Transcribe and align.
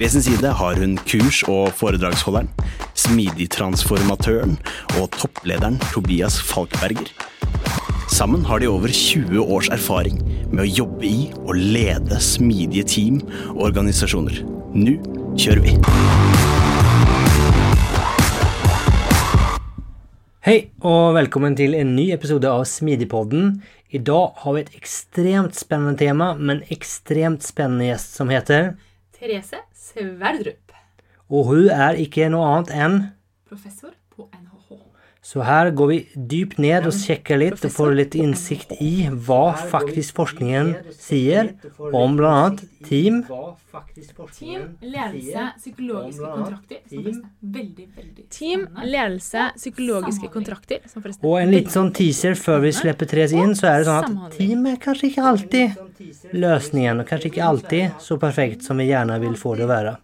Ved 0.00 0.08
sin 0.08 0.22
side 0.24 0.48
har 0.56 0.78
hun 0.80 0.94
kurs- 1.04 1.42
og 1.44 1.74
foredragsholderen, 1.76 2.46
smidigtransformatøren 2.96 4.54
og 4.96 5.10
topplederen 5.12 5.76
Tobias 5.90 6.38
Falkberger. 6.40 7.10
Sammen 8.08 8.46
har 8.48 8.62
de 8.62 8.70
over 8.72 8.88
20 8.88 9.44
års 9.44 9.68
erfaring 9.68 10.16
med 10.48 10.64
å 10.64 10.70
jobbe 10.80 11.04
i 11.04 11.28
og 11.42 11.52
lede 11.52 12.16
smidige 12.16 12.86
team 12.88 13.20
og 13.50 13.66
organisasjoner. 13.68 14.40
Nå 14.72 14.96
kjører 15.36 15.66
vi! 15.68 15.76
Hei 20.48 20.58
og 20.80 21.12
velkommen 21.20 21.60
til 21.60 21.76
en 21.76 21.92
ny 22.00 22.08
episode 22.16 22.48
av 22.48 22.64
Smidigpodden. 22.64 23.58
I 23.92 24.00
dag 24.00 24.32
har 24.46 24.56
vi 24.56 24.64
et 24.64 24.76
ekstremt 24.80 25.60
spennende 25.60 26.00
tema, 26.00 26.32
men 26.40 26.64
ekstremt 26.72 27.44
spennende 27.44 27.92
gjest 27.92 28.16
som 28.16 28.32
heter 28.32 28.78
Therese 29.20 29.58
Sverdrup, 29.76 30.72
Og 31.28 31.44
hun 31.44 31.66
er 31.68 31.98
ikke 32.00 32.30
noe 32.32 32.46
annet 32.48 32.70
enn 32.72 32.94
professor. 33.50 33.92
Så 35.30 35.44
her 35.46 35.68
går 35.70 35.86
vi 35.86 35.96
dypt 36.30 36.56
ned 36.58 36.88
og 36.88 36.94
sjekker 36.96 37.38
litt 37.38 37.60
og 37.62 37.70
får 37.70 37.92
litt 37.94 38.16
innsikt 38.18 38.72
i 38.82 39.06
hva 39.28 39.52
faktisk 39.70 40.16
forskningen 40.18 40.72
sier 40.96 41.52
om 41.94 42.16
bl.a. 42.18 42.48
team. 42.88 43.20
Team, 44.34 44.64
ledelse, 44.82 45.44
psykologiske 45.60 46.32
kontrakter, 46.34 46.82
som 46.90 47.06
er 47.06 47.22
veldig, 47.58 47.86
veldig 48.00 48.26
Team, 48.34 48.66
ledelse, 48.82 49.46
psykologiske 49.60 50.32
kontrakter, 50.34 50.82
som 50.90 51.06
Og 51.06 51.38
en 51.38 51.54
liten 51.54 51.76
sånn 51.76 51.94
teaser 51.94 52.34
før 52.34 52.64
vi 52.66 52.74
slipper 52.74 53.06
Therese 53.06 53.38
inn, 53.38 53.54
så 53.54 53.70
er 53.70 53.84
det 53.84 53.90
sånn 53.92 54.20
at 54.26 54.38
team 54.40 54.66
er 54.66 54.82
kanskje 54.82 55.12
ikke 55.12 55.30
alltid 55.30 56.34
løsningen, 56.34 57.04
og 57.04 57.10
kanskje 57.12 57.30
ikke 57.30 57.48
alltid 57.52 58.02
så 58.02 58.18
perfekt 58.18 58.66
som 58.66 58.82
vi 58.82 58.90
gjerne 58.90 59.22
vil 59.22 59.38
få 59.38 59.54
det 59.60 59.68
å 59.70 59.74
være. 59.76 59.98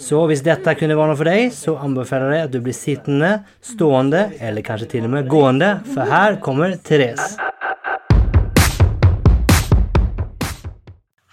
Så 0.00 0.18
hvis 0.28 0.42
dette 0.44 0.74
kunne 0.76 0.96
være 0.98 1.12
noe 1.12 1.18
for 1.18 1.28
deg, 1.28 1.48
så 1.54 1.76
anbefaler 1.80 2.34
jeg 2.34 2.48
at 2.48 2.52
du 2.52 2.58
blir 2.64 2.76
sittende, 2.76 3.30
stående 3.64 4.26
eller 4.42 4.64
kanskje 4.66 4.90
til 4.96 5.06
og 5.08 5.14
med 5.14 5.30
gående, 5.30 5.70
for 5.94 6.10
her 6.10 6.36
kommer 6.44 6.76
Therese. 6.84 7.38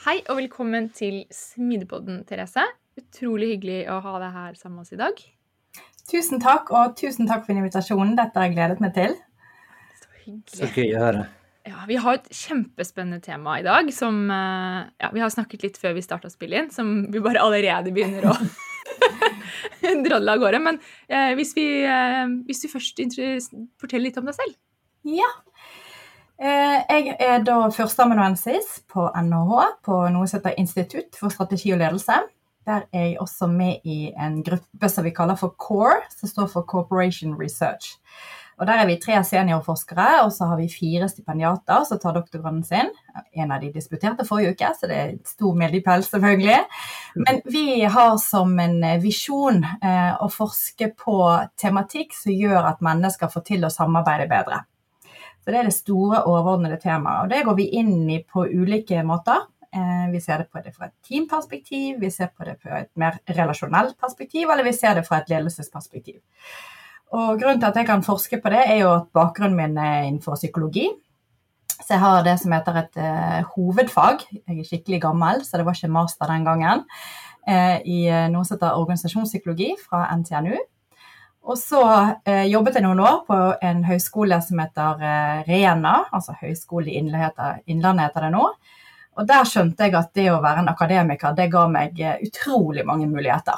Hei 0.05 0.17
og 0.27 0.39
velkommen 0.39 0.89
til 0.95 1.25
Smidepodden, 1.33 2.23
Therese. 2.29 2.63
Utrolig 2.99 3.53
hyggelig 3.53 3.83
å 3.91 3.99
ha 4.03 4.15
deg 4.23 4.39
her 4.39 4.55
sammen 4.59 4.79
med 4.79 4.87
oss 4.87 4.95
i 4.95 5.01
dag. 5.01 5.21
Tusen 6.11 6.41
takk, 6.43 6.71
og 6.75 6.95
tusen 6.99 7.29
takk 7.29 7.45
for 7.45 7.55
invitasjonen. 7.55 8.15
Dette 8.19 8.39
har 8.39 8.49
jeg 8.49 8.57
gledet 8.57 8.81
meg 8.83 8.95
til. 8.97 9.13
Så 10.01 10.09
hyggelig. 10.25 10.57
Så 10.57 10.71
gøy 10.75 10.89
å 10.95 11.05
høre. 11.05 11.27
Ja, 11.67 11.83
vi 11.87 11.95
har 12.01 12.17
et 12.17 12.29
kjempespennende 12.33 13.21
tema 13.21 13.59
i 13.59 13.65
dag 13.65 13.91
som 13.93 14.23
eh, 14.33 14.79
ja, 15.03 15.11
vi 15.13 15.21
har 15.21 15.29
snakket 15.29 15.63
litt 15.65 15.77
før 15.77 15.93
vi 15.93 16.01
starta 16.01 16.29
å 16.29 16.33
spille 16.33 16.57
inn, 16.57 16.71
som 16.73 17.03
vi 17.13 17.21
bare 17.21 17.43
allerede 17.43 17.93
begynner 17.93 18.31
å 18.31 18.35
drodle 20.07 20.33
av 20.33 20.41
gårde. 20.41 20.61
Men 20.63 20.79
eh, 21.07 21.35
hvis, 21.37 21.53
vi, 21.57 21.67
eh, 21.85 22.25
hvis 22.47 22.63
du 22.63 22.67
først 22.71 23.01
forteller 23.81 24.07
litt 24.09 24.17
om 24.17 24.29
deg 24.29 24.37
selv. 24.39 24.57
Ja. 25.05 25.29
Eh, 26.41 26.81
Jeg 26.89 27.15
er 27.21 27.45
da 27.45 27.59
førsteamanuensis 27.73 28.79
på 28.89 29.05
NHH, 29.13 29.65
på 29.85 30.01
noe 30.13 30.29
som 30.29 30.41
heter 30.41 30.57
Institutt 30.61 31.17
for 31.19 31.33
strategi 31.33 31.75
og 31.75 31.81
ledelse. 31.83 32.23
Der 32.65 32.83
er 32.93 33.07
jeg 33.07 33.19
også 33.21 33.47
med 33.49 33.85
i 33.89 34.11
en 34.17 34.41
gruppe 34.45 34.89
som 34.89 35.05
vi 35.05 35.13
kaller 35.17 35.37
for 35.37 35.53
CORE, 35.61 36.01
som 36.13 36.29
står 36.29 36.49
for 36.53 36.65
Corporation 36.69 37.37
Research. 37.37 37.95
Og 38.61 38.67
Der 38.69 38.77
er 38.77 38.85
vi 38.85 38.99
tre 39.01 39.17
seniorforskere, 39.25 40.21
og 40.21 40.29
så 40.35 40.45
har 40.51 40.59
vi 40.59 40.67
fire 40.69 41.07
stipendiater 41.09 41.81
som 41.89 41.97
tar 41.99 42.13
doktorgraden 42.13 42.61
sin. 42.63 42.91
En 43.33 43.51
av 43.51 43.61
de 43.63 43.71
disputerte 43.73 44.21
forrige 44.27 44.51
uke, 44.53 44.67
så 44.77 44.89
det 44.89 44.97
er 44.97 45.13
et 45.15 45.31
stor 45.31 45.55
milepæl, 45.57 46.03
selvfølgelig. 46.05 46.59
Men 47.25 47.39
vi 47.49 47.81
har 47.81 48.19
som 48.21 48.53
en 48.61 48.75
visjon 49.01 49.63
eh, 49.65 50.11
å 50.13 50.27
forske 50.29 50.91
på 50.93 51.15
tematikk 51.57 52.13
som 52.13 52.35
gjør 52.37 52.67
at 52.69 52.83
mennesker 52.85 53.31
får 53.33 53.47
til 53.47 53.65
å 53.65 53.73
samarbeide 53.73 54.27
bedre. 54.29 54.61
Så 55.41 55.49
Det 55.49 55.57
er 55.57 55.65
det 55.65 55.73
store, 55.73 56.21
overordnede 56.29 56.77
temaet. 56.83 57.23
Og 57.23 57.31
det 57.33 57.41
går 57.47 57.57
vi 57.57 57.65
inn 57.81 58.09
i 58.13 58.19
på 58.21 58.45
ulike 58.45 59.01
måter. 59.01 59.41
Eh, 59.73 60.11
Vi 60.11 60.21
ser 60.21 60.37
det 60.37 60.51
på 60.51 60.61
det 60.61 60.75
fra 60.75 60.85
et 60.85 60.93
teamperspektiv, 61.01 61.97
vi 61.99 62.11
ser 62.11 62.29
på 62.29 62.45
det 62.45 62.59
fra 62.61 62.83
et 62.83 62.91
mer 62.93 63.17
relasjonelt 63.25 63.97
perspektiv, 63.97 64.49
eller 64.49 64.63
vi 64.63 64.73
ser 64.73 64.93
det 64.93 65.07
fra 65.07 65.17
et 65.17 65.29
ledelsesperspektiv. 65.29 66.21
Og 67.11 67.39
Grunnen 67.41 67.59
til 67.59 67.67
at 67.67 67.75
jeg 67.75 67.87
kan 67.89 68.03
forske 68.05 68.39
på 68.39 68.51
det, 68.53 68.61
er 68.71 68.83
jo 68.85 68.91
at 68.93 69.09
bakgrunnen 69.15 69.57
min 69.57 69.79
er 69.79 70.05
innenfor 70.07 70.37
psykologi. 70.39 70.87
Så 71.81 71.95
jeg 71.95 72.03
har 72.03 72.21
det 72.23 72.37
som 72.39 72.53
heter 72.55 72.77
et 72.79 72.99
uh, 73.01 73.47
hovedfag. 73.55 74.21
Jeg 74.31 74.59
er 74.59 74.67
skikkelig 74.67 75.01
gammel, 75.03 75.41
så 75.43 75.59
det 75.59 75.65
var 75.67 75.75
ikke 75.75 75.91
master 75.91 76.29
den 76.31 76.45
gangen. 76.47 76.85
Uh, 77.47 77.81
I 77.83 78.05
uh, 78.07 78.27
noe 78.31 78.45
som 78.45 78.55
heter 78.55 78.77
organisasjonspsykologi 78.79 79.73
fra 79.81 80.05
NTNU. 80.15 80.55
Og 81.41 81.57
så 81.57 81.81
jobbet 82.45 82.75
jeg 82.77 82.83
noen 82.85 82.99
år 83.01 83.23
på 83.25 83.35
en 83.65 83.79
høyskole 83.81 84.37
som 84.45 84.59
heter 84.61 84.99
Rena, 85.47 85.95
altså 86.13 86.35
Høgskole 86.37 86.91
i 86.91 86.99
Innlandet 86.99 87.23
heter, 88.03 88.27
det 88.27 88.29
nå. 88.35 88.43
Og 89.17 89.25
der 89.25 89.49
skjønte 89.49 89.87
jeg 89.87 89.97
at 89.97 90.11
det 90.13 90.27
å 90.29 90.37
være 90.43 90.61
en 90.61 90.69
akademiker, 90.69 91.33
det 91.33 91.49
ga 91.49 91.65
meg 91.65 91.97
utrolig 92.27 92.85
mange 92.85 93.09
muligheter. 93.09 93.57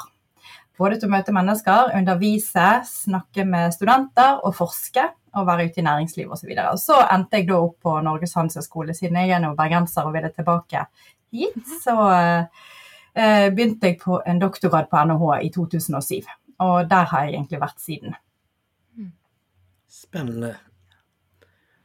Både 0.78 0.98
til 0.98 1.08
å 1.08 1.14
møte 1.14 1.34
mennesker, 1.34 1.92
undervise, 1.94 2.68
snakke 2.88 3.44
med 3.46 3.74
studenter 3.76 4.40
og 4.42 4.56
forske. 4.58 5.06
Og 5.34 5.48
være 5.48 5.66
ute 5.66 5.80
i 5.82 5.86
næringsliv 5.86 6.30
osv. 6.30 6.50
Så. 6.54 6.64
Og 6.70 6.78
så 6.78 6.96
endte 7.10 7.40
jeg 7.40 7.48
da 7.48 7.56
opp 7.58 7.80
på 7.82 7.94
Norges 8.06 8.36
handelshøyskole. 8.38 8.94
Siden 8.94 9.18
jeg 9.18 9.32
er 9.34 9.42
nå 9.42 9.50
bergenser 9.58 10.06
og 10.06 10.14
ville 10.14 10.30
tilbake 10.30 10.84
hit, 11.34 11.56
så 11.82 11.96
eh, 12.14 13.48
begynte 13.50 13.90
jeg 13.90 13.98
på 14.04 14.20
en 14.22 14.38
doktorgrad 14.42 14.86
på 14.92 15.02
NHH 15.10 15.40
i 15.42 15.50
2007. 15.56 16.30
Og 16.62 16.86
der 16.90 17.10
har 17.10 17.26
jeg 17.26 17.34
egentlig 17.34 17.62
vært 17.64 17.82
siden. 17.82 18.14
Spennende. 19.90 20.54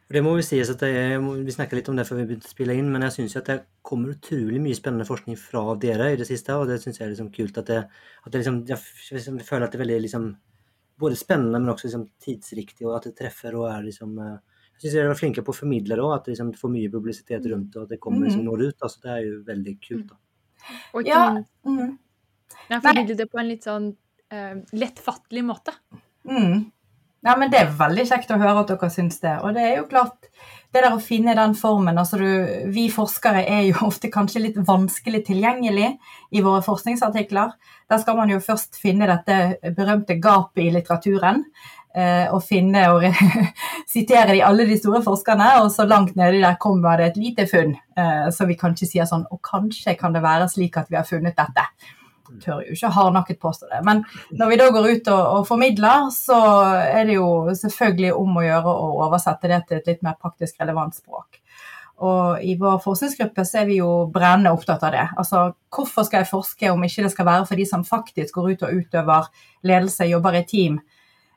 Det 0.09 0.21
må 0.25 0.31
jo 0.39 0.43
sies 0.45 0.69
at 0.73 0.81
det, 0.81 0.91
Vi 1.21 1.53
snakket 1.53 1.77
litt 1.77 1.89
om 1.91 1.97
det 1.99 2.05
før 2.07 2.17
vi 2.17 2.29
begynte 2.31 2.49
å 2.49 2.53
spille 2.55 2.75
inn, 2.79 2.87
men 2.89 3.03
jeg 3.05 3.13
syns 3.19 3.35
det 3.45 3.59
kommer 3.85 4.15
utrolig 4.15 4.61
mye 4.61 4.77
spennende 4.77 5.05
forskning 5.05 5.37
fra 5.37 5.61
dere 5.81 6.07
i 6.13 6.17
det 6.17 6.25
siste, 6.25 6.55
og 6.57 6.65
det 6.69 6.79
syns 6.81 6.97
jeg 6.97 7.05
er 7.05 7.11
liksom 7.13 7.29
kult. 7.35 7.59
At 7.61 7.69
det, 7.69 7.83
at 8.25 8.31
det 8.33 8.41
liksom, 8.41 8.63
jeg, 8.69 8.81
liksom, 9.13 9.37
jeg 9.37 9.45
føler 9.45 9.67
at 9.67 9.75
det 9.75 9.77
er 9.77 9.83
veldig 9.83 9.99
liksom, 10.07 10.25
både 10.99 11.19
spennende, 11.19 11.61
men 11.61 11.73
også 11.75 11.87
liksom 11.87 12.07
tidsriktig, 12.25 12.87
og 12.87 12.95
at 12.97 13.05
det 13.09 13.13
treffer 13.21 13.59
og 13.59 13.67
er 13.69 13.85
liksom 13.85 14.17
eh, 14.23 14.39
Jeg 14.79 14.87
syns 14.87 14.95
dere 14.95 15.13
er 15.13 15.19
flinke 15.19 15.43
på 15.45 15.53
å 15.53 15.59
formidle 15.59 15.99
det 15.99 16.03
òg, 16.07 16.15
at 16.15 16.25
det 16.25 16.33
liksom, 16.33 16.51
får 16.57 16.73
mye 16.73 16.91
publisitet 16.97 17.47
rundt 17.51 17.69
det, 17.73 17.77
og 17.77 17.85
at 17.85 17.93
det 17.93 18.01
kommer 18.01 18.25
liksom, 18.25 18.43
når 18.47 18.65
ut. 18.65 18.81
altså 18.81 19.05
Det 19.05 19.13
er 19.13 19.23
jo 19.27 19.37
veldig 19.45 19.77
kult. 19.85 20.09
da. 20.09 20.19
Og 20.93 21.01
ikke 21.03 21.19
Ja, 21.19 21.23
mm, 21.69 21.97
jeg 22.69 22.83
formidler 22.87 23.21
det 23.21 23.29
på 23.29 23.43
en 23.43 23.49
litt 23.51 23.69
sånn 23.69 23.89
uh, 23.93 24.55
lettfattelig 24.73 25.45
måte. 25.45 25.77
mm. 26.25 26.59
Ja, 27.25 27.35
men 27.35 27.51
Det 27.51 27.59
er 27.59 27.75
veldig 27.75 28.05
kjekt 28.07 28.31
å 28.31 28.39
høre 28.39 28.63
at 28.63 28.71
dere 28.71 28.89
syns 28.93 29.19
det. 29.19 29.35
Og 29.43 29.55
det 29.55 29.65
er 29.65 29.73
jo 29.81 29.87
klart, 29.89 30.29
det 30.71 30.83
der 30.85 30.93
å 30.93 31.01
finne 31.01 31.33
den 31.35 31.55
formen 31.57 31.97
altså 31.97 32.19
du, 32.21 32.27
Vi 32.71 32.85
forskere 32.93 33.41
er 33.49 33.63
jo 33.67 33.81
ofte 33.89 34.11
kanskje 34.13 34.43
litt 34.45 34.59
vanskelig 34.67 35.25
tilgjengelig 35.27 35.91
i 36.31 36.45
våre 36.45 36.61
forskningsartikler. 36.65 37.51
Der 37.89 37.99
skal 37.99 38.19
man 38.19 38.31
jo 38.31 38.39
først 38.43 38.79
finne 38.79 39.09
dette 39.09 39.73
berømte 39.75 40.19
gapet 40.21 40.67
i 40.67 40.71
litteraturen. 40.77 41.43
Eh, 41.89 42.27
og 42.29 42.43
finne 42.45 42.83
og 42.93 43.01
sitere 43.93 44.35
de, 44.35 44.43
alle 44.45 44.67
de 44.69 44.75
store 44.77 45.01
forskerne, 45.01 45.47
og 45.63 45.71
så 45.73 45.87
langt 45.89 46.13
nedi 46.19 46.37
der 46.43 46.59
kommer 46.61 47.01
det 47.01 47.07
et 47.09 47.17
lite 47.17 47.47
funn. 47.49 47.73
Eh, 47.97 48.27
så 48.29 48.45
vi 48.45 48.59
kanskje 48.59 48.91
sier 48.91 49.09
sånn 49.09 49.25
Og 49.33 49.41
kanskje 49.41 49.97
kan 49.97 50.13
det 50.13 50.21
være 50.21 50.45
slik 50.53 50.77
at 50.77 50.91
vi 50.91 50.99
har 50.99 51.07
funnet 51.09 51.35
dette. 51.35 51.65
Tør 52.43 52.63
jo 52.65 52.75
ikke 52.75 52.91
hardnakket 52.95 53.39
påstå 53.41 53.69
det. 53.71 53.81
Men 53.87 54.03
når 54.37 54.51
vi 54.51 54.59
da 54.61 54.69
går 54.75 54.87
ut 54.89 55.11
og, 55.13 55.23
og, 55.39 55.47
formidler, 55.47 56.09
så 56.13 56.39
er 56.83 57.09
det 57.09 57.17
jo 57.17 57.29
selvfølgelig 57.57 58.13
om 58.17 58.39
å 58.39 58.45
gjøre 58.45 58.75
å 58.85 58.89
oversette 59.07 59.51
det 59.51 59.63
til 59.67 59.79
et 59.79 59.91
litt 59.93 60.05
mer 60.05 60.17
praktisk 60.19 60.61
relevant 60.61 60.97
språk. 60.97 61.41
Og 61.99 62.43
i 62.47 62.53
vår 62.59 62.77
forskningsgruppe 62.83 63.43
så 63.43 63.61
er 63.61 63.67
vi 63.67 63.81
jo 63.81 63.89
brennende 64.13 64.53
opptatt 64.55 64.85
av 64.87 64.93
det. 64.95 65.05
Altså 65.19 65.49
hvorfor 65.75 66.07
skal 66.07 66.23
jeg 66.23 66.31
forske 66.31 66.71
om 66.71 66.85
ikke 66.87 67.03
det 67.03 67.11
skal 67.11 67.27
være 67.27 67.49
for 67.49 67.59
de 67.59 67.65
som 67.67 67.83
faktisk 67.87 68.39
går 68.39 68.53
ut 68.53 68.65
og 68.67 68.79
utøver 68.83 69.27
ledelse, 69.67 70.07
jobber 70.07 70.39
i 70.39 70.45
team. 70.47 70.79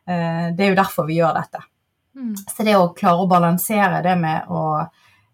Eh, 0.06 0.52
det 0.54 0.66
er 0.66 0.70
jo 0.70 0.78
derfor 0.78 1.08
vi 1.08 1.18
gjør 1.18 1.34
dette. 1.40 1.64
Mm. 2.14 2.34
Så 2.44 2.66
det 2.66 2.76
å 2.78 2.92
klare 2.94 3.24
å 3.24 3.30
balansere 3.30 4.02
det 4.04 4.14
med 4.20 4.52
å 4.52 4.62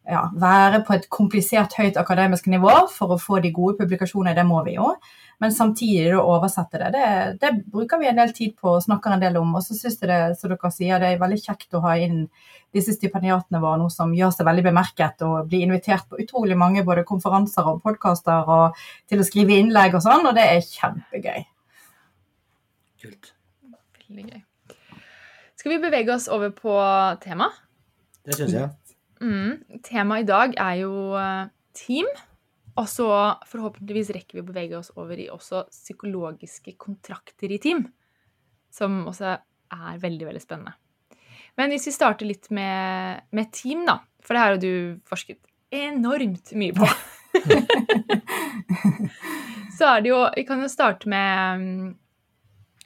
ja, 0.09 0.23
være 0.33 0.83
på 0.87 0.97
et 0.97 1.09
komplisert, 1.13 1.77
høyt 1.77 1.99
akademisk 2.01 2.49
nivå 2.49 2.75
for 2.93 3.13
å 3.13 3.21
få 3.21 3.43
de 3.45 3.53
gode 3.53 3.77
publikasjonene, 3.83 4.37
det 4.37 4.47
må 4.49 4.63
vi 4.65 4.79
jo. 4.79 4.95
Men 5.39 5.53
samtidig 5.55 6.17
å 6.19 6.25
oversette 6.35 6.81
det, 6.81 6.89
det, 6.97 7.09
det, 7.39 7.51
bruker 7.71 8.01
vi 8.01 8.09
en 8.11 8.19
del 8.19 8.33
tid 8.35 8.57
på 8.59 8.73
og 8.75 8.83
snakker 8.83 9.15
en 9.15 9.23
del 9.23 9.37
om. 9.39 9.53
Og 9.55 9.63
så 9.63 9.77
syns 9.77 10.01
jeg 10.01 10.11
det, 10.11 10.19
som 10.41 10.51
dere 10.51 10.71
sier, 10.75 10.99
det 10.99 11.13
er 11.13 11.21
veldig 11.21 11.39
kjekt 11.45 11.77
å 11.79 11.83
ha 11.85 11.95
inn 12.03 12.25
disse 12.75 12.93
stipendiatene 12.97 13.61
våre, 13.63 13.79
noe 13.81 13.93
som 13.93 14.11
gjør 14.15 14.35
seg 14.35 14.49
veldig 14.49 14.67
bemerket, 14.67 15.23
og 15.25 15.47
blir 15.49 15.65
invitert 15.69 16.09
på 16.11 16.19
utrolig 16.25 16.59
mange 16.59 16.83
både 16.87 17.07
konferanser 17.09 17.71
og 17.71 17.79
podkaster 17.87 18.51
og 18.51 18.83
til 19.09 19.23
å 19.23 19.29
skrive 19.29 19.57
innlegg 19.63 19.95
og 19.97 20.05
sånn, 20.05 20.27
og 20.27 20.35
det 20.37 20.45
er 20.51 20.67
kjempegøy. 20.67 21.47
Kult. 23.05 23.33
Veldig 24.09 24.27
gøy. 24.27 24.45
Skal 25.59 25.75
vi 25.75 25.81
bevege 25.83 26.15
oss 26.15 26.29
over 26.31 26.51
på 26.55 26.75
tema? 27.23 27.53
Det 28.27 28.37
syns 28.39 28.59
jeg. 28.59 28.71
Mm, 29.23 29.81
Temaet 29.87 30.27
i 30.27 30.29
dag 30.29 30.59
er 30.63 30.75
jo 30.83 30.93
eh, 31.19 31.49
team. 31.79 32.11
Og 32.79 32.87
så 32.87 33.09
forhåpentligvis 33.51 34.13
rekker 34.15 34.39
vi 34.39 34.45
å 34.45 34.49
bevege 34.49 34.79
oss 34.79 34.93
over 34.97 35.19
i 35.19 35.31
også 35.33 35.65
psykologiske 35.73 36.77
kontrakter 36.79 37.51
i 37.51 37.59
team. 37.63 37.83
Som 38.71 39.01
også 39.11 39.35
er 39.35 40.03
veldig, 40.03 40.29
veldig 40.29 40.43
spennende. 40.43 40.77
Men 41.59 41.73
hvis 41.75 41.89
vi 41.89 41.97
starter 41.97 42.29
litt 42.29 42.47
med, 42.55 43.25
med 43.35 43.51
team, 43.55 43.83
da. 43.89 43.99
For 44.23 44.35
det 44.35 44.43
her 44.43 44.55
har 44.55 44.61
du 44.63 45.01
forsket 45.09 45.41
enormt 45.75 46.53
mye 46.57 46.77
på. 46.77 46.87
så 49.79 49.91
er 49.93 50.05
det 50.05 50.11
jo 50.11 50.21
Vi 50.33 50.45
kan 50.49 50.63
jo 50.65 50.69
starte 50.73 51.11
med 51.13 51.65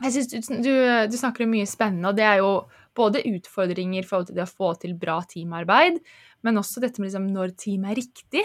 Jeg 0.03 0.15
syns 0.17 0.33
du, 0.33 0.56
du, 0.65 0.73
du, 1.06 1.17
snakker 1.17 1.44
om 1.44 1.53
mye 1.55 1.69
spennende, 1.69 2.11
og 2.11 2.19
det 2.19 2.27
er 2.27 2.43
jo 2.43 2.50
både 2.97 3.23
utfordringer 3.29 4.03
i 4.03 4.09
forhold 4.09 4.31
til 4.31 4.41
det 4.41 4.49
å 4.49 4.50
få 4.50 4.73
til 4.83 4.97
bra 5.00 5.21
teamarbeid, 5.25 6.00
men 6.44 6.61
også 6.61 6.83
dette 6.83 7.00
med 7.00 7.09
liksom 7.09 7.31
når 7.33 7.55
team 7.61 7.87
er 7.89 7.97
riktig. 7.97 8.43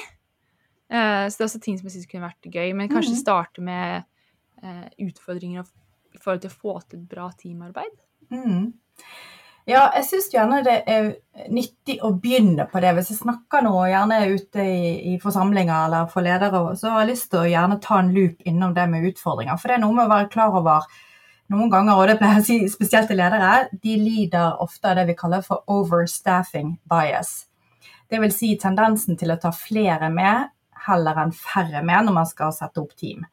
Uh, 0.88 1.26
så 1.28 1.36
det 1.36 1.44
er 1.44 1.50
også 1.50 1.64
ting 1.64 1.80
som 1.80 1.90
jeg 1.90 1.98
syns 1.98 2.12
kunne 2.12 2.28
vært 2.30 2.52
gøy, 2.52 2.72
men 2.78 2.92
kanskje 2.92 3.16
mm. 3.16 3.22
starte 3.22 3.64
med 3.64 4.06
uh, 4.64 4.86
utfordringer 5.04 5.66
i 6.16 6.22
forhold 6.22 6.44
til 6.44 6.54
å 6.54 6.60
få 6.62 6.78
til 6.86 7.02
et 7.02 7.10
bra 7.12 7.28
teamarbeid. 7.38 7.98
Mm. 8.34 8.70
Ja, 9.68 9.82
jeg 9.98 10.06
syns 10.08 10.30
gjerne 10.32 10.62
det 10.64 10.78
er 10.88 11.10
nyttig 11.52 11.98
å 12.06 12.14
begynne 12.16 12.70
på 12.72 12.80
det. 12.80 12.94
Hvis 12.96 13.10
jeg 13.12 13.20
snakker 13.20 13.66
nå 13.66 13.74
gjerne 13.92 14.22
ute 14.32 14.64
i, 14.64 14.94
i, 15.12 15.18
forsamlinger 15.20 15.90
eller 15.90 16.08
for 16.12 16.24
ledere, 16.24 16.62
så 16.80 16.94
har 16.94 17.04
jeg 17.04 17.12
lyst 17.12 17.28
til 17.34 17.42
å 17.42 17.50
gjerne 17.52 17.80
ta 17.84 17.98
en 18.00 18.14
loop 18.16 18.48
innom 18.48 18.72
det 18.78 18.86
med 18.88 19.10
utfordringer. 19.10 19.60
For 19.60 19.68
det 19.68 19.76
er 19.76 19.84
noe 19.84 19.98
med 19.98 20.06
å 20.06 20.14
være 20.14 20.32
klar 20.32 20.56
over 20.56 20.88
noen 21.52 21.72
ganger, 21.72 22.00
og 22.00 22.08
det 22.08 22.16
pleier 22.20 22.40
jeg 22.40 22.46
å 22.46 22.48
si 22.48 22.72
spesielt 22.72 23.12
til 23.12 23.20
ledere, 23.20 23.68
de 23.84 24.00
lider 24.00 24.64
ofte 24.64 24.88
av 24.88 25.02
det 25.02 25.08
vi 25.12 25.18
kaller 25.20 25.44
for 25.44 25.68
overstaffing 25.72 26.78
bias. 26.88 27.36
Det 28.08 28.24
vil 28.24 28.32
si 28.32 28.54
tendensen 28.60 29.20
til 29.20 29.36
å 29.36 29.40
ta 29.42 29.52
flere 29.52 30.08
med 30.14 30.48
heller 30.88 31.20
enn 31.24 31.36
færre 31.36 31.84
med 31.86 32.08
når 32.08 32.16
man 32.22 32.30
skal 32.30 32.56
sette 32.56 32.82
opp 32.82 32.96
team. 32.98 33.26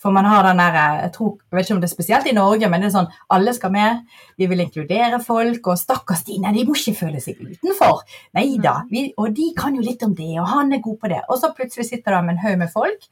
For 0.00 0.14
man 0.16 0.24
har 0.24 0.46
den 0.46 0.56
der, 0.56 0.76
jeg, 1.02 1.12
tror, 1.12 1.34
jeg 1.44 1.56
vet 1.56 1.66
ikke 1.66 1.74
om 1.74 1.80
det 1.82 1.88
er 1.90 1.92
spesielt 1.92 2.28
i 2.30 2.32
Norge, 2.32 2.68
men 2.72 2.80
det 2.80 2.88
er 2.88 2.94
sånn 2.94 3.10
alle 3.36 3.52
skal 3.52 3.72
med. 3.74 3.98
Vi 4.40 4.46
vil 4.48 4.62
inkludere 4.64 5.18
folk, 5.20 5.60
og 5.68 5.76
stakkars 5.76 6.22
de, 6.24 6.38
nei, 6.40 6.54
de 6.56 6.64
må 6.64 6.76
ikke 6.78 6.96
føle 7.02 7.20
seg 7.20 7.42
utenfor. 7.42 8.00
Nei 8.38 8.46
da, 8.64 8.78
mm. 8.88 9.12
og 9.20 9.34
de 9.36 9.50
kan 9.58 9.76
jo 9.76 9.84
litt 9.84 10.00
om 10.06 10.14
det, 10.16 10.32
og 10.40 10.48
han 10.54 10.72
er 10.72 10.80
god 10.86 10.96
på 11.02 11.10
det. 11.12 11.20
Og 11.28 11.42
så 11.42 11.52
plutselig 11.56 11.90
sitter 11.90 12.16
de 12.16 12.22
med 12.24 12.38
en 12.38 12.42
haug 12.46 12.56
med 12.62 12.72
folk, 12.72 13.04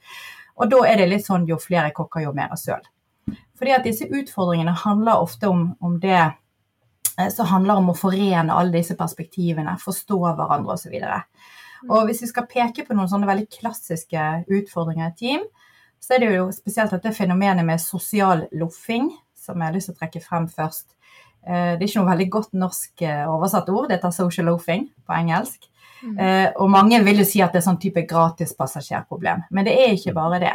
og 0.58 0.72
da 0.72 0.80
er 0.88 1.02
det 1.02 1.10
litt 1.12 1.28
sånn 1.28 1.44
jo 1.50 1.60
flere 1.60 1.92
kokker, 1.94 2.24
jo 2.24 2.32
mer 2.36 2.56
søl. 2.56 2.80
Fordi 3.58 3.74
at 3.76 3.84
disse 3.84 4.08
utfordringene 4.08 4.72
handler 4.86 5.20
ofte 5.20 5.52
om, 5.52 5.66
om 5.84 6.00
det 6.00 6.16
eh, 6.16 7.28
som 7.34 7.52
handler 7.52 7.82
om 7.82 7.92
å 7.92 7.98
forene 7.98 8.54
alle 8.54 8.78
disse 8.78 8.96
perspektivene, 8.96 9.76
forstå 9.82 10.22
hverandre 10.24 10.78
osv. 10.78 10.96
Mm. 10.96 11.57
Og 11.86 12.08
hvis 12.08 12.24
vi 12.24 12.30
skal 12.30 12.48
peke 12.50 12.84
på 12.84 12.96
noen 12.96 13.10
sånne 13.10 13.28
veldig 13.28 13.46
klassiske 13.54 14.26
utfordringer 14.50 15.12
i 15.12 15.18
team, 15.18 15.48
så 16.02 16.14
er 16.14 16.22
det 16.22 16.34
jo 16.34 16.50
spesielt 16.54 16.92
dette 16.94 17.14
fenomenet 17.14 17.66
med 17.66 17.82
sosial 17.82 18.46
loffing, 18.58 19.10
som 19.38 19.58
jeg 19.58 19.70
har 19.70 19.74
lyst 19.74 19.90
til 19.90 19.96
å 19.96 20.00
trekke 20.02 20.22
frem 20.24 20.46
først. 20.50 20.94
Eh, 21.46 21.74
det 21.78 21.82
er 21.82 21.88
ikke 21.88 22.02
noe 22.02 22.12
veldig 22.12 22.28
godt 22.32 22.54
norsk 22.58 23.02
eh, 23.06 23.24
oversatt 23.30 23.68
ord, 23.72 23.88
det 23.88 23.98
heter 23.98 24.14
social 24.14 24.50
loafing 24.50 24.88
på 25.06 25.16
engelsk. 25.16 25.68
Mm. 26.02 26.16
Eh, 26.22 26.48
og 26.60 26.70
mange 26.70 27.00
vil 27.06 27.22
jo 27.22 27.26
si 27.26 27.42
at 27.42 27.54
det 27.54 27.62
er 27.62 27.68
sånn 27.68 27.80
type 27.82 28.04
gratispassasjerproblem, 28.10 29.46
men 29.54 29.66
det 29.66 29.74
er 29.78 29.94
ikke 29.96 30.16
bare 30.16 30.40
det. 30.42 30.54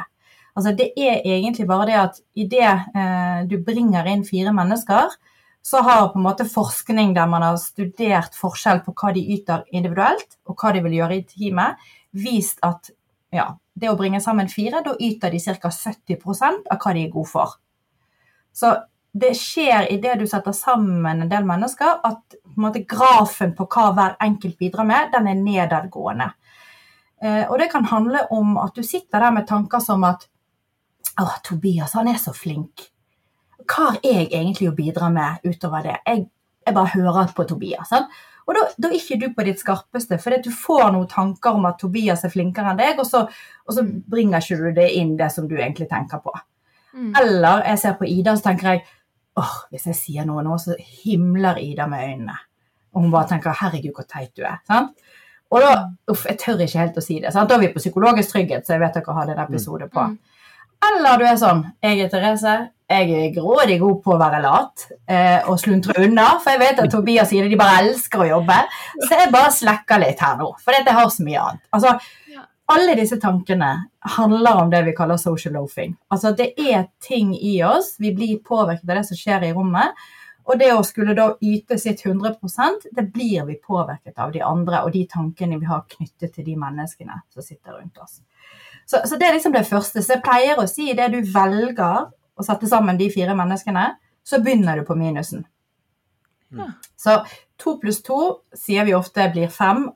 Altså 0.54 0.76
Det 0.78 0.92
er 0.94 1.24
egentlig 1.26 1.66
bare 1.66 1.88
det 1.90 1.96
at 1.98 2.19
idet 2.38 3.48
du 3.50 3.56
bringer 3.66 4.06
inn 4.06 4.22
fire 4.22 4.52
mennesker, 4.54 5.16
så 5.63 5.80
har 5.81 6.10
på 6.12 6.19
en 6.19 6.25
måte 6.25 6.45
forskning 6.50 7.13
der 7.15 7.27
man 7.31 7.45
har 7.45 7.57
studert 7.62 8.36
forskjell 8.36 8.81
på 8.83 8.94
hva 9.00 9.13
de 9.15 9.24
yter 9.38 9.63
individuelt, 9.71 10.36
og 10.44 10.60
hva 10.60 10.74
de 10.75 10.81
vil 10.83 10.98
gjøre 10.98 11.19
i 11.21 11.25
teamet, 11.27 11.86
vist 12.12 12.60
at 12.68 12.92
ja, 13.33 13.48
det 13.74 13.89
å 13.89 13.98
bringe 13.98 14.19
sammen 14.21 14.51
fire, 14.51 14.83
da 14.83 14.98
yter 15.00 15.31
de 15.31 15.39
ca. 15.39 15.71
70% 15.71 16.68
av 16.68 16.81
hva 16.83 16.94
de 16.94 17.06
er 17.06 17.13
gode 17.13 17.31
for. 17.31 17.56
Så 18.54 18.75
det 19.13 19.31
skjer 19.38 19.88
idet 19.94 20.18
du 20.19 20.27
setter 20.27 20.54
sammen 20.57 21.24
en 21.24 21.31
del 21.31 21.48
mennesker, 21.48 22.00
at 22.04 22.38
på 22.44 22.62
måte, 22.62 22.83
grafen 22.89 23.56
på 23.57 23.68
hva 23.71 23.92
hver 23.95 24.18
enkelt 24.25 24.59
bidrar 24.59 24.89
med, 24.89 25.12
den 25.13 25.30
er 25.31 25.42
nedadgående. 25.42 26.30
Eh, 27.24 27.44
og 27.48 27.56
det 27.62 27.69
kan 27.71 27.88
handle 27.88 28.25
om 28.36 28.57
at 28.62 28.75
du 28.75 28.83
sitter 28.83 29.24
der 29.24 29.31
med 29.31 29.48
tanker 29.48 29.83
som 29.83 30.04
at 30.09 30.27
Å, 31.19 31.27
Tobias, 31.45 31.92
han 31.94 32.07
er 32.09 32.18
så 32.18 32.31
flink. 32.33 32.88
Hva 33.69 33.89
har 33.89 34.00
jeg 34.04 34.30
egentlig 34.30 34.69
å 34.69 34.75
bidra 34.77 35.10
med 35.13 35.44
utover 35.48 35.83
det? 35.86 35.98
Jeg, 36.07 36.25
jeg 36.68 36.75
bare 36.75 36.94
hører 36.94 37.33
på 37.36 37.45
Tobias. 37.50 37.89
Sant? 37.92 38.12
Og 38.44 38.57
da, 38.57 38.63
da, 38.75 38.89
er 38.89 38.98
ikke 38.98 39.19
du 39.21 39.30
på 39.36 39.45
ditt 39.48 39.62
skarpeste, 39.62 40.18
for 40.19 40.36
du 40.44 40.50
får 40.51 40.89
noen 40.92 41.07
tanker 41.07 41.56
om 41.56 41.68
at 41.69 41.77
Tobias 41.80 42.25
er 42.27 42.33
flinkere 42.33 42.74
enn 42.74 42.81
deg, 42.81 43.00
og 43.00 43.07
så, 43.07 43.24
og 43.63 43.77
så 43.77 43.86
bringer 43.88 44.44
ikke 44.44 44.60
du 44.60 44.65
det 44.75 44.89
inn 45.00 45.13
det 45.19 45.30
som 45.31 45.48
du 45.48 45.56
egentlig 45.56 45.88
tenker 45.92 46.19
på. 46.24 46.33
Mm. 46.94 47.14
Eller 47.21 47.64
jeg 47.71 47.80
ser 47.81 47.95
på 47.99 48.09
Ida, 48.09 48.35
så 48.38 48.49
tenker 48.49 48.73
jeg 48.73 48.83
åh, 49.40 49.54
hvis 49.71 49.88
jeg 49.90 49.97
sier 49.97 50.28
noe 50.28 50.44
nå, 50.45 50.57
så 50.61 50.76
himler 50.78 51.61
Ida 51.64 51.88
med 51.90 52.04
øynene. 52.09 52.35
Og 52.94 53.02
hun 53.02 53.11
bare 53.11 53.31
tenker 53.31 53.56
'herregud, 53.57 53.94
hvor 53.95 54.06
teit 54.06 54.35
du 54.38 54.44
er'. 54.44 54.59
sant? 54.68 54.92
Og 55.49 55.61
da 55.61 55.73
Uff, 56.09 56.26
jeg 56.26 56.38
tør 56.40 56.61
ikke 56.61 56.80
helt 56.80 56.97
å 56.97 57.02
si 57.02 57.19
det. 57.19 57.33
sant? 57.33 57.49
Da 57.49 57.56
er 57.56 57.59
vi 57.59 57.73
på 57.73 57.81
psykologisk 57.81 58.30
trygghet, 58.33 58.66
så 58.66 58.73
jeg 58.73 58.81
vet 58.81 58.94
dere 58.94 59.14
har 59.14 59.26
den 59.26 59.40
episoden 59.40 59.90
på. 59.90 60.02
Mm. 60.02 60.18
Eller 60.83 61.19
du 61.19 61.25
er 61.25 61.37
sånn 61.40 61.63
'Jeg 61.83 62.06
er 62.06 62.09
Therese, 62.09 62.56
jeg 62.90 63.11
er 63.11 63.33
grådig 63.33 63.80
god 63.81 64.02
på 64.04 64.13
å 64.13 64.19
være 64.19 64.42
lat 64.44 64.87
eh, 65.07 65.42
og 65.49 65.59
sluntre 65.61 65.95
unna. 66.04 66.40
For 66.44 66.54
jeg 66.54 66.61
vet 66.61 66.81
at 66.83 66.92
Tobias 66.92 67.30
sier 67.31 67.45
det, 67.45 67.54
de 67.54 67.59
bare 67.59 67.83
elsker 67.85 68.23
å 68.23 68.30
jobbe. 68.30 68.57
Så 69.06 69.19
jeg 69.19 69.31
bare 69.33 69.54
slekker 69.56 70.04
litt 70.04 70.23
her 70.23 70.35
nå, 70.42 70.49
for 70.61 70.75
jeg 70.75 70.97
har 70.97 71.13
så 71.13 71.25
mye 71.25 71.45
annet. 71.45 71.63
Altså, 71.73 71.95
alle 72.73 72.95
disse 72.99 73.19
tankene 73.19 73.71
handler 74.18 74.61
om 74.61 74.69
det 74.71 74.83
vi 74.87 74.95
kaller 74.95 75.18
social 75.18 75.57
loafing. 75.57 75.95
Altså 76.13 76.33
det 76.37 76.54
er 76.59 76.90
ting 77.04 77.33
i 77.35 77.57
oss. 77.68 77.95
Vi 77.99 78.13
blir 78.16 78.44
påvirket 78.45 78.90
av 78.90 78.99
det 78.99 79.07
som 79.09 79.19
skjer 79.19 79.49
i 79.49 79.54
rommet. 79.56 79.95
Og 80.44 80.59
det 80.59 80.73
å 80.75 80.83
skulle 80.83 81.16
da 81.16 81.30
yte 81.40 81.78
sitt 81.80 82.02
100% 82.04 82.90
det 82.92 83.06
blir 83.16 83.45
vi 83.47 83.56
påvirket 83.63 84.18
av 84.19 84.33
de 84.33 84.42
andre 84.44 84.81
og 84.83 84.92
de 84.92 85.06
tankene 85.07 85.59
vi 85.61 85.69
har 85.69 85.85
knyttet 85.87 86.33
til 86.35 86.47
de 86.49 86.57
menneskene 86.59 87.21
som 87.31 87.45
sitter 87.45 87.78
rundt 87.78 88.02
oss. 88.04 88.19
Så, 88.94 89.00
så 89.09 89.18
det 89.18 89.26
er 89.26 89.33
liksom 89.33 89.54
det 89.56 89.66
første. 89.66 90.04
Så 90.06 90.14
jeg 90.14 90.21
pleier 90.21 90.59
å 90.62 90.68
si 90.69 90.92
det 90.94 91.07
du 91.09 91.23
velger 91.33 92.12
å 92.38 92.45
sette 92.45 92.69
sammen 92.69 93.00
de 93.00 93.07
fire 93.14 93.33
menneskene, 93.38 93.88
så 94.21 94.38
begynner 94.44 94.78
du 94.78 94.85
på 94.85 94.97
minusen. 94.97 95.42
Ja. 96.54 96.68
Så 97.00 97.16
to 97.57 97.80
pluss 97.81 98.04
to 98.06 98.19
sier 98.54 98.85
vi 98.85 98.94
ofte 98.94 99.26
blir 99.33 99.50
fem. 99.50 99.88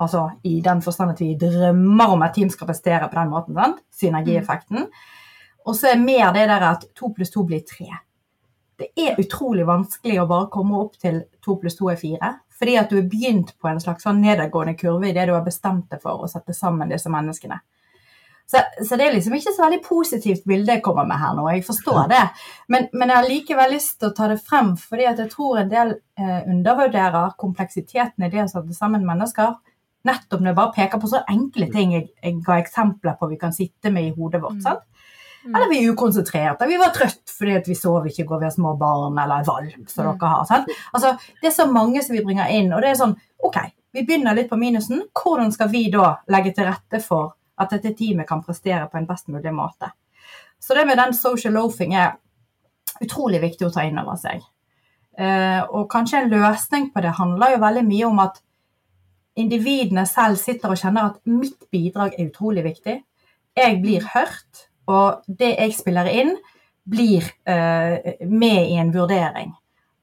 Altså 0.00 0.30
i 0.48 0.56
den 0.64 0.80
forstand 0.82 1.12
at 1.12 1.20
vi 1.20 1.34
drømmer 1.38 2.14
om 2.14 2.24
at 2.24 2.32
team 2.34 2.48
skal 2.50 2.70
prestere 2.70 3.10
på 3.10 3.20
den 3.20 3.34
måten. 3.34 3.58
Sant? 3.58 3.82
Synergieffekten. 4.00 4.88
Og 5.68 5.76
så 5.76 5.92
er 5.92 6.00
mer 6.00 6.32
det 6.32 6.46
der 6.48 6.64
at 6.72 6.88
to 6.96 7.12
pluss 7.12 7.30
to 7.30 7.44
blir 7.46 7.60
tre. 7.68 7.90
Det 8.80 8.88
er 8.98 9.20
utrolig 9.20 9.68
vanskelig 9.68 10.16
å 10.22 10.26
bare 10.30 10.48
komme 10.50 10.80
opp 10.80 10.96
til 10.98 11.20
to 11.44 11.58
pluss 11.60 11.76
to 11.76 11.92
er 11.92 12.00
fire. 12.00 12.32
Fordi 12.56 12.78
at 12.80 12.88
du 12.88 12.96
er 12.98 13.12
begynt 13.12 13.52
på 13.60 13.68
en 13.68 13.84
slags 13.84 14.08
sånn 14.08 14.24
nedadgående 14.24 14.74
kurve 14.80 15.10
i 15.10 15.14
det 15.14 15.28
du 15.28 15.36
har 15.36 15.44
bestemt 15.44 15.92
deg 15.92 16.00
for 16.00 16.24
å 16.24 16.30
sette 16.32 16.56
sammen 16.56 16.90
disse 16.90 17.12
menneskene. 17.12 17.60
Så, 18.52 18.60
så, 18.84 18.96
det 19.00 19.06
er 19.06 19.14
liksom 19.14 19.32
ikke 19.32 19.52
så 19.56 19.62
veldig 19.64 19.78
positivt 19.86 20.42
bilde 20.44 20.74
jeg 20.74 20.82
kommer 20.84 21.06
med 21.08 21.16
her 21.16 21.32
nå, 21.38 21.46
jeg 21.54 21.62
forstår 21.64 22.02
det. 22.10 22.22
Men, 22.68 22.90
men 22.92 23.08
jeg 23.08 23.16
har 23.16 23.28
likevel 23.30 23.72
lyst 23.72 23.94
til 23.96 24.10
å 24.10 24.14
ta 24.18 24.28
det 24.28 24.42
frem, 24.44 24.74
fordi 24.76 25.06
jeg 25.06 25.28
tror 25.32 25.62
en 25.62 25.70
del 25.72 25.94
eh, 26.20 26.42
undervurderer 26.52 27.32
kompleksiteten 27.40 28.26
i 28.26 28.30
det 28.34 28.42
å 28.44 28.50
sette 28.52 28.76
sammen 28.76 29.08
mennesker. 29.08 29.54
Nettopp 30.04 30.42
når 30.42 30.52
jeg 30.52 30.58
bare 30.60 30.76
peker 30.76 31.00
på 31.00 31.08
så 31.14 31.22
enkle 31.32 31.70
ting 31.72 31.96
jeg, 31.96 32.10
jeg 32.20 32.38
ga 32.44 32.60
eksempler 32.60 33.16
på 33.16 33.30
vi 33.32 33.40
kan 33.40 33.56
sitte 33.56 33.92
med 33.94 34.10
i 34.10 34.14
hodet 34.18 34.42
vårt. 34.44 34.60
Mm. 34.60 34.88
Mm. 35.42 35.54
Eller 35.56 35.68
vi 35.72 35.80
er 35.80 35.90
ukonsentrerte, 35.96 36.68
vi 36.70 36.76
var 36.78 36.92
trøtt 36.94 37.32
fordi 37.32 37.56
at 37.58 37.68
vi 37.70 37.74
sov 37.78 38.04
ikke 38.06 38.28
går, 38.28 38.44
vi 38.44 38.50
har 38.50 38.54
små 38.54 38.76
barn 38.78 39.16
eller 39.18 39.46
valp 39.48 39.88
som 39.90 40.04
Mm. 40.06 40.18
dere 40.18 40.28
har. 40.36 40.44
Sant? 40.46 40.68
Altså, 40.92 41.16
det 41.40 41.48
er 41.48 41.56
så 41.56 41.72
mange 41.72 42.02
som 42.04 42.14
vi 42.14 42.24
bringer 42.24 42.52
inn, 42.52 42.72
og 42.72 42.82
det 42.84 42.92
er 42.92 43.00
sånn 43.00 43.16
OK, 43.42 43.56
vi 43.96 44.04
begynner 44.04 44.36
litt 44.36 44.50
på 44.50 44.60
minusen. 44.60 45.02
Hvordan 45.16 45.50
skal 45.52 45.72
vi 45.72 45.88
da 45.90 46.18
legge 46.28 46.52
til 46.54 46.68
rette 46.68 47.00
for 47.02 47.32
at 47.60 47.74
dette 47.74 47.92
teamet 47.98 48.28
kan 48.28 48.42
prestere 48.44 48.86
på 48.90 48.98
en 48.98 49.08
best 49.08 49.28
mulig 49.32 49.52
måte? 49.54 49.90
Så 50.62 50.74
det 50.74 50.86
med 50.86 50.98
den 50.98 51.14
social 51.14 51.56
loafing 51.58 51.94
er 51.98 52.14
utrolig 53.02 53.40
viktig 53.42 53.66
å 53.66 53.72
ta 53.74 53.84
inn 53.86 53.98
over 53.98 54.18
seg. 54.20 54.42
Eh, 55.18 55.60
og 55.68 55.90
kanskje 55.92 56.22
en 56.22 56.32
løsning 56.32 56.88
på 56.92 57.02
det 57.04 57.16
handler 57.18 57.56
jo 57.56 57.62
veldig 57.64 57.84
mye 57.88 58.08
om 58.08 58.20
at 58.22 58.40
individene 59.36 60.04
selv 60.08 60.40
sitter 60.40 60.72
og 60.72 60.80
kjenner 60.80 61.10
at 61.10 61.20
mitt 61.28 61.68
bidrag 61.72 62.16
er 62.16 62.30
utrolig 62.30 62.64
viktig. 62.64 62.98
Jeg 63.56 63.80
blir 63.82 64.04
hørt, 64.14 64.66
og 64.88 65.24
det 65.28 65.54
jeg 65.58 65.76
spiller 65.76 66.08
inn, 66.08 66.36
blir 66.88 67.26
eh, 67.48 68.24
med 68.26 68.70
i 68.72 68.78
en 68.80 68.92
vurdering. 68.94 69.52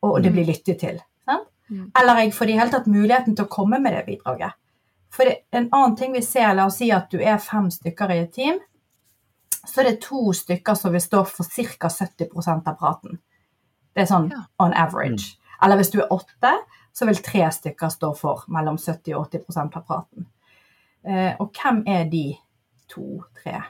Og 0.06 0.22
det 0.24 0.32
blir 0.34 0.48
lyttet 0.48 0.80
til. 0.80 1.00
Sant? 1.28 1.50
Mm. 1.70 1.90
Eller 2.00 2.24
jeg 2.24 2.34
får 2.38 2.52
i 2.52 2.58
hele 2.60 2.74
tatt 2.74 2.88
muligheten 2.90 3.36
til 3.36 3.46
å 3.46 3.52
komme 3.52 3.82
med 3.84 3.98
det 3.98 4.06
bidraget. 4.08 4.56
For 5.10 5.26
en 5.52 5.70
annen 5.72 5.96
ting 5.98 6.14
vi 6.14 6.22
ser, 6.22 6.54
la 6.54 6.66
oss 6.70 6.78
si 6.78 6.92
at 6.94 7.10
du 7.12 7.18
er 7.22 7.38
fem 7.42 7.70
stykker 7.74 8.12
i 8.14 8.20
et 8.24 8.34
team, 8.36 8.60
så 9.66 9.82
er 9.82 9.90
det 9.92 10.02
to 10.06 10.32
stykker 10.34 10.78
som 10.78 10.94
vil 10.94 11.02
stå 11.02 11.24
for 11.28 11.44
ca. 11.50 11.90
70% 11.90 12.68
av 12.70 12.78
praten. 12.80 13.20
Det 13.96 14.04
er 14.06 14.06
sånn 14.12 14.30
Ja. 14.32 14.44
on 14.60 14.74
average. 14.74 15.36
Eller 15.62 15.76
hvis 15.78 15.92
du 15.92 16.00
er 16.02 16.12
åtte, 16.14 16.54
så 16.94 17.06
vil 17.06 17.16
tre 17.16 17.50
stykker 17.52 17.90
stå 17.90 18.14
for 18.18 18.44
mellom 18.48 18.78
70 18.78 19.16
og 19.16 19.30
80% 19.32 19.76
av 19.76 19.86
praten. 19.86 20.26
Eh, 21.06 21.36
og 21.40 21.52
hvem 21.54 21.84
er 21.88 22.06
de 22.10 22.38
to-tre? 22.88 23.64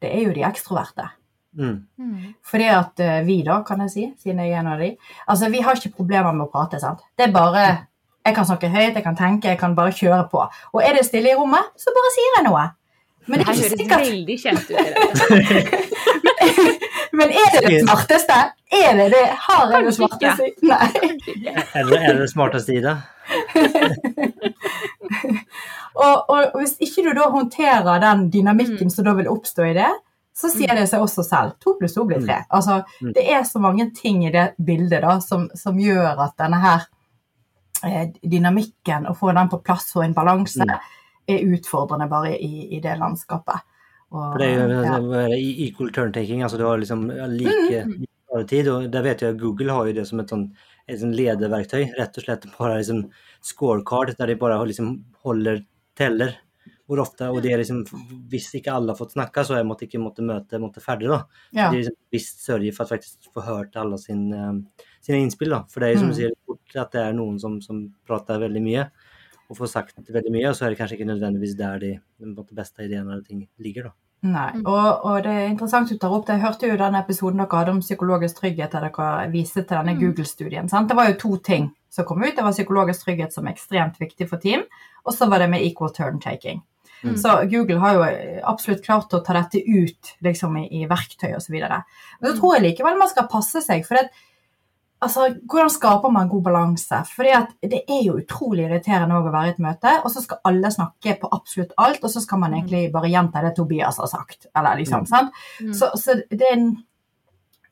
Det 0.00 0.10
er 0.14 0.22
jo 0.24 0.32
de 0.32 0.42
ekstroverte. 0.42 1.08
Mm. 1.56 1.86
Mm. 1.98 2.34
Fordi 2.46 2.64
at 2.70 3.00
eh, 3.00 3.24
vi, 3.26 3.42
da, 3.42 3.62
kan 3.66 3.80
jeg 3.80 3.90
si, 3.90 4.04
siden 4.22 4.38
jeg 4.38 4.52
er 4.52 4.60
en 4.60 4.68
av 4.70 4.78
de 4.78 4.96
Altså, 5.26 5.48
vi 5.50 5.60
har 5.60 5.74
ikke 5.74 5.96
problemer 5.96 6.32
med 6.32 6.46
å 6.46 6.50
prate, 6.52 6.78
sant. 6.80 7.00
Det 7.18 7.26
er 7.28 7.32
bare 7.32 7.64
Jeg 8.26 8.34
kan 8.36 8.44
snakke 8.46 8.68
høyt, 8.68 8.94
jeg 8.94 9.02
kan 9.04 9.16
tenke, 9.16 9.48
jeg 9.48 9.58
kan 9.58 9.74
bare 9.76 9.92
kjøre 9.96 10.28
på. 10.30 10.42
Og 10.74 10.82
er 10.84 10.92
det 10.98 11.06
stille 11.06 11.30
i 11.32 11.34
rommet, 11.38 11.64
så 11.80 11.90
bare 11.96 12.10
sier 12.16 12.36
jeg 12.36 12.44
noe. 12.50 12.64
Men 13.26 13.38
Det 13.38 13.46
det 13.46 13.56
høres 13.56 13.70
sikkert 13.78 14.00
veldig 14.00 14.36
kjent 14.40 14.60
ut. 14.70 14.70
Irene. 14.70 15.60
Men 17.20 17.28
er 17.34 17.48
det 17.54 17.60
det 17.66 17.80
smarteste? 17.84 18.36
Er 18.80 18.92
det 18.96 19.06
det? 19.12 19.24
Har 19.46 19.70
jeg 19.74 19.84
det 19.86 19.94
smarteste? 19.96 20.44
Nei. 20.62 20.88
Eller 21.74 21.96
er 21.98 22.12
det 22.14 22.20
det 22.22 22.30
smarteste 22.32 22.76
i 22.76 22.80
det? 22.84 22.96
Og, 26.00 26.30
og 26.30 26.54
hvis 26.60 26.76
ikke 26.80 27.02
du 27.04 27.10
da 27.18 27.26
håndterer 27.34 27.98
den 28.00 28.28
dynamikken 28.32 28.86
Mm. 28.88 28.90
som 28.94 29.04
da 29.04 29.12
vil 29.18 29.28
oppstå 29.28 29.62
i 29.68 29.74
det, 29.76 29.88
så 30.36 30.48
sier 30.48 30.72
det 30.78 30.86
seg 30.88 31.02
også 31.02 31.24
selv. 31.26 31.50
To 31.60 31.74
pluss 31.80 31.94
to 31.94 32.04
blir 32.08 32.22
tre. 32.24 32.38
Altså, 32.50 32.82
Mm. 33.02 33.12
det 33.14 33.24
er 33.34 33.42
så 33.44 33.58
mange 33.58 33.90
ting 33.94 34.24
i 34.24 34.30
det 34.32 34.52
bildet 34.64 35.02
da, 35.02 35.18
som, 35.20 35.50
som 35.54 35.76
gjør 35.78 36.16
at 36.24 36.32
denne 36.38 36.60
her 36.62 36.86
dynamikken, 38.22 39.06
å 39.06 39.14
få 39.16 39.32
den 39.34 39.48
på 39.48 39.62
plass 39.64 39.90
og 39.96 40.04
en 40.04 40.14
balanse, 40.14 40.64
Mm. 40.64 40.78
er 41.28 41.44
utfordrende 41.54 42.08
bare 42.10 42.32
i, 42.38 42.76
i 42.76 42.80
det 42.80 42.96
landskapet. 42.98 43.60
Og, 44.10 44.38
det 44.38 44.46
er 44.46 44.68
jo 44.68 44.82
ja. 44.82 44.96
altså, 44.98 45.36
equal 45.66 45.92
turn 45.94 46.12
taking, 46.12 46.42
altså 46.42 46.58
du 46.58 46.64
har 46.66 46.78
liksom 46.78 47.06
like 47.30 47.84
Mm. 47.86 48.06
like 48.32 48.48
tid, 48.48 48.68
og 48.68 48.90
der 48.90 49.02
vet 49.02 49.20
jeg 49.20 49.34
at 49.34 49.40
Google 49.40 49.72
har 49.72 49.86
jo 49.86 49.92
det 49.92 50.06
som 50.08 50.20
et 50.20 50.28
sånn, 50.28 50.50
et 50.88 50.98
sånn 50.98 51.14
lederverktøy, 51.14 51.92
rett 51.98 52.18
og 52.18 52.24
slett 52.24 52.46
bare 52.58 52.78
liksom 52.78 53.10
scorecard, 53.42 54.16
der 54.18 54.26
de 54.26 54.34
bare 54.34 54.58
liksom 54.66 55.04
holder, 55.24 55.64
teller 55.96 56.36
hvor 56.90 57.04
ofte, 57.04 57.28
og 57.30 57.38
det 57.44 57.52
er 57.54 57.60
liksom, 57.62 57.84
hvis 58.32 58.48
ikke 58.58 58.72
alle 58.74 58.90
har 58.90 58.98
fått 58.98 59.12
snakke, 59.14 59.44
så 59.46 59.54
er 59.54 59.66
måtte 59.68 59.86
ikke 59.86 60.00
måtte 60.02 60.24
møte 60.26 60.58
måtte 60.58 60.82
ferdig 60.82 61.06
da. 61.12 61.20
Ja. 61.54 61.68
De 61.70 61.78
liksom 61.78 61.94
visst 62.10 62.42
sørger 62.42 62.74
for 62.74 62.82
at 62.88 62.96
faktisk 62.96 63.30
få 63.30 63.44
hørt 63.46 63.78
alle 63.78 63.98
sin, 64.02 64.26
eh, 64.34 64.84
sine 65.06 65.22
innspill 65.22 65.54
da, 65.54 65.62
for 65.70 65.80
det 65.80 65.88
er 65.88 65.94
jo 65.94 66.02
som 66.02 66.10
Mm. 66.10 66.14
du 66.16 66.20
sier, 66.20 66.36
fort 66.50 66.76
at 66.82 66.92
det 66.98 67.00
er 67.06 67.12
noen 67.14 67.38
som, 67.38 67.60
som 67.62 67.94
prater 68.06 68.42
veldig 68.42 68.62
mye, 68.66 68.90
og 69.50 69.56
får 69.56 69.70
sagt 69.70 69.96
veldig 70.10 70.30
mye, 70.34 70.48
og 70.50 70.54
så 70.58 70.66
er 70.66 70.70
det 70.74 70.78
kanskje 70.78 70.98
ikke 70.98 71.10
nødvendigvis 71.14 71.56
der 71.58 71.78
de, 71.78 71.92
de 72.20 72.26
måtte 72.34 72.54
beste 72.54 72.82
ideene 72.84 73.12
eller 73.12 73.22
ting 73.26 73.48
ligger 73.58 73.90
da. 73.90 73.92
Nei, 74.22 74.50
og, 74.68 75.04
og 75.08 75.22
det 75.24 75.32
er 75.32 75.46
interessant 75.48 75.88
du 75.88 75.96
tar 75.96 76.12
opp 76.12 76.26
det. 76.26 76.34
Jeg 76.36 76.44
hørte 76.44 76.68
jo 76.68 76.76
den 76.76 76.94
episoden 76.98 77.38
dere 77.40 77.56
hadde 77.56 77.72
om 77.72 77.80
psykologisk 77.80 78.36
trygghet, 78.42 78.74
der 78.74 78.90
dere 78.90 79.30
viste 79.32 79.62
til 79.62 79.78
denne 79.78 79.94
Mm. 79.94 80.00
Google-studien. 80.02 80.66
Det 80.68 80.96
var 80.96 81.08
jo 81.08 81.14
to 81.22 81.36
ting 81.38 81.70
som 81.88 82.04
kom 82.04 82.20
ut. 82.22 82.36
Det 82.36 82.44
var 82.44 82.52
psykologisk 82.52 83.06
trygghet 83.06 83.32
som 83.32 83.46
er 83.46 83.54
ekstremt 83.54 83.96
viktig 83.98 84.28
for 84.28 84.36
team, 84.36 84.66
og 85.06 85.14
så 85.14 85.26
var 85.26 85.38
det 85.38 85.48
med 85.48 85.62
equal 85.64 85.88
turn 85.96 86.20
taking. 86.20 86.60
Mm. 87.02 87.16
Så 87.16 87.36
Google 87.50 87.78
har 87.80 87.94
jo 87.94 88.08
absolutt 88.50 88.82
klart 88.84 89.14
å 89.16 89.22
ta 89.24 89.32
dette 89.36 89.62
ut 89.64 90.10
liksom, 90.20 90.56
i, 90.60 90.66
i 90.82 90.86
verktøy 90.90 91.30
osv. 91.36 91.54
Men 91.60 92.26
så 92.26 92.34
tror 92.36 92.56
jeg 92.58 92.66
likevel 92.66 92.98
man 92.98 93.08
skal 93.08 93.28
passe 93.30 93.62
seg. 93.64 93.86
for 93.86 93.96
det, 93.96 94.10
altså, 95.00 95.30
Hvordan 95.48 95.70
skaper 95.72 96.12
man 96.12 96.28
god 96.28 96.42
balanse? 96.50 97.00
Fordi 97.14 97.30
at 97.38 97.54
Det 97.62 97.82
er 97.88 98.02
jo 98.04 98.18
utrolig 98.20 98.66
irriterende 98.68 99.16
å 99.16 99.24
være 99.30 99.46
i 99.46 99.54
et 99.54 99.62
møte, 99.64 99.94
og 100.04 100.10
så 100.12 100.20
skal 100.26 100.42
alle 100.44 100.70
snakke 100.74 101.16
på 101.22 101.32
absolutt 101.32 101.72
alt, 101.78 102.04
og 102.04 102.10
så 102.10 102.20
skal 102.20 102.38
man 102.38 102.52
egentlig 102.58 102.92
bare 102.92 103.08
gjenta 103.08 103.42
det 103.46 103.56
Tobias 103.56 103.98
har 103.98 104.06
sagt. 104.12 104.46
eller 104.54 104.76
liksom, 104.76 105.00
Mm. 105.00 105.06
sant? 105.06 105.32
Mm. 105.60 105.72
Så, 105.74 105.90
så 105.96 106.20
det 106.30 106.52
er 106.52 106.68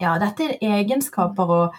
ja, 0.01 0.17
dette 0.19 0.45
er 0.63 0.79
egenskaper 0.79 1.51
og 1.51 1.75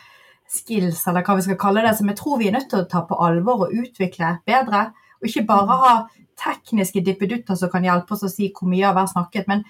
skills, 0.49 1.07
eller 1.07 1.23
hva 1.23 1.35
vi 1.37 1.41
skal 1.45 1.57
kalle 1.61 1.81
det, 1.85 1.95
som 1.97 2.07
jeg 2.09 2.17
tror 2.17 2.37
vi 2.39 2.47
er 2.49 2.55
nødt 2.57 2.69
til 2.69 2.81
å 2.81 2.89
ta 2.89 3.01
på 3.07 3.15
alvor 3.21 3.67
og 3.67 3.71
utvikle 3.73 4.39
bedre. 4.49 4.91
Og 5.21 5.27
ikke 5.27 5.45
bare 5.47 5.77
ha 5.83 5.93
tekniske 6.39 7.03
dippedutter 7.03 7.55
som 7.59 7.69
kan 7.69 7.83
hjelpe 7.83 8.11
oss 8.15 8.23
å 8.23 8.29
si 8.31 8.51
hvor 8.55 8.69
mye 8.71 8.85
har 8.85 8.95
vært 8.95 9.11
snakket, 9.13 9.47
men 9.47 9.63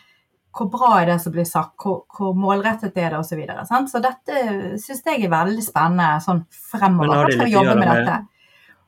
hvor 0.55 0.69
bra 0.69 0.99
er 1.01 1.05
det 1.05 1.19
som 1.21 1.31
blir 1.33 1.45
sagt, 1.45 1.75
hvor, 1.81 2.03
hvor 2.17 2.33
målrettet 2.37 2.97
er 2.97 3.09
det 3.13 3.19
osv. 3.19 3.29
Så, 3.29 3.35
videre, 3.37 3.65
så 3.89 4.01
dette 4.01 4.77
syns 4.81 5.03
jeg 5.05 5.23
er 5.25 5.29
veldig 5.29 5.63
spennende 5.63 6.19
sånn 6.25 6.43
fremover. 6.71 7.27
Det 7.29 7.35
skal 7.37 7.45
vi 7.45 7.51
jobbe 7.57 7.75
med 7.75 7.87
med- 7.87 8.05
dette? 8.05 8.19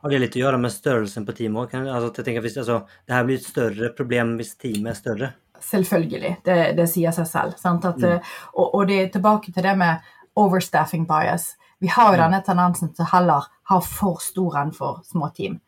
Har 0.02 0.10
det 0.10 0.18
litt 0.18 0.34
å 0.34 0.40
gjøre 0.42 0.58
med 0.58 0.72
størrelsen 0.74 1.24
på 1.26 1.32
teamet 1.38 1.70
òg? 1.72 1.74
Altså, 1.86 2.58
altså, 2.58 2.78
det 3.06 3.14
her 3.14 3.24
blir 3.24 3.36
et 3.38 3.44
større 3.46 3.90
problem 3.94 4.36
hvis 4.36 4.56
teamet 4.58 4.90
er 4.90 4.98
større. 4.98 5.28
Selvfølgelig. 5.62 6.32
Det, 6.42 6.56
det 6.76 6.88
sier 6.90 7.12
seg 7.14 7.26
selv. 7.30 7.54
Sant? 7.58 7.84
At, 7.84 7.96
Mm. 7.98 8.16
eh, 8.16 8.20
og, 8.58 8.74
og 8.74 8.88
det 8.88 8.96
er 8.98 9.08
tilbake 9.14 9.52
til 9.54 9.62
det 9.62 9.76
med 9.78 10.00
overstaffing 10.36 11.06
bias. 11.06 11.54
Vi 11.80 11.86
har 11.86 12.10
jo 12.16 12.18
Mm. 12.18 12.24
denne 12.30 12.42
tendensen 12.44 12.94
til 12.96 13.04
heller 13.04 13.46
ha 13.70 13.78
for 13.80 14.18
stor 14.20 14.56
enn 14.56 14.72
for 14.74 15.02
små 15.04 15.32
team. 15.34 15.60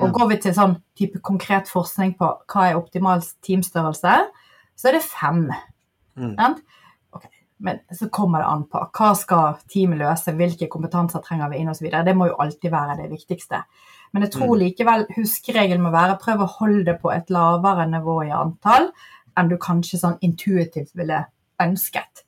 Og 0.00 0.06
Ja. 0.08 0.12
går 0.12 0.28
vi 0.28 0.36
til 0.36 0.54
sånn 0.54 0.80
type 0.96 1.20
konkret 1.20 1.68
forskning 1.68 2.16
på 2.18 2.38
hva 2.48 2.70
er 2.70 2.76
optimal 2.80 3.20
teamstørrelse, 3.42 4.26
så 4.76 4.88
er 4.88 4.92
det 4.92 5.02
fem. 5.02 5.50
Mm. 6.16 6.36
Okay. 7.12 7.30
Men 7.60 7.80
så 7.92 8.08
kommer 8.10 8.38
det 8.38 8.46
an 8.48 8.64
på 8.64 8.90
hva 8.90 9.14
skal 9.16 9.58
teamet 9.68 9.98
løse, 9.98 10.32
hvilke 10.34 10.68
kompetanser 10.68 11.22
trenger 11.22 11.50
vi 11.50 11.58
inn 11.58 11.68
osv. 11.68 11.90
Det 12.04 12.16
må 12.16 12.28
jo 12.28 12.36
alltid 12.40 12.70
være 12.70 12.96
det 12.96 13.10
viktigste. 13.10 13.62
Men 14.12 14.22
jeg 14.22 14.32
tror 14.32 14.56
Mm. 14.56 14.58
likevel 14.60 15.06
huskeregelen 15.16 15.80
må 15.82 15.90
være 15.90 16.18
prøv 16.18 16.40
å 16.40 16.48
holde 16.58 16.84
det 16.84 17.00
på 17.02 17.12
et 17.14 17.28
lavere 17.30 17.86
nivå 17.86 18.26
i 18.26 18.30
antall 18.30 18.90
enn 19.36 19.48
du 19.48 19.56
kanskje 19.56 20.00
sånn 20.00 20.18
intuitivt 20.20 20.94
ville 20.94 21.26
ønsket. 21.60 22.24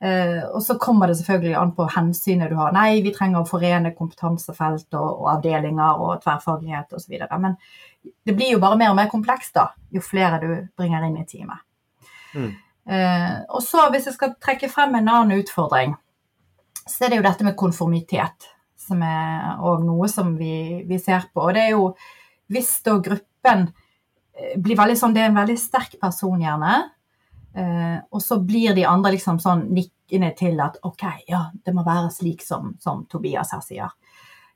Eh, 0.00 0.42
og 0.52 0.60
så 0.62 0.76
kommer 0.80 1.08
det 1.08 1.16
selvfølgelig 1.16 1.54
an 1.56 1.72
på 1.76 1.86
hensynet 1.94 2.50
du 2.52 2.56
har. 2.58 2.74
Nei, 2.76 3.00
vi 3.04 3.14
trenger 3.14 3.40
å 3.40 3.48
forene 3.48 3.94
kompetansefelt 3.96 4.92
og, 4.98 5.22
og 5.22 5.30
avdelinger 5.38 6.02
og 6.02 6.20
tverrfaglighet 6.24 6.92
osv. 6.96 7.16
Men 7.40 7.56
det 8.26 8.36
blir 8.36 8.52
jo 8.54 8.62
bare 8.62 8.78
mer 8.80 8.92
og 8.92 8.98
mer 8.98 9.08
komplekst 9.12 9.56
da, 9.56 9.70
jo 9.92 10.04
flere 10.04 10.40
du 10.42 10.50
bringer 10.76 11.06
inn 11.06 11.16
i 11.20 11.26
teamet. 11.28 11.64
Mm. 12.36 12.50
Eh, 12.86 13.38
og 13.48 13.64
så 13.64 13.88
hvis 13.92 14.10
jeg 14.10 14.18
skal 14.18 14.36
trekke 14.42 14.70
frem 14.70 14.98
en 14.98 15.08
annen 15.08 15.40
utfordring, 15.40 15.96
så 16.86 17.06
er 17.06 17.10
det 17.10 17.18
jo 17.18 17.26
dette 17.26 17.46
med 17.46 17.56
konformitet, 17.58 18.50
som 18.78 19.00
er 19.02 19.56
òg 19.64 19.82
noe 19.82 20.06
som 20.12 20.36
vi, 20.38 20.84
vi 20.86 21.00
ser 21.02 21.26
på. 21.32 21.48
Og 21.48 21.56
det 21.56 21.64
er 21.64 21.74
jo 21.74 21.88
hvis 22.52 22.76
da 22.86 22.98
gruppen 23.02 23.64
eh, 24.36 24.54
blir 24.60 24.78
veldig 24.78 24.98
sånn, 25.00 25.16
det 25.16 25.24
er 25.24 25.32
en 25.32 25.40
veldig 25.40 25.56
sterk 25.58 25.96
person 26.02 26.44
gjerne, 26.44 26.84
eh, 27.56 27.98
og 28.10 28.22
så 28.22 28.38
blir 28.44 28.76
de 28.76 28.86
andre 28.88 29.14
liksom 29.16 29.40
sånn 29.42 29.66
nikkende 29.74 30.32
til 30.38 30.60
at 30.62 30.78
ok, 30.86 31.04
ja, 31.28 31.46
det 31.64 31.74
må 31.74 31.84
være 31.86 32.12
slik 32.14 32.44
som, 32.46 32.74
som 32.82 33.04
Tobias 33.10 33.52
her 33.56 33.64
sier. 33.64 33.92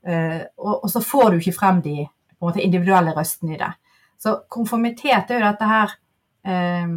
Eh, 0.07 0.41
og, 0.57 0.83
og 0.83 0.89
så 0.89 1.03
får 1.05 1.31
du 1.31 1.41
ikke 1.41 1.57
frem 1.57 1.81
de 1.85 1.97
måte 2.41 2.63
individuelle 2.63 3.13
røstene 3.17 3.55
i 3.55 3.61
det. 3.61 3.71
Så 4.21 4.35
konformitet 4.49 5.31
er 5.31 5.39
jo 5.39 5.45
dette 5.47 5.69
her 5.69 5.93
eh, 6.45 6.91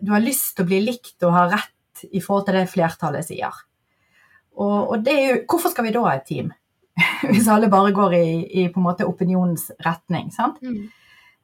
Du 0.00 0.10
har 0.12 0.24
lyst 0.24 0.54
til 0.56 0.66
å 0.66 0.68
bli 0.68 0.80
likt 0.84 1.24
og 1.24 1.36
ha 1.36 1.46
rett 1.52 2.04
i 2.10 2.20
forhold 2.20 2.48
til 2.48 2.58
det 2.58 2.66
flertallet 2.72 3.26
sier. 3.28 3.62
Og, 4.54 4.92
og 4.92 5.00
det 5.04 5.14
er 5.14 5.24
jo, 5.30 5.38
hvorfor 5.50 5.72
skal 5.72 5.88
vi 5.88 5.94
da 5.94 6.04
ha 6.04 6.16
et 6.18 6.28
team? 6.28 6.52
Hvis 7.30 7.48
alle 7.50 7.70
bare 7.72 7.94
går 7.94 8.16
i, 8.18 8.26
i 8.62 8.66
på 8.70 8.80
en 8.80 8.86
måte 8.86 9.08
opinionens 9.08 9.70
retning. 9.84 10.30
sant? 10.34 10.60
Mm. 10.62 10.90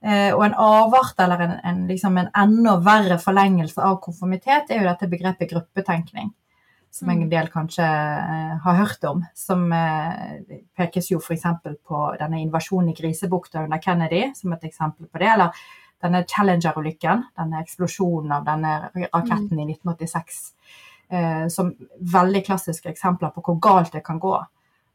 Eh, 0.01 0.33
og 0.33 0.45
en 0.47 0.55
avart 0.57 1.19
eller 1.21 1.43
en, 1.45 1.57
en, 1.65 1.81
liksom 1.89 2.17
en 2.17 2.31
enda 2.37 2.79
verre 2.81 3.19
forlengelse 3.21 3.83
av 3.85 3.99
konformitet 4.01 4.71
er 4.73 4.81
jo 4.81 4.89
dette 4.89 5.09
begrepet 5.13 5.51
gruppetenkning. 5.51 6.31
Som 6.91 7.11
en 7.13 7.21
Mm. 7.21 7.29
del 7.31 7.49
kanskje 7.49 7.85
eh, 7.87 8.57
har 8.65 8.75
hørt 8.75 9.05
om. 9.05 9.25
Som 9.35 9.73
eh, 9.73 10.41
pekes 10.77 11.11
jo 11.13 11.21
f.eks. 11.21 11.45
på 11.87 12.17
denne 12.19 12.41
invasjonen 12.41 12.91
i 12.91 12.95
Grisebukta 12.95 13.63
under 13.63 13.79
Kennedy 13.79 14.33
som 14.35 14.53
et 14.53 14.65
eksempel 14.65 15.07
på 15.07 15.19
det. 15.19 15.29
Eller 15.29 15.53
denne 16.03 16.25
Challenger-ulykken, 16.25 17.23
denne 17.37 17.61
eksplosjonen 17.61 18.33
av 18.33 18.45
denne 18.45 18.91
raketten 19.13 19.61
i 19.61 19.69
1986, 19.69 20.41
eh, 21.11 21.47
som 21.49 21.75
veldig 22.01 22.43
klassiske 22.47 22.89
eksempler 22.91 23.31
på 23.37 23.45
hvor 23.45 23.61
galt 23.61 23.93
det 23.93 24.03
kan 24.05 24.19
gå 24.19 24.35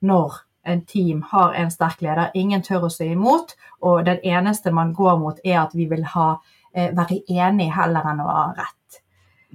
når 0.01 0.41
en 0.65 0.81
team 0.85 1.21
har 1.29 1.53
en 1.53 1.71
sterk 1.71 2.01
leder, 2.01 2.31
ingen 2.33 2.63
tør 2.65 2.87
å 2.87 2.91
si 2.93 3.11
imot, 3.13 3.53
og 3.85 4.05
den 4.07 4.23
eneste 4.25 4.73
man 4.73 4.93
går 4.97 5.19
mot, 5.21 5.39
er 5.45 5.59
at 5.61 5.75
vi 5.77 5.85
vil 5.91 6.03
ha, 6.15 6.39
eh, 6.73 6.89
være 6.95 7.21
enig 7.29 7.69
heller 7.75 8.09
enn 8.11 8.23
å 8.23 8.29
ha 8.29 8.45
rett. 8.57 9.01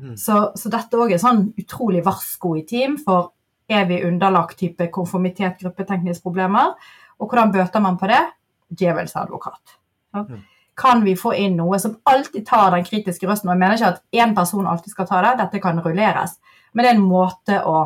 Mm. 0.01 0.17
Så, 0.17 0.39
så 0.57 0.73
dette 0.73 0.97
òg 0.97 1.13
er 1.13 1.23
sånn 1.23 1.49
utrolig 1.59 2.05
varsko 2.07 2.55
i 2.61 2.65
team, 2.69 2.97
for 3.03 3.33
er 3.71 3.87
vi 3.91 4.03
underlagt 4.07 4.59
type 4.59 4.87
konformitet, 4.95 5.59
gruppetenkningsproblemer, 5.61 6.73
og 7.21 7.29
hvordan 7.29 7.53
bøter 7.55 7.83
man 7.85 7.99
på 8.01 8.09
det? 8.11 8.23
Djevelens 8.71 9.17
advokat. 9.19 9.77
Ja. 10.15 10.25
Mm. 10.25 10.47
Kan 10.81 11.03
vi 11.05 11.13
få 11.19 11.35
inn 11.37 11.59
noe 11.59 11.77
som 11.83 11.99
alltid 12.09 12.47
tar 12.49 12.71
den 12.73 12.87
kritiske 12.87 13.27
røsten? 13.29 13.51
Og 13.51 13.53
jeg 13.53 13.61
mener 13.61 13.77
ikke 13.77 13.91
at 13.91 14.05
én 14.17 14.31
person 14.37 14.69
alltid 14.71 14.95
skal 14.95 15.09
ta 15.11 15.19
det, 15.27 15.35
dette 15.43 15.61
kan 15.61 15.83
rulleres, 15.85 16.39
men 16.73 16.87
det 16.87 16.93
er 16.93 16.97
en 16.97 17.11
måte 17.11 17.59
å 17.67 17.83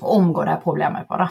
omgå 0.00 0.44
det 0.44 0.58
problemet 0.64 1.08
på, 1.08 1.16
da. 1.20 1.30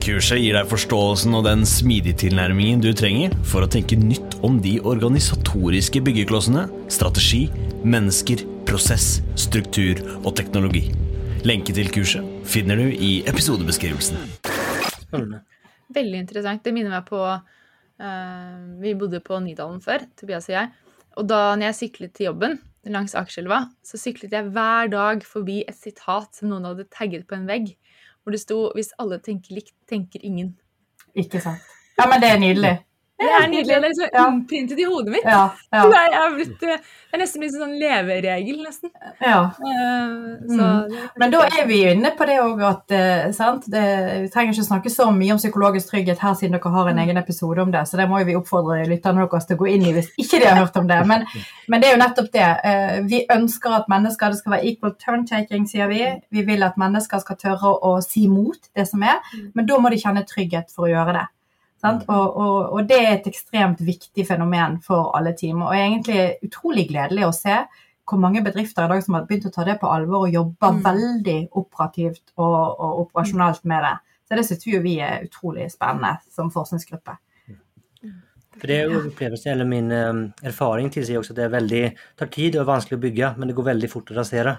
Kurset 0.00 0.40
gir 0.40 0.54
deg 0.56 0.68
forståelsen 0.70 1.34
og 1.36 1.42
den 1.44 1.66
smidige 1.68 2.16
tilnærmingen 2.22 2.80
du 2.80 2.88
trenger 2.96 3.34
for 3.44 3.66
å 3.66 3.68
tenke 3.68 3.98
nytt 4.00 4.38
om 4.46 4.56
de 4.64 4.78
organisatoriske 4.80 6.00
byggeklossene, 6.06 6.62
strategi, 6.88 7.42
mennesker, 7.84 8.40
prosess, 8.64 9.18
struktur 9.36 10.00
og 10.22 10.32
teknologi. 10.40 10.86
Lenke 11.44 11.76
til 11.76 11.92
kurset 11.92 12.24
finner 12.48 12.80
du 12.80 12.88
i 12.88 13.10
episodebeskrivelsen. 13.28 14.16
Veldig 15.92 16.22
interessant. 16.22 16.64
Det 16.64 16.72
minner 16.72 16.96
meg 16.96 17.04
på 17.10 17.20
uh, 17.20 18.56
Vi 18.80 18.96
bodde 18.96 19.20
på 19.20 19.42
Nydalen 19.44 19.84
før, 19.84 20.08
Tobias 20.16 20.48
og 20.48 20.56
jeg. 20.56 20.72
Og 21.20 21.28
da 21.28 21.42
når 21.52 21.74
jeg 21.74 21.80
syklet 21.82 22.16
til 22.16 22.30
jobben 22.30 22.56
langs 22.88 23.12
Akerselva, 23.18 23.66
så 23.84 24.00
syklet 24.00 24.32
jeg 24.32 24.48
hver 24.56 24.88
dag 24.88 25.28
forbi 25.28 25.60
et 25.68 25.76
sitat 25.76 26.40
som 26.40 26.48
noen 26.54 26.70
hadde 26.70 26.88
tagget 26.88 27.28
på 27.28 27.36
en 27.36 27.48
vegg, 27.50 27.74
hvor 28.22 28.30
det 28.32 28.40
sto 28.40 28.72
'Hvis 28.74 28.92
alle 28.98 29.18
tenker 29.18 29.54
likt, 29.54 29.74
tenker 29.88 30.20
ingen'. 30.22 30.56
Ikke 31.14 31.40
sant. 31.40 31.60
Ja, 31.98 32.06
men 32.08 32.20
det 32.20 32.30
er 32.30 32.38
nydelig. 32.38 32.84
Det 33.20 33.28
er 33.28 33.48
nydelig. 33.52 33.76
Det 33.82 33.90
er 33.90 33.94
så 33.98 34.08
Ja. 34.14 34.26
innprintet 34.30 34.78
i 34.80 34.84
hodet 34.88 35.12
mitt. 35.12 35.24
Ja, 35.24 35.50
ja, 35.72 35.82
blitt, 36.34 36.62
eh, 36.62 36.78
det 37.10 37.14
er 37.14 37.18
nesten 37.20 37.40
blitt 37.42 37.54
en 37.54 37.60
sånn 37.60 37.74
leveregel, 37.80 38.60
nesten. 38.64 38.90
ja. 39.20 39.50
Eh, 39.60 40.16
Så, 40.48 40.60
Mm. 40.60 41.08
Men 41.18 41.30
da 41.30 41.40
er 41.44 41.66
vi 41.66 41.82
inne 41.90 42.10
på 42.16 42.26
det 42.26 42.38
òg 42.40 42.62
at 42.64 42.90
eh, 42.90 43.32
sant? 43.32 43.64
Det, 43.70 44.22
Vi 44.22 44.28
trenger 44.28 44.54
ikke 44.54 44.64
snakke 44.68 44.90
så 44.90 45.10
mye 45.12 45.32
om 45.32 45.38
psykologisk 45.38 45.90
trygghet 45.92 46.18
her 46.18 46.34
siden 46.34 46.52
dere 46.52 46.70
har 46.72 46.88
en 46.88 46.98
egen 46.98 47.16
episode 47.16 47.58
om 47.60 47.70
det, 47.70 47.82
så 47.88 47.96
det 47.96 48.08
må 48.08 48.24
vi 48.24 48.34
oppfordre 48.34 48.86
lytterne 48.88 49.28
deres 49.28 49.46
til 49.46 49.56
å 49.56 49.60
gå 49.60 49.68
inn 49.74 49.82
i 49.86 49.92
hvis 49.92 50.08
ikke 50.18 50.40
de 50.40 50.46
har 50.46 50.56
hørt 50.64 50.76
om 50.76 50.86
det. 50.88 51.06
Men, 51.06 51.26
men 51.68 51.80
det 51.80 51.88
er 51.90 51.96
jo 51.96 52.02
nettopp 52.02 52.32
det. 52.32 53.08
Vi 53.10 53.26
ønsker 53.30 53.70
at 53.76 53.88
mennesker 53.88 54.30
det 54.30 54.38
skal 54.38 54.52
være 54.52 54.64
equal 54.64 54.94
turn-taking, 54.94 55.66
sier 55.68 55.88
vi. 55.88 56.02
Vi 56.32 56.42
vil 56.42 56.62
at 56.62 56.76
mennesker 56.76 57.20
skal 57.20 57.36
tørre 57.36 57.74
å 57.82 58.00
si 58.02 58.26
mot 58.28 58.58
det 58.76 58.88
som 58.88 59.02
er, 59.02 59.18
men 59.54 59.66
da 59.66 59.76
må 59.78 59.90
de 59.90 59.96
kjenne 60.00 60.24
trygghet 60.26 60.70
for 60.74 60.86
å 60.88 60.90
gjøre 60.90 61.12
det. 61.18 61.26
Sant? 61.80 62.02
Og, 62.12 62.36
og, 62.36 62.72
og 62.76 62.88
det 62.88 62.98
er 63.00 63.14
et 63.14 63.28
ekstremt 63.30 63.80
viktig 63.80 64.26
fenomen 64.28 64.78
for 64.84 65.14
alle 65.16 65.32
team. 65.36 65.62
Og 65.64 65.72
egentlig 65.72 66.36
utrolig 66.44 66.88
gledelig 66.90 67.24
å 67.28 67.32
se 67.32 67.56
hvor 68.10 68.18
mange 68.18 68.42
bedrifter 68.42 68.84
i 68.84 68.90
dag 68.90 69.02
som 69.04 69.14
har 69.16 69.24
begynt 69.28 69.46
å 69.46 69.52
ta 69.54 69.64
det 69.64 69.78
på 69.80 69.88
alvor 69.88 70.26
og 70.26 70.34
jobber 70.34 70.72
Mm. 70.76 70.82
veldig 70.84 71.38
operativt 71.56 72.32
og, 72.36 72.80
og 72.80 73.00
operasjonelt 73.06 73.64
med 73.64 73.84
det. 73.86 73.96
Så 74.28 74.36
det 74.36 74.44
syns 74.46 74.66
jo 74.66 74.80
vi 74.82 74.96
er 75.00 75.24
utrolig 75.24 75.70
spennende 75.72 76.16
som 76.30 76.50
forskningsgruppe. 76.50 77.16
For 78.60 78.66
det 78.66 78.80
opplevelse, 78.90 79.50
eller 79.52 79.64
min 79.64 79.92
eh, 79.94 80.18
erfaring 80.50 80.90
tilsier 80.92 81.20
også 81.20 81.32
at 81.32 81.38
det 81.38 81.44
er 81.46 81.54
veldig, 81.54 81.82
tar 82.18 82.28
tid 82.34 82.56
og 82.58 82.64
er 82.64 82.72
vanskelig 82.74 82.98
å 82.98 83.04
bygge, 83.06 83.30
men 83.38 83.48
det 83.48 83.56
går 83.56 83.68
veldig 83.70 83.90
fort 83.92 84.10
å 84.10 84.18
rasere. 84.18 84.56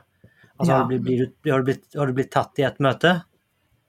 Altså, 0.58 0.72
Ja. 0.72 0.78
har, 0.80 0.88
du 0.90 1.00
blitt, 1.00 1.36
har, 1.52 1.60
du 1.60 1.68
blitt, 1.70 1.86
har 1.98 2.08
du 2.08 2.14
blitt 2.18 2.32
tatt 2.32 2.60
i 2.62 2.66
et 2.66 2.80
møte, 2.80 3.12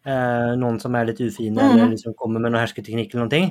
eh, 0.07 0.53
noen 0.59 0.81
som 0.83 0.95
er 0.97 1.11
litt 1.11 1.23
ufine 1.23 1.59
mm. 1.59 1.75
eller 1.75 1.93
liksom 1.95 2.17
kommer 2.19 2.41
med 2.41 2.53
noen 2.53 2.63
hersketeknikk 2.63 3.13
eller 3.13 3.25
noen 3.25 3.35
ting, 3.35 3.49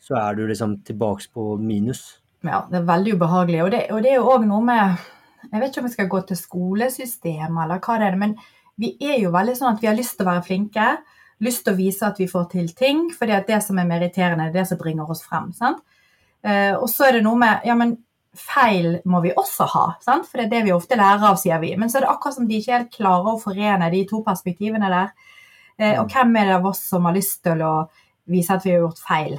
så 0.00 0.16
er 0.20 0.38
du 0.38 0.46
liksom 0.48 0.80
tilbake 0.86 1.28
på 1.34 1.54
minus. 1.60 2.20
Ja, 2.46 2.64
det 2.70 2.80
er 2.80 2.88
veldig 2.88 3.18
ubehagelig. 3.18 3.62
Og 3.64 3.70
det, 3.74 3.82
og 3.92 4.02
det 4.04 4.14
er 4.14 4.20
jo 4.20 4.30
òg 4.32 4.46
noe 4.48 4.64
med 4.64 5.08
Jeg 5.50 5.60
vet 5.60 5.70
ikke 5.70 5.80
om 5.80 5.86
vi 5.88 5.92
skal 5.94 6.08
gå 6.12 6.18
til 6.28 6.36
skolesystemet 6.36 7.62
eller 7.64 7.80
hva 7.80 7.94
det 8.00 8.08
er, 8.10 8.16
men 8.20 8.34
vi 8.80 8.90
er 9.00 9.18
jo 9.22 9.32
veldig 9.32 9.54
sånn 9.56 9.74
at 9.74 9.80
vi 9.82 9.88
har 9.88 9.96
lyst 9.96 10.18
til 10.18 10.26
å 10.26 10.30
være 10.30 10.44
flinke. 10.44 10.88
Lyst 11.44 11.64
til 11.64 11.72
å 11.74 11.78
vise 11.78 12.04
at 12.04 12.20
vi 12.20 12.28
får 12.28 12.46
til 12.52 12.68
ting, 12.76 13.06
for 13.16 13.28
det 13.28 13.60
som 13.64 13.80
er 13.80 13.88
meritterende, 13.88 14.50
det 14.50 14.60
er 14.60 14.62
det 14.62 14.68
som 14.68 14.80
bringer 14.80 15.08
oss 15.08 15.22
frem. 15.24 15.50
sant? 15.56 15.80
Eh, 16.44 16.72
og 16.76 16.88
så 16.88 17.08
er 17.08 17.18
det 17.18 17.24
noe 17.24 17.40
med 17.40 17.64
Ja, 17.68 17.76
men 17.76 17.96
feil 18.36 19.00
må 19.04 19.20
vi 19.24 19.32
også 19.36 19.66
ha, 19.72 19.86
sant? 20.00 20.28
for 20.28 20.38
det 20.38 20.46
er 20.46 20.52
det 20.52 20.62
vi 20.68 20.72
ofte 20.72 20.96
lærer 20.96 21.32
av, 21.32 21.40
sier 21.40 21.60
vi. 21.60 21.74
Men 21.76 21.90
så 21.90 21.98
er 21.98 22.06
det 22.06 22.12
akkurat 22.12 22.36
som 22.36 22.48
de 22.48 22.60
ikke 22.60 22.76
helt 22.76 22.94
klarer 22.94 23.32
å 23.32 23.40
forene 23.42 23.90
de 23.92 24.04
to 24.08 24.22
perspektivene 24.26 24.92
der. 24.92 25.12
Eh, 25.80 25.96
og 26.00 26.12
hvem 26.12 26.36
er 26.36 26.50
det 26.50 26.58
av 26.58 26.68
oss 26.70 26.82
som 26.92 27.08
har 27.08 27.16
lyst 27.16 27.40
til 27.46 27.64
å 27.64 27.74
vise 28.30 28.54
at 28.54 28.66
vi 28.66 28.74
har 28.74 28.84
gjort 28.84 29.02
feil? 29.02 29.38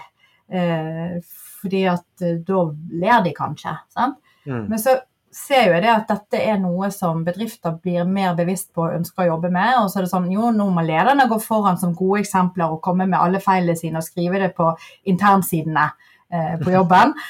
Eh, 0.52 1.22
fordi 1.62 1.86
at 1.88 2.26
eh, 2.26 2.42
da 2.48 2.66
ler 3.04 3.24
de 3.26 3.34
kanskje. 3.38 3.76
sant? 3.94 4.20
Mm. 4.46 4.66
Men 4.72 4.82
så 4.82 4.98
ser 5.32 5.70
jo 5.70 5.76
jeg 5.78 5.84
det 5.86 5.92
at 5.94 6.10
dette 6.10 6.40
er 6.44 6.58
noe 6.60 6.90
som 6.92 7.22
bedrifter 7.24 7.78
blir 7.80 8.08
mer 8.08 8.34
bevisst 8.36 8.72
på 8.76 8.84
og 8.84 8.98
ønsker 8.98 9.24
å 9.24 9.30
jobbe 9.36 9.52
med. 9.54 9.78
Og 9.80 9.92
så 9.92 10.00
er 10.00 10.08
det 10.08 10.14
sånn, 10.14 10.32
jo, 10.34 10.50
nå 10.56 10.68
må 10.76 10.84
lederne 10.86 11.30
gå 11.32 11.40
foran 11.44 11.80
som 11.80 11.96
gode 11.96 12.24
eksempler 12.26 12.74
og 12.74 12.82
komme 12.84 13.08
med 13.08 13.20
alle 13.20 13.40
feilene 13.44 13.78
sine 13.80 14.02
og 14.02 14.08
skrive 14.08 14.42
det 14.44 14.52
på 14.58 14.74
internsidene 15.12 15.88
eh, 16.34 16.58
på 16.62 16.76
jobben. 16.76 17.16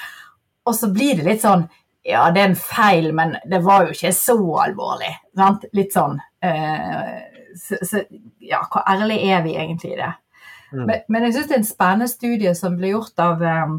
Og 0.70 0.76
så 0.78 0.92
blir 0.94 1.16
det 1.18 1.24
litt 1.26 1.42
sånn 1.42 1.64
Ja, 2.06 2.28
det 2.34 2.42
er 2.42 2.52
en 2.52 2.58
feil, 2.58 3.08
men 3.18 3.32
det 3.50 3.60
var 3.66 3.88
jo 3.88 3.96
ikke 3.96 4.12
så 4.14 4.36
alvorlig. 4.64 5.10
Sant? 5.38 5.68
Litt 5.78 5.94
sånn. 5.94 6.16
Eh, 6.42 7.31
så, 7.58 7.80
så 7.88 8.04
ja, 8.44 8.62
hvor 8.72 8.84
ærlig 8.90 9.22
er 9.30 9.42
vi 9.46 9.56
egentlig 9.56 9.94
i 9.96 10.02
det? 10.02 10.12
Mm. 10.72 10.86
Men, 10.86 11.00
men 11.10 11.26
jeg 11.28 11.36
syns 11.36 11.50
det 11.50 11.56
er 11.58 11.64
en 11.64 11.72
spennende 11.72 12.12
studie 12.12 12.54
som 12.56 12.78
ble 12.80 12.94
gjort 12.94 13.20
av 13.24 13.44
eh, 13.44 13.74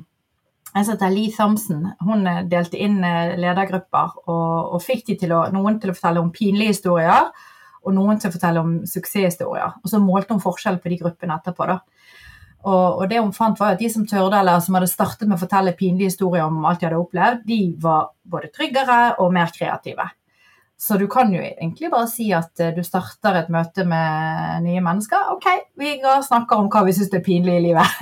en 0.72 0.85
som 0.85 0.94
heter 0.94 1.12
Lee 1.12 1.32
Thompson. 1.37 1.87
Hun 2.00 2.26
eh, 2.28 2.44
delte 2.48 2.80
inn 2.80 3.00
eh, 3.04 3.35
ledergrupper 3.40 4.18
og, 4.26 4.76
og 4.76 4.85
fikk 4.85 5.06
de 5.08 5.18
til 5.24 5.35
å, 5.37 5.44
noen 5.54 5.80
til 5.80 5.92
å 5.92 5.96
fortelle 5.96 6.22
om 6.22 6.32
pinlige 6.35 6.76
historier, 6.76 7.32
og 7.82 7.96
noen 7.96 8.20
til 8.20 8.30
å 8.30 8.35
fortelle 8.37 8.62
om 8.62 8.76
suksesshistorier. 8.87 9.80
Og 9.82 9.90
så 9.90 10.00
målte 10.00 10.37
hun 10.37 10.44
forskjell 10.44 10.78
på 10.80 10.92
de 10.92 11.00
gruppene 11.00 11.37
etterpå. 11.40 11.66
da. 11.66 11.80
Og, 12.62 13.02
og 13.02 13.08
det 13.11 13.18
hun 13.18 13.35
fant 13.35 13.58
var 13.58 13.74
at 13.74 13.80
De 13.82 13.88
som 13.90 14.04
tørde, 14.06 14.38
eller 14.38 14.61
som 14.62 14.76
hadde 14.78 14.90
startet 14.90 15.26
med 15.26 15.35
å 15.35 15.42
fortelle 15.42 15.74
pinlige 15.78 16.12
historier 16.12 16.46
om 16.46 16.62
alt 16.68 16.80
de 16.80 16.87
hadde 16.87 17.00
opplevd, 17.00 17.42
de 17.48 17.61
var 17.82 18.12
både 18.22 18.52
tryggere 18.54 19.00
og 19.22 19.32
mer 19.35 19.50
kreative. 19.54 20.06
Så 20.83 20.97
du 20.99 21.05
kan 21.09 21.31
jo 21.31 21.38
egentlig 21.38 21.90
bare 21.92 22.09
si 22.11 22.25
at 22.35 22.59
eh, 22.59 22.73
du 22.75 22.83
starter 22.83 23.37
et 23.38 23.51
møte 23.55 23.85
med 23.87 24.64
nye 24.64 24.81
mennesker. 24.83 25.29
OK, 25.37 25.47
vi 25.79 25.92
går 26.03 26.16
og 26.16 26.27
snakker 26.27 26.59
om 26.59 26.71
hva 26.73 26.83
vi 26.88 26.95
syns 26.97 27.12
er 27.14 27.23
pinlig 27.23 27.55
i 27.61 27.62
livet. 27.68 28.01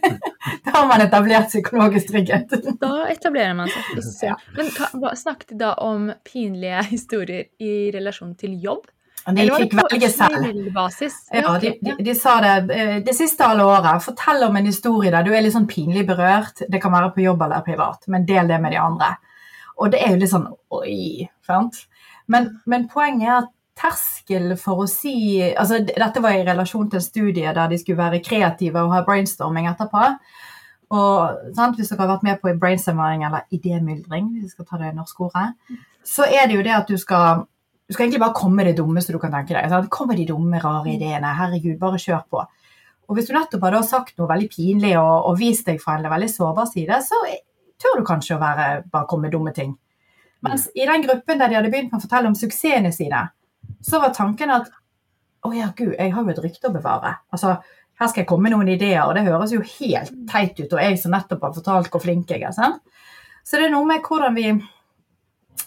da 0.68 0.76
har 0.76 0.86
man 0.86 1.02
etablert 1.02 1.50
psykologisk 1.50 2.12
trygghet. 2.12 2.54
Da 2.78 3.08
etablerer 3.10 3.58
man 3.58 3.72
seg. 3.74 3.98
Ja. 4.28 4.38
Men 4.54 4.70
hva, 5.02 5.16
snakket 5.18 5.56
de 5.56 5.58
da 5.64 5.72
om 5.82 6.06
pinlige 6.22 6.86
historier 6.92 7.50
i 7.58 7.90
relasjon 7.98 8.36
til 8.38 8.54
jobb? 8.62 8.86
De 9.26 9.50
fikk 9.50 9.74
velge 9.80 10.14
selv. 10.14 10.46
Ja, 11.34 11.58
de, 11.58 11.74
de, 11.82 11.98
de 11.98 12.14
sa 12.14 12.38
det 12.46 12.54
eh, 12.78 12.96
det 13.10 13.18
siste 13.18 13.50
halve 13.50 13.66
året. 13.74 14.06
Fortell 14.06 14.46
om 14.46 14.62
en 14.62 14.70
historie 14.70 15.10
der 15.10 15.26
du 15.26 15.34
er 15.34 15.42
litt 15.42 15.58
sånn 15.58 15.66
pinlig 15.66 16.06
berørt. 16.14 16.62
Det 16.62 16.78
kan 16.78 16.94
være 16.94 17.10
på 17.18 17.26
jobb 17.26 17.42
eller 17.48 17.66
privat, 17.66 18.06
men 18.06 18.22
del 18.30 18.54
det 18.54 18.62
med 18.62 18.78
de 18.78 18.84
andre. 18.86 19.16
Og 19.82 19.90
det 19.90 20.04
er 20.04 20.14
jo 20.14 20.22
litt 20.22 20.30
sånn 20.30 20.46
oi, 20.78 21.26
sant? 21.42 21.88
Men, 22.30 22.52
men 22.70 22.86
poenget 22.90 23.28
er 23.28 23.38
at 23.42 23.50
terskel 23.80 24.54
for 24.60 24.84
å 24.84 24.88
si 24.90 25.40
altså 25.40 25.80
Dette 25.86 26.22
var 26.22 26.36
i 26.36 26.44
relasjon 26.44 26.90
til 26.90 27.00
en 27.00 27.04
studie 27.04 27.52
der 27.56 27.70
de 27.70 27.78
skulle 27.80 28.00
være 28.00 28.22
kreative 28.24 28.82
og 28.84 28.94
ha 28.94 29.04
brainstorming 29.06 29.68
etterpå. 29.70 30.08
Og 30.90 31.54
sant, 31.54 31.78
Hvis 31.78 31.92
dere 31.92 32.02
har 32.02 32.12
vært 32.16 32.26
med 32.26 32.40
på 32.42 32.52
brainstorming 32.60 33.24
eller 33.28 33.46
idémyldring, 33.54 34.32
hvis 34.34 34.50
vi 34.50 34.56
skal 34.56 34.66
ta 34.66 34.80
det 34.80 34.94
norske 34.96 35.28
ordet, 35.28 35.78
så 36.06 36.26
er 36.26 36.48
det 36.48 36.58
jo 36.58 36.66
det 36.66 36.76
at 36.76 36.90
du 36.90 36.98
skal 37.00 37.46
du 37.90 37.94
skal 37.94 38.04
egentlig 38.06 38.20
bare 38.22 38.38
komme 38.38 38.62
det 38.62 38.76
dummeste 38.78 39.10
du 39.10 39.18
kan 39.18 39.32
tenke 39.34 39.50
deg. 39.50 39.66
Sant? 39.66 39.88
Kom 39.90 40.06
med 40.12 40.20
de 40.20 40.28
dumme, 40.28 40.60
rare 40.62 40.92
ideene. 40.92 41.32
Herregud, 41.34 41.74
bare 41.80 41.98
kjør 41.98 42.20
på. 42.30 42.42
Og 43.10 43.16
hvis 43.16 43.26
du 43.26 43.32
nettopp 43.34 43.64
har 43.66 43.74
da 43.74 43.80
sagt 43.82 44.14
noe 44.20 44.30
veldig 44.30 44.46
pinlig 44.52 44.92
og, 45.00 45.26
og 45.26 45.40
vist 45.40 45.66
deg 45.66 45.80
fra 45.82 45.96
en 45.98 46.06
veldig 46.12 46.28
sårbar 46.30 46.68
side, 46.70 47.00
så 47.02 47.18
tør 47.82 47.98
du 47.98 48.04
kanskje 48.06 48.36
å 48.36 48.42
være, 48.42 48.66
bare 48.92 49.08
komme 49.10 49.26
med 49.26 49.34
dumme 49.34 49.54
ting. 49.56 49.72
Mens 50.46 50.68
i 50.74 50.86
den 50.88 51.04
gruppen 51.04 51.40
der 51.40 51.50
de 51.50 51.58
hadde 51.58 51.70
begynt 51.72 51.92
med 51.92 52.00
å 52.00 52.04
fortelle 52.06 52.30
om 52.30 52.36
suksessene 52.38 52.92
sine, 52.94 53.26
så 53.84 54.00
var 54.00 54.14
tanken 54.16 54.52
at 54.54 54.70
å 55.46 55.52
ja, 55.56 55.70
gud, 55.76 55.94
jeg 55.96 56.12
har 56.12 56.24
jo 56.24 56.32
et 56.32 56.42
rykte 56.44 56.68
å 56.68 56.74
bevare. 56.74 57.14
Altså, 57.32 57.54
her 58.00 58.08
skal 58.08 58.22
jeg 58.22 58.28
komme 58.28 58.48
med 58.48 58.54
noen 58.54 58.72
ideer, 58.72 59.02
og 59.06 59.14
det 59.16 59.26
høres 59.26 59.54
jo 59.54 59.62
helt 59.64 60.12
teit 60.28 60.58
ut, 60.60 60.72
og 60.72 60.80
jeg 60.80 60.98
som 61.00 61.14
nettopp 61.14 61.46
har 61.46 61.56
fortalt 61.56 61.88
hvor 61.92 62.04
flink 62.04 62.32
jeg 62.32 62.44
er. 62.44 62.52
sant? 62.56 62.80
Så 63.44 63.56
det 63.56 63.68
er 63.68 63.74
noe 63.74 63.88
med 63.88 64.04
hvordan 64.04 64.36
vi 64.36 64.52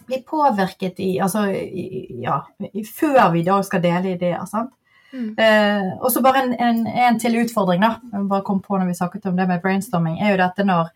blir 0.07 0.21
påvirket 0.27 0.99
i 1.01 1.11
Altså, 1.23 1.45
i, 1.49 2.21
ja, 2.23 2.39
i, 2.71 2.83
før 2.85 3.31
vi 3.33 3.43
da 3.45 3.59
skal 3.65 3.81
dele 3.83 4.15
ideer. 4.15 4.45
sant? 4.49 4.73
Mm. 5.13 5.33
Eh, 5.37 5.89
og 6.01 6.09
så 6.11 6.21
bare 6.25 6.41
en, 6.41 6.53
en, 6.57 6.85
en 6.87 7.19
til 7.21 7.37
utfordring, 7.43 7.81
da. 7.85 7.95
Jeg 8.13 8.29
bare 8.29 8.45
kom 8.45 8.61
på 8.65 8.77
når 8.77 8.89
vi 8.89 8.97
snakket 8.97 9.29
om 9.29 9.37
det 9.37 9.47
med 9.49 9.61
brainstorming, 9.61 10.17
er 10.21 10.33
jo 10.33 10.41
dette 10.41 10.65
når, 10.65 10.89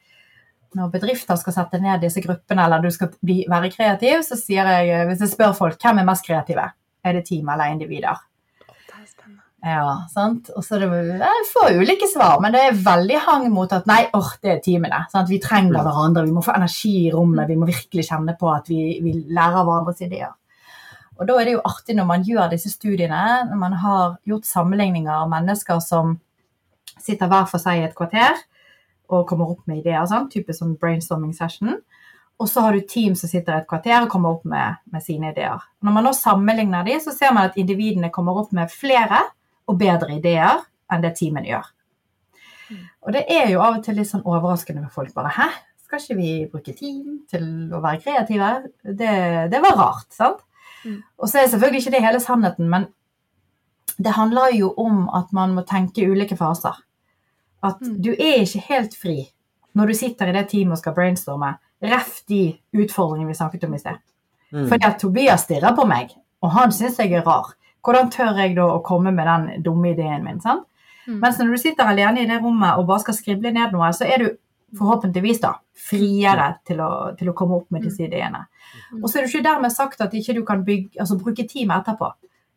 når 0.75 0.91
bedrifter 0.93 1.37
skal 1.39 1.55
sette 1.55 1.79
ned 1.81 2.01
disse 2.03 2.21
gruppene, 2.23 2.65
eller 2.65 2.83
du 2.83 2.89
skal 2.93 3.11
bli, 3.23 3.43
være 3.49 3.71
kreativ, 3.73 4.23
så 4.27 4.37
sier 4.39 4.67
jeg, 4.67 5.05
hvis 5.09 5.23
jeg 5.23 5.33
spør 5.33 5.53
folk 5.57 5.79
hvem 5.81 6.01
er 6.01 6.07
mest 6.07 6.25
kreative, 6.27 6.65
er 7.05 7.15
det 7.15 7.27
team 7.29 7.47
eller 7.53 7.71
individer? 7.71 8.19
Det 8.59 8.97
er 8.97 9.05
spennende. 9.07 9.43
Ja, 9.63 9.93
sant? 10.11 10.51
Og 10.55 10.65
så 10.65 10.79
det, 10.81 10.89
jeg 10.91 11.45
får 11.53 11.79
ulike 11.79 12.09
svar, 12.11 12.41
men 12.43 12.55
det 12.55 12.65
er 12.65 12.81
veldig 12.89 13.21
hang 13.27 13.47
mot 13.53 13.71
at 13.73 13.87
nei, 13.89 14.03
åh, 14.17 14.33
det 14.43 14.53
er 14.53 14.65
teamene. 14.65 15.05
Sant? 15.13 15.31
Vi 15.31 15.39
trenger 15.43 15.79
hverandre, 15.79 16.25
vi 16.27 16.35
må 16.35 16.43
få 16.45 16.57
energi 16.57 16.93
i 17.05 17.13
rommet, 17.15 17.47
vi 17.49 17.57
må 17.59 17.69
virkelig 17.69 18.09
kjenne 18.09 18.35
på 18.39 18.51
at 18.51 18.67
vi, 18.71 18.99
vi 19.05 19.15
lærer 19.23 19.61
av 19.61 19.69
hverandres 19.69 20.03
ideer. 20.03 20.35
Og 21.17 21.25
da 21.25 21.39
er 21.39 21.47
det 21.47 21.55
jo 21.55 21.63
artig 21.65 21.95
når 21.97 22.05
man 22.11 22.25
gjør 22.27 22.51
disse 22.51 22.69
studiene, 22.69 23.23
når 23.49 23.57
man 23.57 23.73
har 23.81 24.19
gjort 24.29 24.45
sammenligninger 24.45 25.09
av 25.15 25.31
mennesker 25.31 25.79
som 25.81 26.19
sitter 27.01 27.29
hver 27.31 27.47
for 27.49 27.61
seg 27.61 27.79
i 27.79 27.87
et 27.87 27.95
kvarter 27.97 28.37
og 29.07 29.27
kommer 29.29 29.53
opp 29.53 29.63
med 29.69 29.81
ideer, 29.81 30.03
sånn, 30.09 30.27
type 30.31 30.53
sånn 30.55 30.75
brainstorming 30.79 31.33
session. 31.35 31.77
Og 32.37 32.49
så 32.51 32.61
har 32.65 32.75
du 32.75 32.83
team 32.85 33.15
som 33.17 33.31
sitter 33.31 33.55
i 33.55 33.61
et 33.63 33.69
kvarter 33.69 34.03
og 34.03 34.11
kommer 34.13 34.35
opp 34.35 34.43
med, 34.45 34.77
med 34.93 35.03
sine 35.03 35.31
ideer. 35.31 35.63
Når 35.81 35.95
man 35.95 36.05
nå 36.05 36.13
sammenligner 36.13 36.85
de, 36.85 36.99
så 37.01 37.13
ser 37.15 37.33
man 37.33 37.49
at 37.49 37.57
individene 37.57 38.11
kommer 38.13 38.37
opp 38.43 38.51
med 38.55 38.69
flere 38.73 39.23
og 39.67 39.79
bedre 39.79 40.19
ideer 40.19 40.61
enn 40.93 41.03
det 41.03 41.15
teamene 41.17 41.49
gjør. 41.49 41.71
Og 43.07 43.15
det 43.15 43.23
er 43.31 43.47
jo 43.53 43.61
av 43.63 43.79
og 43.79 43.85
til 43.85 43.97
litt 43.97 44.09
sånn 44.09 44.25
overraskende 44.27 44.83
med 44.83 44.91
folk 44.91 45.13
bare 45.15 45.31
Hæ, 45.31 45.47
skal 45.87 46.01
ikke 46.03 46.17
vi 46.17 46.31
bruke 46.51 46.75
team 46.75 47.21
til 47.31 47.45
å 47.71 47.79
være 47.83 48.01
kreative? 48.03 48.49
Det, 48.83 49.13
det 49.53 49.61
var 49.63 49.77
rart, 49.79 50.09
sant? 50.11 50.43
Mm. 50.83 50.99
Og 51.17 51.29
så 51.29 51.41
er 51.41 51.51
selvfølgelig 51.51 51.85
ikke 51.85 51.95
det 51.95 52.03
hele 52.03 52.19
sannheten, 52.23 52.67
men 52.69 52.89
det 53.97 54.13
handler 54.13 54.51
jo 54.53 54.73
om 54.77 55.07
at 55.15 55.31
man 55.33 55.55
må 55.55 55.63
tenke 55.67 56.05
ulike 56.05 56.37
faser. 56.37 56.75
At 57.63 57.81
Mm. 57.81 58.01
du 58.01 58.11
er 58.11 58.43
ikke 58.43 58.59
helt 58.69 58.95
fri 58.95 59.29
når 59.75 59.87
du 59.87 59.93
sitter 59.93 60.27
i 60.29 60.31
det 60.31 60.49
teamet 60.49 60.71
og 60.71 60.77
skal 60.77 60.93
brainstorme. 60.93 61.55
Ref 61.83 62.23
de 62.29 62.57
utfordringene 62.73 63.27
vi 63.27 63.33
snakket 63.37 63.63
om 63.63 63.73
i 63.73 63.77
sted. 63.77 63.97
Mm. 64.53 64.67
Fordi 64.69 64.85
at 64.85 64.99
Tobias 64.99 65.43
stirrer 65.43 65.75
på 65.75 65.85
meg, 65.87 66.09
og 66.41 66.51
han 66.51 66.71
syns 66.71 66.97
jeg 66.97 67.11
er 67.13 67.21
rar. 67.25 67.53
Hvordan 67.83 68.09
tør 68.11 68.35
jeg 68.37 68.55
da 68.55 68.61
å 68.63 68.81
komme 68.83 69.11
med 69.13 69.25
den 69.27 69.63
dumme 69.63 69.91
ideen 69.93 70.23
min? 70.23 70.39
sant? 70.41 70.65
Mm. 71.07 71.19
Mens 71.21 71.37
når 71.39 71.51
du 71.51 71.57
sitter 71.57 71.85
alene 71.87 72.21
i 72.21 72.25
det 72.25 72.41
rommet 72.41 72.77
og 72.77 72.87
bare 72.87 72.99
skal 72.99 73.13
skrible 73.13 73.51
ned 73.51 73.71
noe, 73.71 73.89
så 73.93 74.05
er 74.05 74.17
du 74.17 74.29
forhåpentligvis 74.77 75.39
da 75.41 75.53
friere 75.89 76.57
til 76.67 76.81
å, 76.83 77.15
til 77.17 77.29
å 77.29 77.35
komme 77.37 77.55
opp 77.61 77.69
med 77.71 77.83
disse 77.87 78.03
ideene. 78.03 78.45
Mm. 78.93 79.03
Og 79.03 79.09
så 79.09 79.19
er 79.19 79.25
det 79.25 79.31
ikke 79.33 79.43
dermed 79.47 79.71
sagt 79.71 80.01
at 80.01 80.13
ikke 80.13 80.33
du 80.35 80.43
kan 80.47 80.63
bygge, 80.67 80.99
altså 80.99 81.17
bruke 81.21 81.47
team 81.47 81.71
etterpå. 81.71 82.09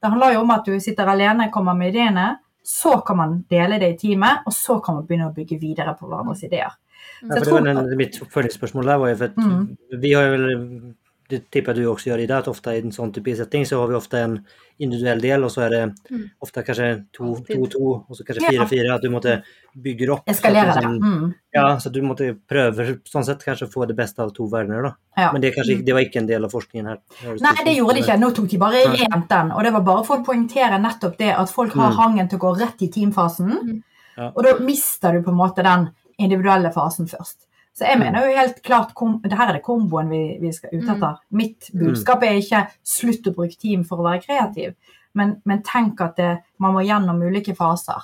Det 0.02 0.10
handler 0.10 0.32
jo 0.34 0.40
om 0.40 0.50
at 0.50 0.64
du 0.66 0.78
sitter 0.80 1.06
alene, 1.12 1.50
kommer 1.52 1.74
med 1.76 1.92
ideene, 1.94 2.38
så 2.62 3.00
kan 3.06 3.16
man 3.16 3.44
dele 3.50 3.78
det 3.80 3.94
i 3.94 3.98
teamet, 4.06 4.42
og 4.46 4.52
så 4.52 4.78
kan 4.84 4.94
man 5.00 5.06
begynne 5.06 5.30
å 5.30 5.34
bygge 5.34 5.58
videre 5.60 5.94
på 5.98 6.06
hverandres 6.08 6.42
ideer. 6.44 6.74
Ja, 7.22 7.28
Så 7.28 7.34
jeg 7.36 7.44
for 7.48 7.60
det 7.64 7.74
var 7.74 7.82
en, 7.84 7.96
mitt 7.98 8.18
oppfølgingsspørsmål 8.22 8.86
der 8.86 8.98
var 8.98 9.08
jo 9.08 9.16
for 9.16 9.24
at 9.24 9.36
Mm. 9.36 9.76
vi 10.00 10.12
har 10.12 10.24
jo 10.24 10.94
det 11.30 11.38
tipper 11.50 11.72
jeg 11.74 11.84
du 11.84 11.90
også 11.90 12.10
gjør 12.10 12.20
i 12.22 12.26
dag, 12.26 12.38
at 12.42 12.48
ofte 12.50 12.72
i 12.74 12.80
en 12.82 12.92
sånn 12.92 13.12
type 13.14 13.32
setting 13.38 13.64
så 13.68 13.78
har 13.80 13.88
vi 13.88 13.94
ofte 13.98 14.18
en 14.18 14.34
individuell 14.80 15.20
del, 15.22 15.44
og 15.46 15.50
så 15.54 15.62
er 15.66 15.70
det 15.70 15.80
Mm. 16.10 16.24
ofte 16.42 16.62
kanskje 16.66 16.88
to, 17.12 17.34
to, 17.46 17.66
to, 17.66 17.90
og 18.08 18.16
så 18.16 18.24
kanskje 18.26 18.48
fire, 18.48 18.66
fire, 18.66 18.94
at 18.94 19.02
du 19.02 19.10
måtte 19.10 19.42
bygge 19.76 20.08
opp. 20.10 20.22
Eskalere 20.26 20.74
det. 20.74 20.84
Mm. 21.00 21.34
Ja, 21.54 21.76
så 21.78 21.90
du 21.92 22.00
måtte 22.02 22.30
prøve 22.48 22.98
sånn 23.04 23.24
sett 23.24 23.44
kanskje 23.44 23.68
få 23.70 23.86
det 23.86 23.96
beste 23.96 24.20
av 24.22 24.32
to 24.34 24.46
verdener, 24.48 24.82
da. 24.82 24.94
Ja. 25.16 25.32
Men 25.32 25.40
det, 25.42 25.54
kanskje, 25.54 25.84
det 25.84 25.92
var 25.94 26.00
ikke 26.06 26.20
en 26.22 26.26
del 26.26 26.44
av 26.44 26.50
forskningen 26.50 26.86
her. 26.86 26.98
Nei, 27.40 27.54
det 27.64 27.76
gjorde 27.76 27.94
de 27.94 28.00
ikke. 28.04 28.18
Nå 28.20 28.30
tok 28.34 28.48
de 28.48 28.58
bare 28.58 28.84
rent 28.94 29.28
den. 29.28 29.52
Og 29.52 29.62
det 29.64 29.72
var 29.72 29.80
bare 29.82 30.04
for 30.04 30.18
å 30.18 30.24
poengtere 30.24 30.80
nettopp 30.80 31.16
det 31.18 31.32
at 31.36 31.50
folk 31.50 31.72
har 31.74 31.90
Mm. 31.92 31.96
hangen 31.98 32.28
til 32.28 32.38
å 32.38 32.42
gå 32.42 32.58
rett 32.60 32.82
i 32.82 32.88
teamfasen. 32.88 33.50
Mm. 33.50 33.82
Ja. 34.16 34.32
Og 34.36 34.42
da 34.44 34.58
mister 34.58 35.12
du 35.12 35.22
på 35.22 35.30
en 35.30 35.36
måte 35.38 35.62
den 35.62 35.90
individuelle 36.18 36.72
fasen 36.72 37.06
først. 37.08 37.46
Så 37.76 37.86
jeg 37.86 37.98
mener 38.00 38.26
jo 38.26 38.36
helt 38.36 38.62
klart 38.66 38.90
det 39.22 39.36
her 39.38 39.48
er 39.48 39.56
det 39.56 39.62
komboen 39.64 40.10
vi, 40.10 40.38
vi 40.42 40.50
skal 40.52 40.72
ut 40.74 40.82
Mm. 40.84 40.94
etter. 40.96 41.18
Mitt 41.30 41.70
budskap 41.72 42.22
er 42.22 42.40
ikke 42.40 42.64
slutt 42.84 43.26
å 43.30 43.34
bruke 43.34 43.56
team 43.56 43.84
for 43.84 43.98
å 44.02 44.04
være 44.08 44.22
kreativ, 44.24 44.74
men, 45.14 45.36
men 45.44 45.62
tenk 45.62 46.00
at 46.00 46.16
det, 46.16 46.42
man 46.58 46.74
må 46.74 46.82
gjennom 46.84 47.22
ulike 47.22 47.54
faser. 47.56 48.02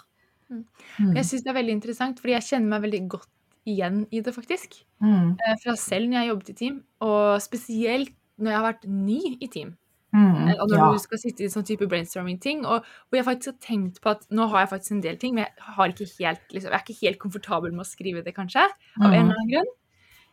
Mm. 0.48 0.64
Mm. 1.00 1.16
Jeg 1.16 1.24
syns 1.24 1.42
det 1.42 1.50
er 1.50 1.58
veldig 1.58 1.74
interessant, 1.74 2.20
fordi 2.20 2.36
jeg 2.38 2.46
kjenner 2.50 2.68
meg 2.68 2.82
veldig 2.86 3.08
godt 3.08 3.28
igjen 3.66 4.06
i 4.14 4.20
det, 4.22 4.32
faktisk. 4.34 4.78
Mm. 5.02 5.34
Eh, 5.34 5.56
Fra 5.64 5.74
selv 5.76 6.08
når 6.08 6.20
jeg 6.20 6.28
jobbet 6.30 6.48
i 6.50 6.54
team, 6.54 6.78
og 7.02 7.42
spesielt 7.42 8.12
når 8.38 8.50
jeg 8.52 8.60
har 8.60 8.72
vært 8.72 8.86
ny 8.88 9.20
i 9.40 9.48
team. 9.48 9.76
Mm. 10.16 10.48
Eh, 10.48 10.54
Og 10.62 10.70
når 10.72 10.78
Ja. 10.80 10.90
du 10.92 10.98
skal 11.02 11.18
sitte 11.20 11.44
i 11.44 11.48
sånn 11.52 11.66
type 11.68 11.86
brainstorming-ting, 11.90 12.64
og 12.64 12.84
hvor 13.10 13.16
jeg 13.20 13.24
faktisk 13.26 13.52
har 13.52 13.58
tenkt 13.68 14.00
på 14.00 14.10
at 14.16 14.22
nå 14.30 14.46
har 14.48 14.60
jeg 14.64 14.70
faktisk 14.70 14.92
en 14.96 15.00
del 15.04 15.16
ting, 15.20 15.34
men 15.34 15.44
jeg, 15.44 15.52
har 15.76 15.88
ikke 15.92 16.08
helt, 16.18 16.40
liksom, 16.54 16.70
jeg 16.72 16.78
er 16.80 16.84
ikke 16.86 17.00
helt 17.02 17.18
komfortabel 17.20 17.72
med 17.72 17.84
å 17.84 17.90
skrive 17.90 18.24
det, 18.24 18.32
kanskje, 18.34 18.64
av 18.64 19.12
en 19.12 19.12
Mm. 19.12 19.12
eller 19.12 19.34
annen 19.36 19.50
grunn. 19.52 19.72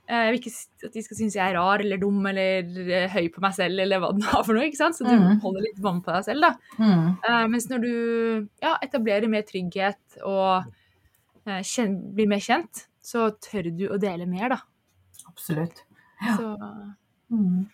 Eh, 0.08 0.24
Jeg 0.24 0.32
vil 0.34 0.40
ikke 0.42 0.86
at 0.88 0.94
de 0.94 1.02
skal 1.02 1.18
synes 1.18 1.34
jeg 1.36 1.50
er 1.50 1.56
rar 1.58 1.80
eller 1.80 1.98
dum 1.98 2.26
eller 2.26 2.60
eh, 2.92 3.08
høy 3.10 3.30
på 3.32 3.40
meg 3.42 3.54
selv, 3.56 3.80
eller 3.80 4.00
hva 4.00 4.12
den 4.12 4.22
har 4.22 4.44
for 4.44 4.54
noe, 4.54 4.64
ikke 4.68 4.76
sant? 4.78 4.96
Så 4.96 5.06
du 5.06 5.12
Mm. 5.16 5.40
holder 5.42 5.62
litt 5.62 5.80
vann 5.80 6.02
på 6.02 6.12
deg 6.14 6.24
selv, 6.26 6.42
da. 6.42 6.56
Mm. 6.80 7.18
Uh, 7.28 7.48
mens 7.48 7.68
når 7.70 7.82
du 7.82 8.48
ja, 8.62 8.78
etablerer 8.84 9.28
mer 9.30 9.44
trygghet 9.44 10.22
og 10.24 10.66
uh, 11.48 11.60
kjen- 11.64 12.14
blir 12.16 12.28
mer 12.28 12.40
kjent, 12.40 12.88
så 13.02 13.32
tør 13.40 13.76
du 13.78 13.88
å 13.90 14.00
dele 14.00 14.26
mer, 14.28 14.50
da. 14.50 14.60
Absolutt. 15.28 15.84
Ja. 16.22 16.38
Så 16.38 16.58
Mm. 17.32 17.66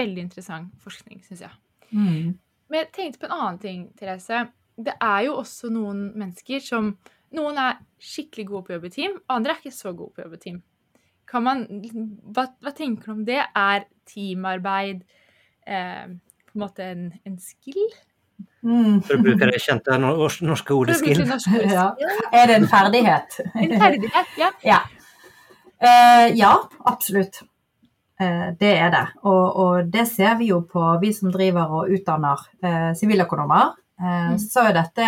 Veldig 0.00 0.24
interessant 0.26 0.72
forskning, 0.82 1.22
syns 1.26 1.44
jeg. 1.46 1.54
Mm. 1.90 2.34
Men 2.70 2.82
jeg 2.82 2.90
tenkte 2.96 3.22
på 3.22 3.30
en 3.30 3.36
annen 3.36 3.62
ting, 3.62 3.86
Therese. 3.98 4.44
Det 4.80 4.96
er 4.96 5.24
jo 5.26 5.38
også 5.42 5.70
noen 5.72 6.10
mennesker 6.18 6.62
som 6.64 6.94
Noen 7.30 7.58
er 7.62 7.76
skikkelig 8.02 8.42
gode 8.48 8.66
på 8.66 8.72
jobb 8.74 8.86
i 8.88 8.90
team, 8.90 9.12
andre 9.30 9.54
er 9.54 9.60
ikke 9.60 9.70
så 9.70 9.92
gode 9.94 10.16
på 10.16 10.24
jobb 10.24 10.32
i 10.34 10.38
team. 10.42 10.56
Kan 11.30 11.44
man, 11.46 11.60
hva, 12.34 12.48
hva 12.58 12.72
tenker 12.74 13.06
du 13.06 13.12
om 13.12 13.20
det? 13.28 13.38
Er 13.54 13.84
teamarbeid 14.10 15.04
eh, 15.62 16.08
på 16.48 16.56
en 16.56 16.64
måte 16.64 16.88
en, 16.90 17.04
en 17.28 17.36
skill? 17.38 17.84
Mm. 18.66 18.98
For 19.06 19.14
å 19.14 19.22
bruke 19.22 19.46
det 19.52 19.60
kjente 19.62 19.94
norske 20.00 20.74
ordet 20.74 20.98
skill. 20.98 21.22
Ja. 21.70 21.92
Er 22.34 22.50
det 22.50 22.58
en 22.58 22.66
ferdighet? 22.70 23.38
En 23.54 23.76
ferdighet, 23.78 24.34
ja. 24.40 24.50
Ja. 24.72 24.80
Uh, 25.80 26.26
ja, 26.36 26.52
absolutt. 26.90 27.38
Eh, 28.20 28.48
det 28.60 28.72
er 28.76 28.90
det. 28.92 29.04
Og, 29.24 29.44
og 29.64 29.92
det 29.92 30.06
ser 30.10 30.36
vi 30.40 30.50
jo 30.50 30.60
på 30.68 30.82
vi 31.00 31.12
som 31.16 31.32
driver 31.32 31.72
og 31.80 31.92
utdanner 31.96 32.42
eh, 32.62 32.90
siviløkonomer. 32.98 33.72
Eh, 33.72 33.78
Mm. 34.00 34.38
Så 34.40 34.62
er 34.64 34.72
dette 34.72 35.06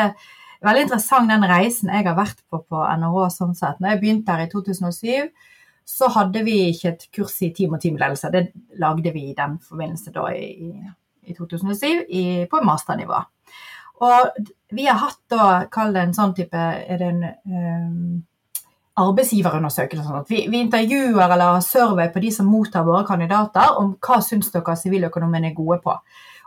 veldig 0.61 0.83
interessant 0.85 1.31
den 1.31 1.47
reisen 1.49 1.89
jeg 1.89 2.05
har 2.05 2.17
vært 2.19 2.43
på 2.51 2.59
på 2.69 2.83
NHO. 3.01 3.29
sånn 3.33 3.55
sett. 3.57 3.81
Når 3.81 3.95
jeg 3.95 4.01
begynte 4.03 4.33
her 4.33 4.45
i 4.45 4.51
2007, 4.51 5.31
så 5.85 6.09
hadde 6.13 6.43
vi 6.45 6.57
ikke 6.71 6.89
et 6.93 7.07
kurs 7.13 7.39
i 7.43 7.51
team 7.57 7.73
og 7.73 7.81
teamledelse. 7.81 8.31
Det 8.31 8.53
lagde 8.79 9.13
vi 9.13 9.31
i 9.31 9.35
den 9.35 9.59
forbindelse 9.59 10.13
da 10.13 10.27
i, 10.37 10.73
i 11.25 11.35
2007 11.35 12.05
i, 12.09 12.25
på 12.51 12.61
masternivå. 12.65 13.23
Og 14.03 14.45
vi 14.77 14.87
har 14.87 15.01
hatt 15.01 15.21
da, 15.31 15.47
kall 15.71 15.93
det 15.95 16.03
en 16.03 16.15
sånn 16.15 16.35
type 16.35 16.59
Er 16.59 16.99
det 16.99 17.09
en 17.09 17.25
eh, 17.25 18.23
arbeidsgiverundersøkelse? 19.01 20.25
Vi, 20.29 20.45
vi 20.53 20.61
intervjuer 20.67 21.25
eller 21.25 21.57
har 21.57 21.65
survey 21.65 22.11
på 22.13 22.23
de 22.25 22.33
som 22.35 22.51
mottar 22.51 22.85
våre 22.87 23.07
kandidater, 23.09 23.77
om 23.81 23.95
hva 24.03 24.21
syns 24.25 24.53
dere 24.53 24.77
siviløkonomene 24.79 25.51
er 25.51 25.57
gode 25.57 25.81
på. 25.85 25.97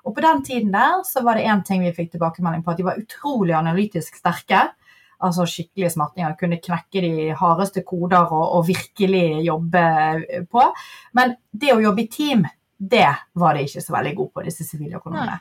Og 0.05 0.13
på 0.13 0.21
den 0.21 0.43
tiden 0.45 0.73
der 0.73 1.01
så 1.07 1.23
var 1.25 1.37
det 1.37 1.47
én 1.49 1.63
ting 1.65 1.81
vi 1.81 1.93
fikk 1.95 2.11
tilbakemelding 2.13 2.61
på, 2.65 2.73
at 2.73 2.81
de 2.81 2.85
var 2.85 2.99
utrolig 3.01 3.55
analytisk 3.57 4.19
sterke. 4.19 4.67
Altså 5.25 5.47
skikkelige 5.49 5.89
smartinger. 5.95 6.35
Kunne 6.37 6.61
knekke 6.61 7.01
de 7.01 7.31
hardeste 7.39 7.81
koder 7.87 8.29
og, 8.29 8.45
og 8.59 8.67
virkelig 8.67 9.45
jobbe 9.47 9.87
på. 10.51 10.67
Men 11.17 11.33
det 11.49 11.73
å 11.73 11.81
jobbe 11.81 12.05
i 12.05 12.09
team, 12.11 12.45
det 12.77 13.07
var 13.33 13.55
de 13.55 13.65
ikke 13.65 13.81
så 13.81 13.95
veldig 13.95 14.15
gode 14.19 14.35
på, 14.35 14.45
disse 14.45 14.67
siviløkonomene. 14.67 15.39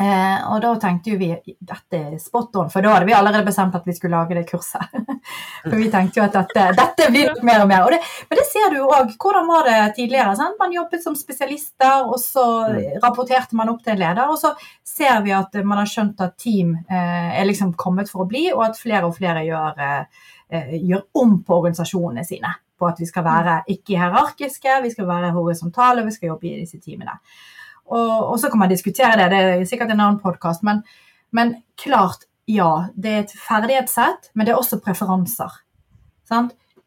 Eh, 0.00 0.40
og 0.52 0.60
da 0.60 0.74
tenkte 0.76 1.14
jo 1.14 1.16
vi 1.16 1.30
dette 1.46 1.96
er 1.96 2.16
spot 2.20 2.58
on, 2.60 2.68
for 2.72 2.84
da 2.84 2.92
hadde 2.92 3.08
vi 3.08 3.14
allerede 3.16 3.46
bestemt 3.46 3.78
at 3.78 3.86
vi 3.88 3.94
skulle 3.96 4.18
lage 4.18 4.36
det 4.36 4.44
kurset. 4.48 4.92
for 5.62 5.76
vi 5.78 5.88
tenkte 5.92 6.20
jo 6.20 6.26
at 6.26 6.36
dette, 6.36 6.66
dette 6.76 7.06
blir 7.14 7.30
nok 7.30 7.40
mer 7.48 7.64
og 7.64 7.70
mer. 7.70 7.86
Og 7.86 7.94
det, 7.94 8.02
men 8.28 8.40
det 8.40 8.44
ser 8.50 8.68
du 8.74 8.80
jo 8.82 8.90
òg. 8.92 9.14
Hvordan 9.16 9.48
var 9.48 9.70
det 9.70 9.78
tidligere? 9.96 10.36
Sant? 10.36 10.58
Man 10.60 10.76
jobbet 10.76 11.04
som 11.04 11.16
spesialister, 11.16 12.04
og 12.04 12.20
så 12.20 12.44
rapporterte 13.04 13.56
man 13.56 13.72
opp 13.72 13.80
til 13.86 13.96
en 13.96 14.02
leder. 14.04 14.28
Og 14.28 14.40
så 14.42 14.52
ser 14.84 15.24
vi 15.24 15.32
at 15.36 15.56
man 15.64 15.80
har 15.80 15.90
skjønt 15.90 16.20
at 16.26 16.36
team 16.44 16.76
eh, 16.76 17.40
er 17.40 17.48
liksom 17.48 17.72
kommet 17.80 18.12
for 18.12 18.26
å 18.26 18.30
bli, 18.30 18.50
og 18.52 18.66
at 18.68 18.80
flere 18.80 19.08
og 19.08 19.16
flere 19.16 19.46
gjør, 19.48 19.80
eh, 19.80 20.76
gjør 20.76 21.08
om 21.24 21.38
på 21.46 21.60
organisasjonene 21.62 22.28
sine. 22.28 22.52
på 22.76 22.84
at 22.84 22.98
vi 23.00 23.06
skal 23.08 23.24
være 23.24 23.52
ikke 23.72 23.96
hierarkiske, 23.96 24.72
vi 24.84 24.90
skal 24.92 25.06
være 25.08 25.30
horisontale, 25.32 26.02
vi 26.04 26.12
skal 26.12 26.34
jobbe 26.34 26.50
i 26.50 26.58
disse 26.60 26.76
teamene. 26.76 27.14
Og, 27.86 28.32
og 28.32 28.38
så 28.42 28.50
kan 28.50 28.62
man 28.62 28.72
diskutere 28.72 29.16
det, 29.20 29.28
det 29.32 29.42
er 29.44 29.64
sikkert 29.68 29.92
en 29.94 30.00
annen 30.00 30.20
podkast, 30.22 30.64
men, 30.66 30.82
men, 31.36 31.56
klart, 31.80 32.26
ja. 32.50 32.88
Det 32.94 33.12
er 33.12 33.24
et 33.24 33.34
ferdighetssett, 33.46 34.30
men 34.34 34.46
det 34.46 34.54
er 34.54 34.60
også 34.60 34.78
preferanser. 34.82 35.54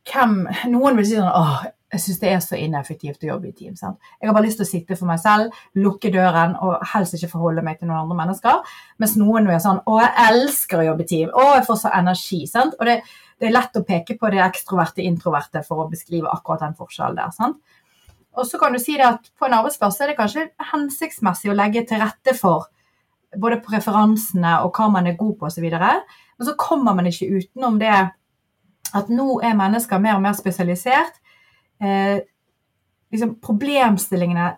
Hvem, 0.10 0.42
noen 0.72 0.98
vil 1.00 1.08
si 1.08 1.18
sånn 1.20 1.32
åh, 1.36 1.68
jeg 1.90 2.04
syns 2.04 2.20
det 2.22 2.30
er 2.30 2.42
så 2.44 2.58
ineffektivt 2.60 3.24
å 3.26 3.32
jobbe 3.32 3.50
i 3.50 3.56
team. 3.56 3.74
Sant? 3.78 3.98
Jeg 4.22 4.30
har 4.30 4.36
bare 4.38 4.46
lyst 4.46 4.60
til 4.62 4.68
å 4.68 4.70
sitte 4.70 4.98
for 4.98 5.10
meg 5.10 5.22
selv, 5.24 5.56
lukke 5.78 6.12
døren 6.14 6.54
og 6.62 6.84
helst 6.92 7.16
ikke 7.18 7.32
forholde 7.32 7.64
meg 7.66 7.80
til 7.80 7.90
noen 7.90 8.04
andre 8.04 8.18
mennesker. 8.20 8.76
Mens 9.02 9.16
noen 9.18 9.50
er 9.50 9.64
sånn 9.64 9.82
Å, 9.82 9.96
jeg 10.04 10.28
elsker 10.28 10.84
å 10.84 10.86
jobbe 10.92 11.06
i 11.06 11.10
team. 11.10 11.34
Å, 11.34 11.48
jeg 11.58 11.66
får 11.66 11.82
så 11.82 11.94
energi. 11.98 12.44
Sant? 12.52 12.78
Og 12.78 12.86
det, 12.90 13.00
det, 13.40 13.50
er 13.50 13.56
lett 13.56 13.80
å 13.80 13.86
peke 13.88 14.20
på 14.22 14.30
det 14.30 14.44
ekstroverte, 14.46 15.06
introverte 15.06 15.64
for 15.66 15.86
å 15.86 15.90
beskrive 15.90 16.30
akkurat 16.30 16.68
den 16.68 16.78
forskjellen 16.78 17.18
der. 17.18 17.34
Sant? 17.34 17.58
Og 18.40 18.48
så 18.48 18.60
kan 18.62 18.74
du 18.74 18.80
si 18.82 18.96
det 18.98 19.08
at 19.08 19.32
på 19.38 19.48
en 19.48 19.58
arbeidsplass 19.60 20.00
er 20.02 20.12
det 20.12 20.20
kanskje 20.20 20.48
hensiktsmessig 20.72 21.52
å 21.52 21.58
legge 21.58 21.84
til 21.88 22.02
rette 22.02 22.36
for 22.38 22.70
både 23.38 23.60
preferansene 23.66 24.56
og 24.64 24.74
hva 24.78 24.88
man 24.94 25.10
er 25.10 25.20
god 25.20 25.36
på 25.40 25.50
osv. 25.50 25.68
Men 25.70 26.48
så 26.48 26.56
kommer 26.58 26.96
man 26.98 27.10
ikke 27.10 27.30
utenom 27.36 27.78
det 27.82 27.94
at 28.96 29.12
nå 29.12 29.42
er 29.46 29.58
mennesker 29.58 30.02
mer 30.02 30.18
og 30.18 30.24
mer 30.24 30.38
spesialisert 30.38 31.20
eh, 31.84 32.24
liksom 33.12 33.36
problemstillingene 33.42 34.58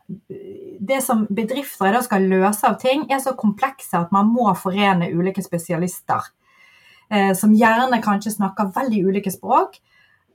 Det 0.80 1.02
som 1.04 1.26
bedrifter 1.30 1.96
i 1.96 2.04
skal 2.04 2.28
løse 2.28 2.68
av 2.68 2.78
ting, 2.82 3.06
er 3.12 3.20
så 3.22 3.36
komplekse 3.38 4.00
at 4.00 4.12
man 4.12 4.32
må 4.34 4.50
forene 4.58 5.12
ulike 5.14 5.44
spesialister. 5.46 6.26
Eh, 7.12 7.34
som 7.38 7.54
gjerne 7.54 8.02
kanskje 8.02 8.34
snakker 8.34 8.72
veldig 8.76 9.04
ulike 9.06 9.32
språk. 9.32 9.78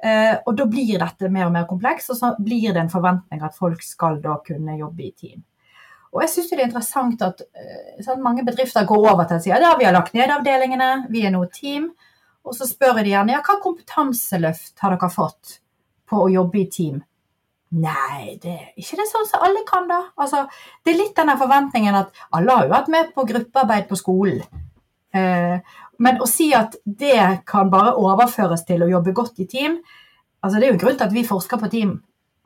Eh, 0.02 0.34
og 0.44 0.56
da 0.58 0.66
blir 0.70 0.98
dette 1.00 1.30
mer 1.32 1.48
og 1.48 1.54
mer 1.54 1.68
komplekst, 1.68 2.12
og 2.12 2.18
så 2.18 2.32
blir 2.38 2.72
det 2.72 2.82
en 2.84 2.92
forventning 2.92 3.44
at 3.44 3.56
folk 3.56 3.84
skal 3.84 4.20
da 4.24 4.38
kunne 4.46 4.78
jobbe 4.78 5.06
i 5.06 5.12
team. 5.12 5.44
Og 6.14 6.22
jeg 6.24 6.32
syns 6.32 6.50
det 6.50 6.58
er 6.58 6.68
interessant 6.68 7.22
at 7.26 7.42
sånn, 8.04 8.22
mange 8.24 8.44
bedrifter 8.46 8.86
går 8.88 9.10
over 9.10 9.26
til 9.28 9.36
å 9.36 9.42
si 9.44 9.52
at 9.52 9.64
ja, 9.64 9.74
vi 9.76 9.84
har 9.84 9.92
lagt 9.96 10.14
ned 10.16 10.32
avdelingene, 10.32 11.10
vi 11.12 11.26
er 11.26 11.34
nå 11.34 11.42
team. 11.52 11.90
Og 12.46 12.54
så 12.56 12.64
spør 12.68 13.00
jeg 13.00 13.08
de 13.08 13.12
gjerne 13.16 13.34
ja, 13.34 13.42
hva 13.44 13.58
kompetanseløft 13.60 14.80
har 14.80 14.94
dere 14.94 15.10
fått? 15.12 15.58
på 16.08 16.24
å 16.24 16.32
jobbe 16.32 16.62
i 16.62 16.68
team? 16.70 17.00
Nei, 17.76 18.36
det 18.42 18.52
er 18.52 18.66
ikke 18.78 19.00
det 19.00 19.08
sånn 19.10 19.26
som 19.28 19.42
alle 19.44 19.64
kan, 19.68 19.88
da. 19.90 19.98
Altså, 20.22 20.44
det 20.86 20.92
er 20.92 21.00
litt 21.00 21.16
denne 21.18 21.34
forventningen 21.40 21.98
at 21.98 22.14
alle 22.36 22.54
har 22.54 22.68
jo 22.68 22.72
vært 22.72 22.92
med 22.94 23.10
på 23.16 23.26
gruppearbeid 23.26 23.88
på 23.90 23.98
skolen. 23.98 24.44
Eh, 25.16 25.76
men 26.04 26.20
å 26.20 26.28
si 26.28 26.50
at 26.56 26.76
det 26.84 27.44
kan 27.48 27.70
bare 27.72 27.94
overføres 27.96 28.66
til 28.68 28.84
å 28.84 28.90
jobbe 28.90 29.14
godt 29.16 29.40
i 29.40 29.48
team, 29.48 29.78
altså 30.44 30.58
det 30.58 30.66
er 30.66 30.74
jo 30.74 30.76
en 30.76 30.82
grunn 30.82 30.98
til 31.00 31.08
at 31.08 31.16
vi 31.16 31.24
forsker 31.26 31.60
på 31.62 31.72
team. 31.72 31.96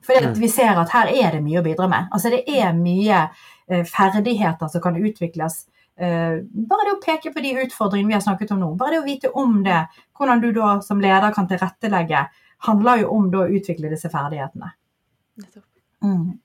For 0.06 0.30
vi 0.38 0.48
ser 0.48 0.78
at 0.80 0.92
her 0.94 1.10
er 1.12 1.34
det 1.36 1.42
mye 1.44 1.60
å 1.60 1.64
bidra 1.66 1.88
med. 1.90 2.06
Altså 2.14 2.30
Det 2.32 2.44
er 2.48 2.72
mye 2.76 3.26
eh, 3.68 3.82
ferdigheter 3.84 4.70
som 4.72 4.82
kan 4.82 4.96
utvikles. 4.96 5.64
Eh, 6.00 6.38
bare 6.40 6.86
det 6.86 6.94
å 6.94 7.02
peke 7.02 7.32
på 7.34 7.42
de 7.44 7.56
utfordringene 7.66 8.14
vi 8.14 8.16
har 8.16 8.24
snakket 8.24 8.54
om 8.54 8.62
nå, 8.62 8.70
bare 8.80 8.96
det 8.96 9.00
å 9.02 9.08
vite 9.08 9.32
om 9.36 9.58
det, 9.66 9.82
hvordan 10.16 10.40
du 10.40 10.48
da 10.56 10.78
som 10.84 11.02
leder 11.02 11.34
kan 11.36 11.48
tilrettelegge 11.50 12.22
handler 12.64 13.02
jo 13.02 13.10
om 13.16 13.28
da, 13.32 13.44
å 13.44 13.58
utvikle 13.58 13.90
disse 13.92 14.08
ferdighetene. 14.12 14.72
Mm. 16.04 16.38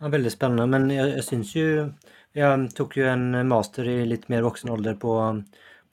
Ja, 0.00 0.10
veldig 0.10 0.32
spennende. 0.34 0.66
Men 0.70 0.90
jeg, 0.90 1.14
jeg 1.20 1.26
syns 1.28 1.54
jo 1.54 1.68
Jeg 2.34 2.68
tok 2.74 2.96
jo 2.98 3.06
en 3.06 3.30
master 3.46 3.88
i 3.88 4.00
litt 4.08 4.26
mer 4.32 4.42
voksen 4.46 4.72
alder 4.74 4.96
på, 5.00 5.14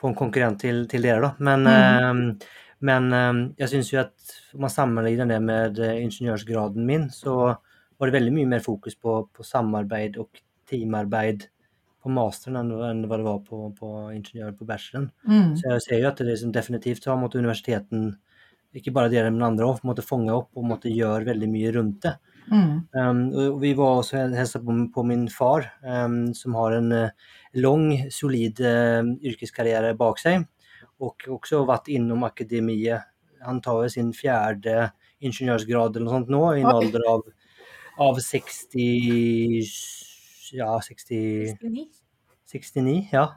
på 0.02 0.10
en 0.10 0.18
konkurrent 0.18 0.62
til, 0.64 0.84
til 0.90 1.06
dere, 1.06 1.22
da. 1.28 1.32
Men, 1.38 1.68
mm. 1.68 2.22
eh, 2.24 2.62
men 2.90 3.10
eh, 3.18 3.42
jeg 3.62 3.74
syns 3.76 3.92
jo 3.94 4.02
at 4.02 4.36
om 4.56 4.66
man 4.66 4.74
sammenligner 4.74 5.30
det 5.30 5.42
med 5.46 5.82
ingeniørsgraden 5.86 6.88
min, 6.88 7.10
så 7.14 7.36
var 7.54 8.10
det 8.10 8.18
veldig 8.18 8.34
mye 8.34 8.50
mer 8.56 8.64
fokus 8.66 8.98
på, 8.98 9.20
på 9.30 9.46
samarbeid 9.46 10.18
og 10.22 10.42
teamarbeid 10.70 11.46
på 12.02 12.10
masteren 12.10 12.58
enn 12.58 13.04
hva 13.06 13.20
det 13.20 13.28
var 13.28 13.42
på, 13.46 13.68
på 13.78 13.92
ingeniør 14.16 14.56
på 14.58 14.66
bacheloren. 14.66 15.12
Mm. 15.28 15.54
Så 15.60 15.76
jeg 15.76 15.84
ser 15.86 16.02
jo 16.02 16.10
at 16.10 16.22
det 16.22 16.32
liksom 16.32 16.54
definitivt 16.56 17.06
har 17.06 17.20
mot 17.22 17.36
universiteten 17.38 18.16
ikke 18.74 18.94
bare 18.96 19.12
dere, 19.12 19.30
men 19.30 19.44
andre 19.46 19.68
òg, 19.68 19.84
måtte 19.86 20.06
fange 20.06 20.34
opp 20.34 20.58
og 20.58 20.66
måtte 20.66 20.90
gjøre 20.90 21.28
veldig 21.28 21.50
mye 21.52 21.74
rundt 21.76 22.08
det. 22.08 22.16
Mm. 22.48 22.88
Um, 22.96 23.22
vi 23.62 23.74
var 23.78 24.00
også 24.00 24.24
hilsa 24.34 24.60
på, 24.64 24.76
på, 24.94 25.04
min 25.08 25.28
far, 25.32 25.68
um, 25.84 26.34
som 26.36 26.58
har 26.60 26.78
en 26.80 26.92
uh, 26.92 27.36
lang, 27.60 27.86
solid 28.12 28.60
uh, 28.66 29.04
yrkeskarriere 29.22 29.94
bak 30.00 30.20
seg. 30.22 30.48
Og 31.02 31.28
også 31.38 31.64
vært 31.70 31.92
innom 31.94 32.26
akademiet. 32.28 33.08
Han 33.46 33.62
tar 33.64 33.88
sin 33.90 34.12
fjerde 34.14 34.92
ingeniørsgrad 35.22 35.96
eller 35.96 36.08
noe 36.08 36.18
sånt 36.20 36.34
nå, 36.34 36.44
i 36.58 36.64
en 36.64 36.72
alder 36.72 37.06
av, 37.10 37.24
av 38.02 38.20
60 38.22 39.72
Ja, 40.52 40.76
60 40.84 41.56
69. 41.62 41.88
69 42.52 43.14
ja. 43.14 43.30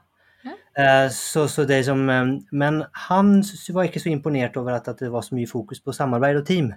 Eh, 0.77 1.09
så, 1.11 1.47
så 1.49 1.65
det 1.65 1.85
som, 1.87 2.03
eh, 2.11 2.25
men 2.53 2.83
han 3.09 3.37
var 3.73 3.89
ikke 3.89 4.03
så 4.03 4.11
imponert 4.13 4.57
over 4.61 4.77
at, 4.77 4.89
at, 4.91 4.99
det 5.01 5.13
var 5.13 5.23
så 5.25 5.37
mye 5.37 5.49
fokus 5.49 5.81
på 5.81 5.95
samarbeid 5.95 6.41
og 6.41 6.47
team. 6.49 6.73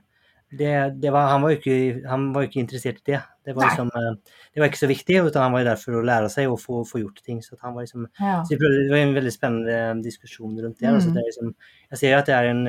Det, 0.50 0.72
det 1.04 1.12
var, 1.12 1.28
han, 1.28 1.42
var 1.44 1.58
ikke, 1.58 1.74
han, 2.08 2.30
var 2.32 2.46
ikke, 2.48 2.62
interessert 2.64 3.02
i 3.04 3.12
det. 3.12 3.22
Det 3.44 3.56
var, 3.56 3.68
liksom, 3.68 3.90
eh, 4.00 4.40
det 4.54 4.62
var, 4.62 4.70
ikke 4.70 4.80
så 4.80 4.88
viktig, 4.88 5.18
utan 5.28 5.44
han 5.44 5.56
var 5.56 5.66
der 5.68 5.80
for 5.82 6.00
å 6.00 6.04
lære 6.08 6.30
seg 6.32 6.52
og 6.52 6.60
få, 6.62 6.82
få 6.88 7.02
gjort 7.02 7.20
ting. 7.26 7.42
Så, 7.44 7.58
var 7.60 7.82
liksom, 7.82 8.08
ja. 8.20 8.40
så 8.48 8.56
det 8.56 8.92
var 8.92 9.02
en 9.02 9.16
veldig 9.18 9.34
spennende 9.34 10.06
diskusjon 10.06 10.56
rundt 10.56 10.80
det. 10.80 10.88
Mm. 10.88 11.14
det 11.16 11.26
liksom, 11.28 11.54
jeg 11.92 12.02
ser 12.04 12.16
at 12.16 12.32
det 12.32 12.38
er 12.38 12.52
en, 12.54 12.64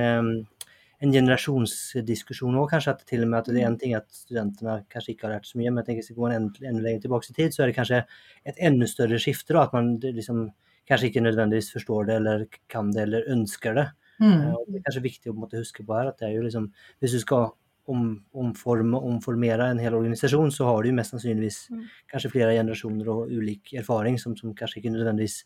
en 0.99 1.15
generasjonsdiskusjon 1.15 2.59
òg, 2.59 2.71
kanskje. 2.73 2.97
at 2.97 3.05
til 3.07 3.23
og 3.23 3.31
med 3.31 3.39
at 3.41 3.51
det 3.55 3.63
er 3.63 3.71
en 3.71 3.79
ting 3.79 3.95
at 3.99 4.09
studentene 4.11 4.81
kanskje 4.91 5.15
ikke 5.15 5.29
har 5.29 5.37
lært 5.37 5.47
så 5.51 5.61
mye, 5.61 5.71
men 5.71 5.83
jeg 5.83 5.91
tenker 5.91 6.03
hvis 6.03 6.15
vi 6.15 6.19
går 6.19 6.35
enda, 6.35 6.65
en 6.67 6.83
lenger 6.83 7.05
tilbake 7.07 7.31
i 7.31 7.37
tid, 7.37 7.55
så 7.55 7.63
er 7.63 7.71
det 7.71 7.79
kanskje 7.79 8.03
et 8.51 8.59
enda 8.71 8.91
større 8.91 9.23
skifte. 9.23 9.55
da, 9.55 9.69
at 9.69 9.77
man 9.77 9.95
liksom 10.03 10.49
kanskje 10.89 11.13
ikke 11.13 11.23
nødvendigvis 11.23 11.71
forstår 11.77 12.11
det 12.11 12.19
eller 12.23 12.45
kan 12.73 12.91
det 12.93 13.07
eller 13.07 13.31
ønsker 13.31 13.79
det. 13.79 13.87
Mm. 14.19 14.33
Eh, 14.33 14.59
det 14.67 14.81
er 14.81 14.87
kanskje 14.89 15.05
viktig 15.05 15.31
å 15.31 15.49
huske 15.53 15.87
på 15.87 15.95
her 15.95 16.11
at 16.11 16.19
det 16.19 16.27
er 16.27 16.33
jo 16.35 16.43
liksom 16.43 16.73
Hvis 16.99 17.13
du 17.15 17.21
skal 17.23 17.53
om, 17.89 18.05
omforme, 18.37 19.01
omformere 19.11 19.71
en 19.73 19.81
hel 19.83 19.97
organisasjon, 19.97 20.53
så 20.55 20.69
har 20.69 20.85
du 20.85 20.93
mest 20.97 21.15
sannsynligvis 21.15 21.59
mm. 21.73 21.83
kanskje 22.13 22.33
flere 22.35 22.55
generasjoner 22.57 23.11
og 23.13 23.33
ulik 23.33 23.73
erfaring 23.81 24.19
som, 24.21 24.37
som, 24.39 24.55
kanskje 24.57 24.83
ikke 24.83 24.93
nødvendigvis 24.95 25.41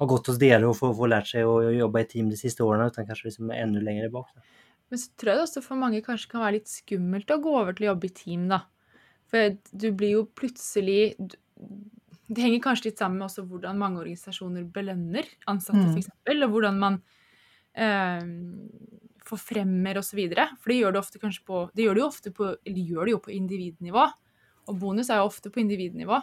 har 0.00 0.10
gått 0.10 0.32
hos 0.32 0.40
dere 0.40 0.68
og 0.68 0.78
få 0.80 1.08
lært 1.10 1.30
seg 1.30 1.46
å, 1.46 1.58
å 1.68 1.72
jobbe 1.76 2.02
i 2.02 2.08
team 2.08 2.32
de 2.32 2.40
siste 2.40 2.64
årene, 2.64 2.88
utan 2.90 3.08
kanskje 3.08 3.28
liksom 3.28 3.52
enda 3.54 3.84
lenger 3.84 4.12
bak. 4.14 4.32
Da. 4.34 4.44
Men 4.92 5.00
så 5.00 5.12
tror 5.16 5.32
jeg 5.32 5.40
det 5.40 5.46
også 5.46 5.64
for 5.64 5.80
mange 5.80 6.02
kanskje 6.04 6.32
kan 6.32 6.44
være 6.44 6.58
litt 6.58 6.72
skummelt 6.72 7.30
å 7.32 7.40
gå 7.44 7.56
over 7.60 7.76
til 7.76 7.86
å 7.86 7.92
jobbe 7.92 8.08
i 8.08 8.14
team, 8.16 8.44
da. 8.50 8.64
For 9.32 9.54
du 9.72 9.88
blir 9.96 10.18
jo 10.18 10.26
plutselig 10.36 11.14
det 12.32 12.44
henger 12.44 12.62
kanskje 12.64 12.90
litt 12.90 13.00
sammen 13.00 13.20
med 13.20 13.28
også 13.28 13.44
hvordan 13.48 13.80
mange 13.80 14.00
organisasjoner 14.02 14.64
belønner 14.72 15.28
ansatte, 15.50 15.84
mm. 15.84 15.96
f.eks. 15.96 16.10
Og 16.32 16.54
hvordan 16.54 16.78
man 16.80 16.98
eh, 17.76 18.22
forfremmer 19.28 20.00
osv. 20.00 20.20
For 20.60 20.72
det 20.72 20.78
gjør 20.80 20.94
det 20.94 21.00
ofte 21.02 21.22
kanskje 21.22 21.46
på 21.48 21.64
Det 21.76 21.86
gjør 21.86 21.98
det 21.98 22.02
jo 22.02 22.10
ofte 22.10 22.34
på 22.34 22.50
Eller 22.52 22.92
gjør 22.92 23.08
det 23.08 23.16
jo 23.16 23.22
på 23.24 23.34
individnivå. 23.36 24.06
Og 24.70 24.78
bonus 24.78 25.10
er 25.10 25.22
jo 25.22 25.30
ofte 25.30 25.50
på 25.52 25.62
individnivå. 25.62 26.20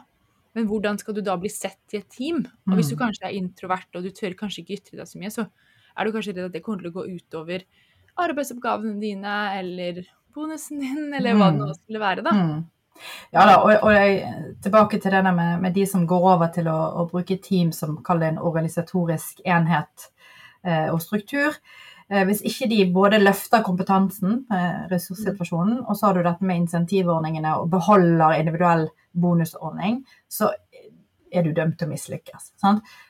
Men 0.57 0.67
hvordan 0.69 0.97
skal 0.99 1.15
du 1.15 1.21
da 1.25 1.35
bli 1.38 1.51
sett 1.53 1.93
i 1.93 1.99
et 1.99 2.09
team? 2.09 2.41
Og 2.67 2.79
hvis 2.79 2.89
du 2.89 2.95
mm. 2.97 3.03
kanskje 3.03 3.27
er 3.27 3.38
introvert 3.38 3.99
og 3.99 4.05
du 4.05 4.09
tør 4.15 4.33
kanskje 4.39 4.63
ikke 4.63 4.79
ytre 4.79 5.01
deg 5.01 5.09
så 5.09 5.21
mye, 5.21 5.33
så 5.33 5.45
er 5.99 6.07
du 6.07 6.15
kanskje 6.15 6.33
redd 6.33 6.47
at 6.47 6.55
det 6.55 6.63
kommer 6.65 6.81
til 6.81 6.91
å 6.91 6.97
gå 6.97 7.05
utover 7.19 7.65
arbeidsoppgavene 8.19 8.97
dine 9.01 9.35
eller 9.59 10.01
bonusen 10.35 10.81
din, 10.81 11.13
eller 11.15 11.38
hva 11.38 11.51
det 11.51 11.59
nå 11.59 11.69
mm. 11.69 11.77
skulle 11.77 12.01
være, 12.01 12.25
da. 12.25 12.35
Mm. 12.35 12.59
Ja 13.31 13.45
da, 13.47 13.55
og, 13.63 13.69
og 13.85 13.93
jeg, 13.95 14.15
tilbake 14.63 14.99
til 14.99 15.13
det 15.15 15.21
med, 15.29 15.62
med, 15.63 15.71
de 15.75 15.85
som 15.88 16.07
går 16.07 16.25
over 16.33 16.49
til 16.55 16.67
å, 16.67 16.77
å 16.99 17.05
bruke 17.07 17.38
team 17.43 17.71
som 17.75 17.99
kaller 18.03 18.25
det 18.25 18.31
en 18.33 18.41
organisatorisk 18.49 19.39
enhet 19.47 20.09
eh, 20.65 20.89
og 20.91 20.99
struktur. 21.03 21.55
Eh, 22.10 22.24
hvis 22.26 22.41
ikke 22.41 22.69
de 22.72 22.80
både 22.93 23.19
løfter 23.22 23.62
kompetansen, 23.65 24.45
eh, 24.52 24.88
ressurssituasjonen, 24.91 25.84
og 25.86 25.98
så 25.98 26.08
har 26.08 26.17
du 26.17 26.24
dette 26.24 26.45
med 26.45 26.63
insentivordningene 26.63 27.56
og 27.60 27.69
beholder 27.69 28.39
individuell 28.39 28.88
bonusordning, 29.13 30.02
så 30.30 30.50
er 31.32 31.43
du 31.45 31.52
dømt 31.54 31.78
til 31.78 31.86
å 31.86 31.91
mislykkes. 31.91 32.52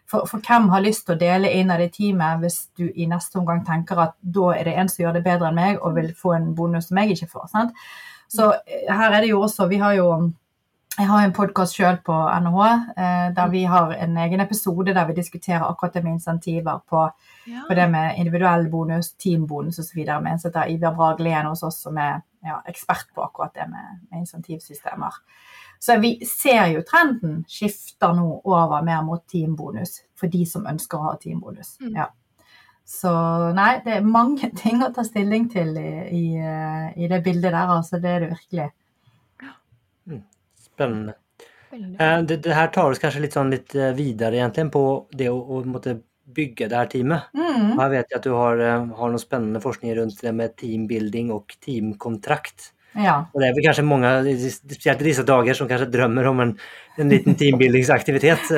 For, 0.06 0.26
for, 0.28 0.44
hvem 0.44 0.68
har 0.74 0.84
lyst 0.84 1.06
til 1.08 1.16
å 1.16 1.22
dele 1.22 1.52
innad 1.56 1.82
i 1.86 1.90
teamet 1.94 2.42
hvis 2.44 2.60
du 2.76 2.90
i 2.90 3.08
neste 3.08 3.40
omgang 3.40 3.64
tenker 3.68 4.02
at 4.04 4.18
da 4.20 4.52
er 4.58 4.68
det 4.68 4.76
en 4.76 4.92
som 4.92 5.06
gjør 5.06 5.16
det 5.16 5.24
bedre 5.24 5.48
enn 5.48 5.60
meg 5.60 5.80
og 5.80 5.96
vil 5.96 6.12
få 6.18 6.36
en 6.36 6.52
bonus 6.58 6.90
som 6.90 7.00
jeg 7.00 7.16
ikke 7.16 7.32
får? 7.32 7.48
Sant? 7.54 7.84
Så 8.28 8.52
eh, 8.66 8.92
her 8.92 9.16
er 9.16 9.24
det 9.24 9.32
jo 9.32 9.42
også 9.42 9.70
Vi 9.72 9.80
har 9.82 9.96
jo 9.98 10.10
jeg 11.00 11.08
har 11.08 11.24
en 11.24 11.32
podkast 11.32 11.78
sjøl 11.78 11.98
på 12.04 12.16
NHH 12.44 12.64
eh, 13.00 13.28
der 13.36 13.52
vi 13.54 13.62
har 13.72 13.94
en 13.96 14.18
egen 14.20 14.42
episode 14.44 14.92
der 14.96 15.08
vi 15.08 15.16
diskuterer 15.16 15.64
akkurat 15.64 15.94
det 15.96 16.02
med 16.04 16.18
insentiver 16.18 16.82
på, 16.90 17.06
ja. 17.48 17.62
på 17.68 17.78
det 17.78 17.86
med 17.92 18.20
individuell 18.20 18.68
bonus, 18.72 19.14
teambonus 19.16 19.80
osv. 19.80 20.02
med 20.04 20.32
en 20.34 20.42
setter 20.42 20.72
Ivar 20.74 20.98
Bragelien 20.98 21.48
hos 21.48 21.64
oss, 21.64 21.80
som 21.86 21.98
er 21.98 22.20
ja, 22.44 22.60
ekspert 22.68 23.08
på 23.16 23.24
akkurat 23.24 23.54
det 23.56 23.70
med, 23.72 24.02
med, 24.10 24.26
insentivsystemer. 24.26 25.22
Så 25.80 25.96
vi 26.04 26.18
ser 26.28 26.66
jo 26.74 26.84
trenden 26.84 27.46
skifter 27.48 28.12
nå 28.18 28.42
over 28.44 28.84
mer 28.84 29.06
mot 29.08 29.24
teambonus 29.32 30.02
for 30.20 30.28
de 30.28 30.44
som 30.46 30.68
ønsker 30.68 31.00
å 31.00 31.14
ha 31.14 31.14
teambonus. 31.22 31.78
Mm. 31.80 31.96
Ja. 31.96 32.10
Så 32.84 33.14
nei, 33.56 33.78
det 33.86 34.02
er 34.02 34.12
mange 34.20 34.52
ting 34.64 34.84
å 34.84 34.92
ta 34.92 35.08
stilling 35.08 35.48
til 35.54 35.78
i, 35.80 35.94
i, 36.12 36.26
i 37.00 37.08
det 37.08 37.24
bildet 37.24 37.54
der, 37.54 37.72
altså. 37.78 38.04
Det 38.04 38.12
er 38.18 38.26
det 38.26 38.32
virkelig. 38.34 38.70
Spennende. 40.80 41.18
Eh, 41.74 42.22
Det, 42.24 42.40
det 42.44 42.56
her 42.56 42.72
tar 42.74 42.92
oss 42.92 43.02
kanskje 43.02 43.22
litt 43.26 43.36
sånn 43.38 43.52
litt 43.54 43.76
eh, 43.78 43.92
videre 43.98 44.40
egentlig 44.40 44.70
på 44.74 44.84
det 45.16 45.30
å, 45.30 45.38
å 45.38 45.62
måtte 45.70 46.00
bygge 46.30 46.70
det 46.70 46.78
her 46.78 46.90
teamet. 46.90 47.30
Mm. 47.38 47.78
Her 47.80 47.94
vet 47.94 48.12
jeg 48.12 48.20
at 48.20 48.26
du 48.26 48.34
har, 48.34 48.60
eh, 48.64 48.90
har 49.00 49.14
noe 49.14 49.22
spennende 49.22 49.62
forskning 49.64 49.96
rundt 49.98 50.22
det 50.24 50.34
med 50.36 50.56
teambuilding 50.62 51.32
og 51.36 51.56
teamkontrakt. 51.66 52.72
Ja. 52.98 53.20
Og 53.34 53.42
det 53.42 53.50
er 53.50 53.54
vel 53.54 53.66
kanskje 53.68 53.86
mange, 53.86 54.10
spesielt 54.50 55.02
i 55.04 55.08
disse 55.12 55.24
dager, 55.26 55.54
som 55.58 55.68
kanskje 55.70 55.92
drømmer 55.94 56.26
om 56.32 56.40
en, 56.42 56.56
en 56.98 57.12
liten 57.14 57.38
teambuildingsaktivitet. 57.38 58.50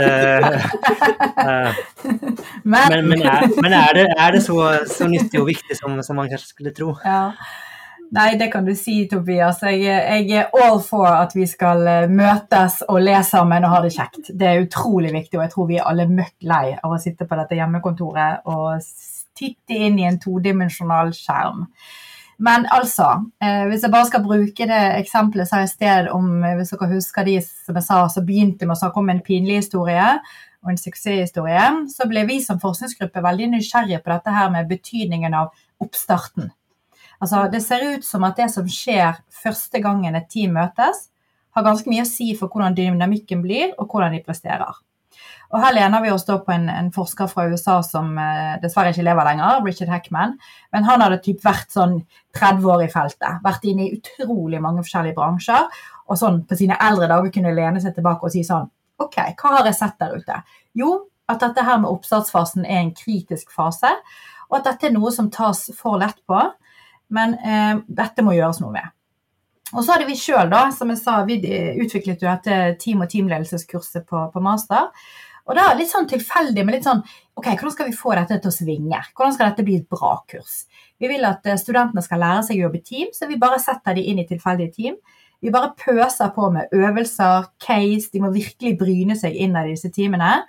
Men, 1.42 2.86
Men, 2.92 3.08
men, 3.10 3.22
er, 3.26 3.48
men 3.64 3.74
er 3.74 3.96
det, 3.98 4.04
er 4.14 4.36
det 4.36 4.42
så, 4.46 4.56
så 4.88 5.08
nyttig 5.10 5.40
og 5.42 5.48
viktig 5.50 5.76
som, 5.80 5.96
som 6.06 6.20
man 6.20 6.30
kanskje 6.30 6.52
skulle 6.54 6.74
tro? 6.76 6.94
Ja. 7.04 7.34
Nei, 8.12 8.36
det 8.36 8.50
kan 8.52 8.66
du 8.68 8.74
si, 8.76 9.06
Tobias. 9.08 9.62
Jeg, 9.64 9.86
jeg 9.88 10.32
er 10.36 10.50
all 10.60 10.82
for 10.84 11.08
at 11.08 11.32
vi 11.32 11.46
skal 11.48 11.86
eh, 11.88 12.10
møtes 12.12 12.82
og 12.92 13.00
le 13.00 13.16
sammen 13.24 13.64
og 13.64 13.72
ha 13.72 13.80
det 13.86 13.94
kjekt. 13.96 14.34
Det 14.36 14.50
er 14.50 14.66
utrolig 14.66 15.14
viktig, 15.16 15.38
og 15.40 15.46
jeg 15.46 15.54
tror 15.54 15.70
vi 15.70 15.80
er 15.80 15.88
alle 15.88 16.10
møkk 16.12 16.36
lei 16.52 16.74
av 16.76 16.92
å 16.92 17.00
sitte 17.00 17.24
på 17.30 17.40
dette 17.40 17.56
hjemmekontoret 17.56 18.44
og 18.52 18.84
titte 19.40 19.80
inn 19.88 20.02
i 20.02 20.10
en 20.10 20.20
todimensjonal 20.20 21.16
skjerm. 21.16 21.64
Men 22.44 22.68
altså, 22.76 23.08
eh, 23.40 23.64
hvis 23.72 23.88
jeg 23.88 23.96
bare 23.96 24.12
skal 24.12 24.28
bruke 24.28 24.68
det 24.68 24.84
eksempelet 25.00 25.48
så 25.48 25.56
sa 25.56 25.64
jeg 25.64 25.76
sted 25.78 26.12
om, 26.12 26.30
eh, 26.44 26.60
hvis 26.60 26.76
dere 26.76 26.92
husker 26.92 27.32
de 27.32 27.40
som 27.48 27.80
jeg 27.80 27.88
sa, 27.88 28.06
så 28.12 28.28
begynte 28.28 28.68
med 28.68 28.76
å 28.76 28.82
snakke 28.84 29.00
om 29.00 29.16
en 29.16 29.24
pinlig 29.24 29.62
historie 29.64 30.14
og 30.66 30.74
en 30.74 30.84
suksesshistorie, 30.84 31.68
så 31.88 32.12
ble 32.12 32.28
vi 32.28 32.44
som 32.44 32.60
forskningsgruppe 32.60 33.24
veldig 33.24 33.54
nysgjerrige 33.56 34.04
på 34.04 34.12
dette 34.18 34.36
her 34.36 34.52
med 34.52 34.68
betydningen 34.68 35.38
av 35.38 35.56
oppstarten. 35.80 36.52
Altså, 37.22 37.46
det 37.54 37.62
ser 37.64 37.86
ut 37.96 38.06
som 38.06 38.26
at 38.26 38.40
det 38.40 38.50
som 38.54 38.70
skjer 38.70 39.20
første 39.44 39.82
gangen 39.84 40.18
et 40.18 40.30
team 40.32 40.56
møtes, 40.58 41.08
har 41.52 41.66
ganske 41.66 41.90
mye 41.92 42.06
å 42.06 42.10
si 42.10 42.32
for 42.40 42.50
hvordan 42.52 42.76
dynamikken 42.78 43.44
blir, 43.44 43.76
og 43.78 43.92
hvordan 43.92 44.16
de 44.16 44.24
presterer. 44.26 44.80
Og 45.52 45.60
Her 45.60 45.76
lener 45.76 46.04
vi 46.04 46.12
oss 46.14 46.24
da 46.24 46.38
på 46.40 46.54
en, 46.54 46.70
en 46.72 46.90
forsker 46.96 47.28
fra 47.28 47.44
USA 47.52 47.82
som 47.84 48.14
eh, 48.20 48.56
dessverre 48.64 48.94
ikke 48.94 49.04
lever 49.04 49.28
lenger, 49.28 49.60
Richard 49.66 49.92
Hackman. 49.92 50.38
Men 50.72 50.88
han 50.88 51.04
hadde 51.04 51.20
typ 51.26 51.44
vært 51.44 51.74
sånn 51.76 51.98
30 52.40 52.70
år 52.72 52.86
i 52.86 52.92
feltet, 52.92 53.42
vært 53.44 53.68
inne 53.68 53.90
i 53.90 53.98
utrolig 53.98 54.62
mange 54.64 54.86
forskjellige 54.86 55.18
bransjer. 55.18 55.68
Og 56.08 56.20
sånn 56.20 56.42
på 56.48 56.56
sine 56.60 56.80
eldre 56.80 57.12
dager 57.12 57.34
kunne 57.36 57.56
lene 57.56 57.84
seg 57.84 57.98
tilbake 57.98 58.28
og 58.28 58.34
si 58.34 58.46
sånn 58.48 58.70
OK, 59.02 59.18
hva 59.18 59.58
har 59.58 59.68
jeg 59.68 59.80
sett 59.80 59.98
der 60.00 60.16
ute? 60.16 60.40
Jo, 60.78 60.92
at 61.32 61.44
dette 61.44 61.64
her 61.66 61.80
med 61.82 61.90
oppstartsfasen 61.90 62.64
er 62.68 62.84
en 62.84 62.96
kritisk 62.96 63.52
fase, 63.52 63.90
og 64.52 64.60
at 64.60 64.68
dette 64.70 64.88
er 64.88 64.96
noe 64.96 65.12
som 65.16 65.32
tas 65.34 65.66
for 65.76 66.00
lett 66.00 66.20
på. 66.30 66.40
Men 67.12 67.36
eh, 67.40 67.78
dette 67.88 68.26
må 68.26 68.36
gjøres 68.38 68.62
noe 68.64 68.74
med. 68.76 68.94
Og 69.72 69.84
så 69.84 69.96
hadde 69.96 70.08
vi 70.10 70.18
sjøl, 70.20 70.50
da, 70.52 70.66
som 70.76 70.90
jeg 70.92 71.00
sa, 71.00 71.22
vi 71.28 71.38
utviklet 71.80 72.20
jo 72.20 72.28
dette 72.28 72.56
team- 72.82 73.04
og 73.04 73.12
teamledelseskurset 73.12 74.04
på, 74.08 74.26
på 74.34 74.44
master. 74.44 74.90
Og 75.50 75.58
da 75.58 75.72
litt 75.76 75.90
sånn 75.90 76.10
tilfeldig, 76.10 76.64
men 76.64 76.76
litt 76.76 76.86
sånn 76.86 77.02
OK, 77.40 77.48
hvordan 77.48 77.74
skal 77.74 77.88
vi 77.90 77.98
få 77.98 78.14
dette 78.18 78.38
til 78.44 78.52
å 78.52 78.54
svinge? 78.54 79.00
Hvordan 79.16 79.34
skal 79.36 79.50
dette 79.50 79.66
bli 79.66 79.80
et 79.80 79.88
bra 79.90 80.14
kurs? 80.30 80.66
Vi 81.02 81.10
vil 81.10 81.26
at 81.28 81.48
eh, 81.48 81.60
studentene 81.60 82.04
skal 82.06 82.22
lære 82.22 82.46
seg 82.48 82.60
å 82.60 82.68
jobbe 82.68 82.82
i 82.82 82.86
team, 82.86 83.10
så 83.16 83.30
vi 83.30 83.40
bare 83.42 83.60
setter 83.64 83.98
de 83.98 84.06
inn 84.12 84.22
i 84.22 84.28
tilfeldige 84.30 84.76
team. 84.76 85.00
Vi 85.42 85.54
bare 85.54 85.74
pøser 85.74 86.30
på 86.36 86.52
med 86.54 86.74
øvelser, 86.78 87.50
case, 87.64 88.12
de 88.14 88.22
må 88.22 88.30
virkelig 88.36 88.76
bryne 88.78 89.18
seg 89.18 89.40
innad 89.42 89.72
i 89.72 89.74
disse 89.74 89.90
teamene. 89.94 90.44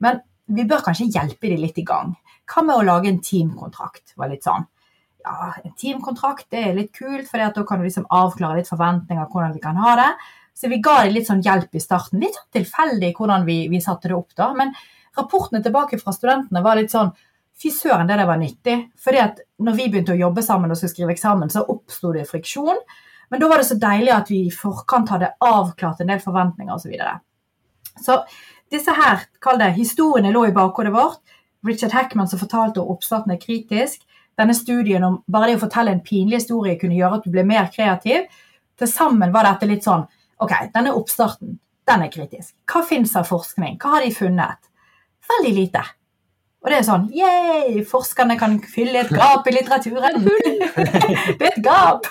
Men 0.00 0.22
vi 0.48 0.64
bør 0.66 0.86
kanskje 0.86 1.10
hjelpe 1.12 1.50
de 1.50 1.58
litt 1.60 1.78
i 1.82 1.84
gang. 1.86 2.14
Hva 2.48 2.64
med 2.64 2.78
å 2.78 2.86
lage 2.86 3.10
en 3.10 3.20
teamkontrakt? 3.22 4.14
var 4.16 4.32
litt 4.32 4.46
sånn 4.46 4.64
ja, 5.24 5.54
en 5.64 5.74
teamkontrakt 5.78 6.48
det 6.52 6.62
er 6.68 6.76
litt 6.76 6.92
kult, 6.96 7.28
for 7.28 7.40
da 7.40 7.64
kan 7.66 7.80
du 7.80 7.86
liksom 7.86 8.06
avklare 8.10 8.60
litt 8.60 8.70
forventninger 8.70 9.28
hvordan 9.30 9.56
vi 9.56 9.62
kan 9.64 9.80
ha 9.80 9.96
det. 10.00 10.10
Så 10.54 10.68
vi 10.68 10.80
ga 10.84 10.98
dem 11.04 11.14
litt 11.14 11.28
sånn 11.28 11.42
hjelp 11.44 11.74
i 11.76 11.82
starten. 11.82 12.20
Litt 12.20 12.36
sånn 12.36 12.54
tilfeldig 12.60 13.14
hvordan 13.16 13.46
vi, 13.46 13.62
vi 13.72 13.80
satte 13.80 14.10
det 14.10 14.16
opp 14.16 14.34
da. 14.36 14.50
Men 14.56 14.74
rapportene 15.16 15.62
tilbake 15.64 15.98
fra 16.00 16.14
studentene 16.16 16.64
var 16.64 16.80
litt 16.80 16.94
sånn 16.94 17.12
Fy 17.60 17.68
søren, 17.76 18.08
det 18.08 18.16
der 18.16 18.24
var 18.24 18.38
nyttig. 18.40 18.74
Fordi 18.96 19.18
at 19.20 19.40
når 19.60 19.74
vi 19.76 19.88
begynte 19.92 20.14
å 20.14 20.16
jobbe 20.16 20.40
sammen 20.40 20.70
og 20.72 20.78
skulle 20.80 20.94
skrive 20.94 21.12
eksamen, 21.12 21.50
så 21.52 21.60
oppsto 21.68 22.14
det 22.14 22.22
friksjon. 22.24 22.78
Men 23.28 23.42
da 23.42 23.50
var 23.50 23.60
det 23.60 23.66
så 23.68 23.76
deilig 23.76 24.14
at 24.14 24.30
vi 24.32 24.38
i 24.46 24.54
forkant 24.54 25.12
hadde 25.12 25.28
avklart 25.44 26.00
en 26.00 26.08
del 26.08 26.22
forventninger 26.24 26.72
osv. 26.72 26.86
Så, 26.86 26.92
videre. 26.94 27.18
så 28.00 28.16
disse 28.72 28.94
her, 28.96 29.26
kall 29.44 29.60
det 29.60 29.74
historiene 29.76 30.32
lå 30.32 30.46
i 30.48 30.54
bakhodet 30.56 30.94
vårt. 30.94 31.20
Richard 31.68 31.92
Hackman 31.92 32.30
som 32.30 32.40
fortalte 32.40 32.80
om 32.80 32.94
oppstarten 32.94 33.34
er 33.34 33.42
kritisk 33.42 34.08
denne 34.38 34.54
studien 34.56 35.04
om 35.04 35.18
bare 35.30 35.50
det 35.50 35.58
å 35.58 35.64
fortelle 35.64 35.92
en 35.94 36.04
pinlig 36.04 36.40
historie 36.40 36.78
kunne 36.80 36.96
gjøre 36.96 37.20
at 37.20 37.26
du 37.26 37.32
ble 37.34 37.44
mer 37.46 37.70
kreativ. 37.74 38.28
Til 38.78 38.88
sammen 38.88 39.32
var 39.34 39.48
dette 39.48 39.68
litt 39.68 39.86
sånn 39.86 40.06
Ok, 40.40 40.54
denne 40.72 40.94
oppstarten, 40.96 41.58
den 41.84 42.02
er 42.06 42.08
kritisk. 42.08 42.54
Hva 42.64 42.80
fins 42.88 43.10
av 43.18 43.26
forskning? 43.28 43.74
Hva 43.76 43.98
har 43.98 44.06
de 44.06 44.14
funnet? 44.16 44.70
Veldig 45.28 45.50
lite. 45.52 45.82
Og 46.64 46.72
det 46.72 46.78
er 46.78 46.86
sånn 46.86 47.04
yeah, 47.12 47.76
forskerne 47.88 48.38
kan 48.40 48.56
fylle 48.64 49.02
et 49.02 49.12
gap 49.12 49.44
i 49.48 49.52
litteraturen. 49.52 50.24
det 51.38 51.44
er 51.44 51.46
et 51.50 51.60
gap! 51.64 52.08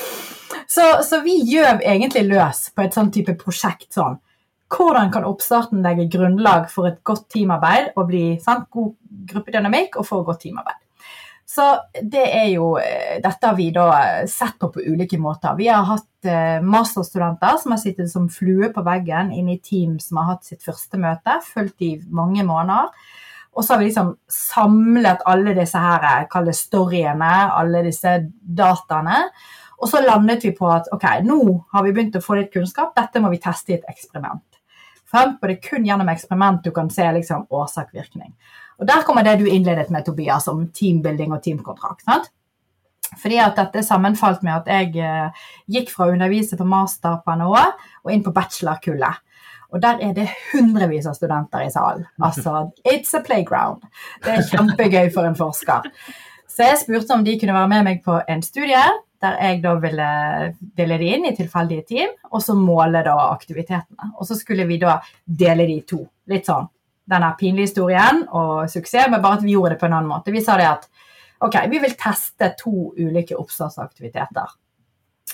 så, 0.74 0.88
så 1.06 1.22
vi 1.22 1.38
gjør 1.52 1.80
egentlig 1.80 2.26
løs 2.32 2.68
på 2.74 2.82
et 2.82 2.98
sånn 2.98 3.14
type 3.14 3.34
prosjekt 3.38 3.92
sånn. 3.94 4.18
Hvordan 4.72 5.10
kan 5.12 5.26
oppstarten 5.28 5.82
legge 5.84 6.08
grunnlag 6.14 6.70
for 6.72 6.88
et 6.88 7.02
godt 7.06 7.26
teamarbeid 7.34 7.92
og 7.92 8.06
bli 8.08 8.24
sant, 8.40 8.70
god 8.72 8.94
gruppedynamikk 9.28 9.98
og 10.00 10.08
få 10.08 10.22
godt 10.26 10.46
teamarbeid? 10.46 10.81
Så 11.52 11.64
det 12.00 12.22
er 12.32 12.46
jo, 12.54 12.70
dette 13.20 13.44
har 13.44 13.56
vi 13.58 13.66
da 13.74 13.90
sett 14.30 14.54
på 14.62 14.70
på 14.72 14.80
ulike 14.80 15.18
måter. 15.20 15.52
Vi 15.58 15.66
har 15.68 15.84
hatt 15.84 16.28
masterstudenter 16.64 17.58
som 17.60 17.74
har 17.74 17.80
sittet 17.82 18.08
som 18.08 18.30
flue 18.32 18.70
på 18.72 18.84
veggen 18.86 19.34
inne 19.36 19.58
i 19.58 19.60
team 19.60 19.98
som 20.00 20.22
har 20.22 20.30
hatt 20.30 20.48
sitt 20.48 20.64
første 20.64 21.00
møte, 21.02 21.34
fulgt 21.44 21.84
i 21.84 21.90
mange 22.08 22.46
måneder. 22.48 22.88
Og 23.52 23.64
så 23.64 23.74
har 23.74 23.82
vi 23.82 23.90
liksom 23.90 24.14
samlet 24.32 25.26
alle 25.28 25.52
disse 25.58 25.82
her, 25.82 26.24
kall 26.32 26.48
storyene, 26.56 27.32
alle 27.52 27.84
disse 27.84 28.14
dataene. 28.40 29.18
Og 29.82 29.90
så 29.92 30.00
landet 30.00 30.46
vi 30.46 30.54
på 30.56 30.70
at 30.72 30.88
ok, 30.94 31.04
nå 31.26 31.42
har 31.74 31.84
vi 31.84 31.92
begynt 31.92 32.16
å 32.16 32.24
få 32.24 32.38
litt 32.38 32.52
kunnskap, 32.54 32.94
dette 32.96 33.20
må 33.20 33.28
vi 33.34 33.42
teste 33.42 33.74
i 33.74 33.76
et 33.76 33.92
eksperiment. 33.92 34.46
Fremfor 35.12 35.50
det 35.50 35.58
er 35.58 35.68
kun 35.68 35.84
gjennom 35.84 36.08
eksperiment 36.08 36.64
du 36.64 36.72
kan 36.72 36.88
se 36.88 37.04
liksom 37.12 37.44
årsak-virkning. 37.52 38.32
Og 38.82 38.88
Der 38.88 39.04
kommer 39.06 39.22
det 39.22 39.38
du 39.38 39.46
innledet 39.46 39.90
med, 39.94 40.04
Tobias, 40.04 40.48
om 40.50 40.64
teambuilding 40.74 41.32
og 41.32 41.42
teamkontrakt. 41.42 42.02
sant? 42.02 42.32
Fordi 43.22 43.36
at 43.38 43.56
dette 43.56 43.82
sammenfalt 43.84 44.42
med 44.42 44.54
at 44.56 44.70
jeg 44.72 44.96
eh, 45.04 45.44
gikk 45.70 45.92
fra 45.92 46.08
å 46.08 46.14
undervise 46.16 46.56
på 46.58 46.66
master 46.66 47.20
på 47.22 47.36
NHO 47.36 47.52
og 47.52 48.10
inn 48.10 48.24
på 48.24 48.32
bachelorkullet. 48.34 49.20
Og 49.72 49.80
der 49.84 50.02
er 50.04 50.16
det 50.16 50.26
hundrevis 50.50 51.06
av 51.06 51.14
studenter 51.16 51.62
i 51.62 51.70
salen. 51.70 52.08
Altså, 52.26 52.72
it's 52.88 53.14
a 53.14 53.22
playground. 53.22 53.86
Det 54.24 54.34
er 54.34 54.48
kjempegøy 54.50 55.12
for 55.14 55.28
en 55.28 55.38
forsker. 55.38 55.86
Så 56.48 56.66
jeg 56.66 56.82
spurte 56.82 57.14
om 57.14 57.24
de 57.24 57.38
kunne 57.40 57.54
være 57.54 57.70
med 57.70 57.86
meg 57.86 58.04
på 58.04 58.18
en 58.28 58.42
studie 58.42 58.82
der 59.22 59.36
jeg 59.38 59.60
da 59.62 59.76
ville 59.78 60.06
dele 60.74 60.96
de 60.98 61.12
inn 61.14 61.28
i 61.28 61.36
tilfeldige 61.36 61.84
team, 61.86 62.08
og 62.34 62.42
så 62.42 62.56
måle 62.58 63.04
da 63.06 63.12
aktivitetene. 63.28 64.08
Og 64.18 64.26
så 64.26 64.34
skulle 64.34 64.66
vi 64.66 64.80
da 64.82 64.96
dele 65.22 65.68
de 65.68 65.76
i 65.78 65.84
to. 65.86 66.00
Litt 66.26 66.50
sånn 66.50 66.66
denne 67.10 67.32
pinlige 67.38 67.70
historien 67.70 68.22
og 68.30 68.70
suksess, 68.70 69.10
men 69.10 69.22
bare 69.22 69.40
at 69.40 69.46
vi 69.46 69.54
gjorde 69.56 69.74
det 69.74 69.80
på 69.80 69.88
en 69.88 69.96
annen 69.98 70.10
måte. 70.10 70.34
Vi 70.34 70.42
sa 70.44 70.56
det 70.60 70.68
at 70.70 70.88
ok, 71.42 71.56
vi 71.70 71.80
vil 71.82 71.96
teste 71.98 72.52
to 72.58 72.92
ulike 72.98 73.38
oppstartsaktiviteter. 73.38 74.58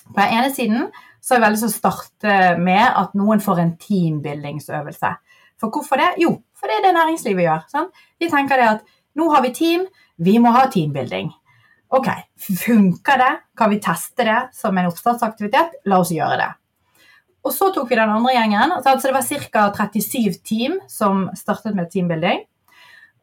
På 0.09 0.21
den 0.21 0.39
ene 0.39 0.53
siden 0.55 0.87
så 1.21 1.35
har 1.35 1.41
jeg 1.41 1.45
veldig 1.47 1.59
lyst 1.59 1.67
til 1.67 1.73
å 1.73 1.79
starte 1.79 2.37
med 2.63 2.85
at 2.87 3.17
noen 3.19 3.43
får 3.45 3.63
en 3.63 3.75
teambuildingsøvelse. 3.83 5.11
For 5.59 5.75
hvorfor 5.75 6.01
det? 6.01 6.13
Jo, 6.23 6.37
for 6.57 6.71
det 6.71 6.79
er 6.79 6.87
det 6.87 6.95
næringslivet 6.97 7.45
gjør. 7.45 7.67
Sant? 7.73 8.07
Vi 8.21 8.31
tenker 8.31 8.61
det 8.61 8.71
at 8.77 8.87
nå 9.19 9.27
har 9.33 9.43
vi 9.45 9.53
team, 9.57 9.85
vi 10.23 10.39
må 10.43 10.53
ha 10.55 10.69
teambuilding. 10.71 11.33
Ok, 11.99 12.09
funker 12.63 13.21
det? 13.21 13.33
Kan 13.57 13.73
vi 13.73 13.81
teste 13.83 14.27
det 14.29 14.41
som 14.57 14.77
en 14.77 14.91
oppstartsaktivitet? 14.91 15.81
La 15.89 16.01
oss 16.03 16.13
gjøre 16.15 16.37
det. 16.41 16.49
Og 17.47 17.55
så 17.55 17.71
tok 17.75 17.91
vi 17.91 17.99
den 17.99 18.11
andre 18.11 18.35
gjengen. 18.35 18.75
Altså 18.77 19.09
det 19.09 19.17
var 19.17 19.27
ca. 19.75 19.89
37 19.95 20.41
team 20.45 20.79
som 20.91 21.29
startet 21.39 21.77
med 21.77 21.91
teambuilding. 21.93 22.43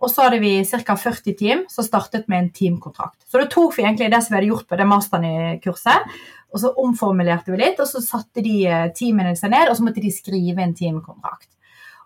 Og 0.03 0.11
så 0.11 0.25
hadde 0.25 0.39
vi 0.43 0.53
ca. 0.67 0.95
40 0.99 1.35
team 1.39 1.65
som 1.71 1.85
startet 1.87 2.29
med 2.31 2.43
en 2.43 2.49
teamkontrakt. 2.55 3.19
Så 3.27 3.41
da 3.41 3.49
tok 3.51 3.77
vi 3.77 3.85
egentlig 3.85 4.11
det 4.13 4.21
som 4.23 4.33
vi 4.33 4.39
hadde 4.39 4.51
gjort 4.51 4.67
på 4.69 4.79
det 4.79 4.87
masteren 4.89 5.27
i 5.27 5.59
kurset, 5.63 6.15
og 6.53 6.61
så 6.61 6.71
omformulerte 6.79 7.51
vi 7.51 7.59
litt, 7.59 7.79
og 7.83 7.87
så 7.89 8.01
satte 8.03 8.43
de 8.43 8.63
teamene 8.95 9.35
seg 9.35 9.51
ned, 9.51 9.69
og 9.69 9.77
så 9.77 9.83
måtte 9.83 10.03
de 10.03 10.11
skrive 10.13 10.63
en 10.63 10.75
teamkontrakt. 10.75 11.49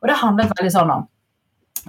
Og 0.02 0.10
det 0.10 0.20
handlet 0.22 0.54
veldig 0.56 0.74
sånn 0.74 0.94
om 0.94 1.10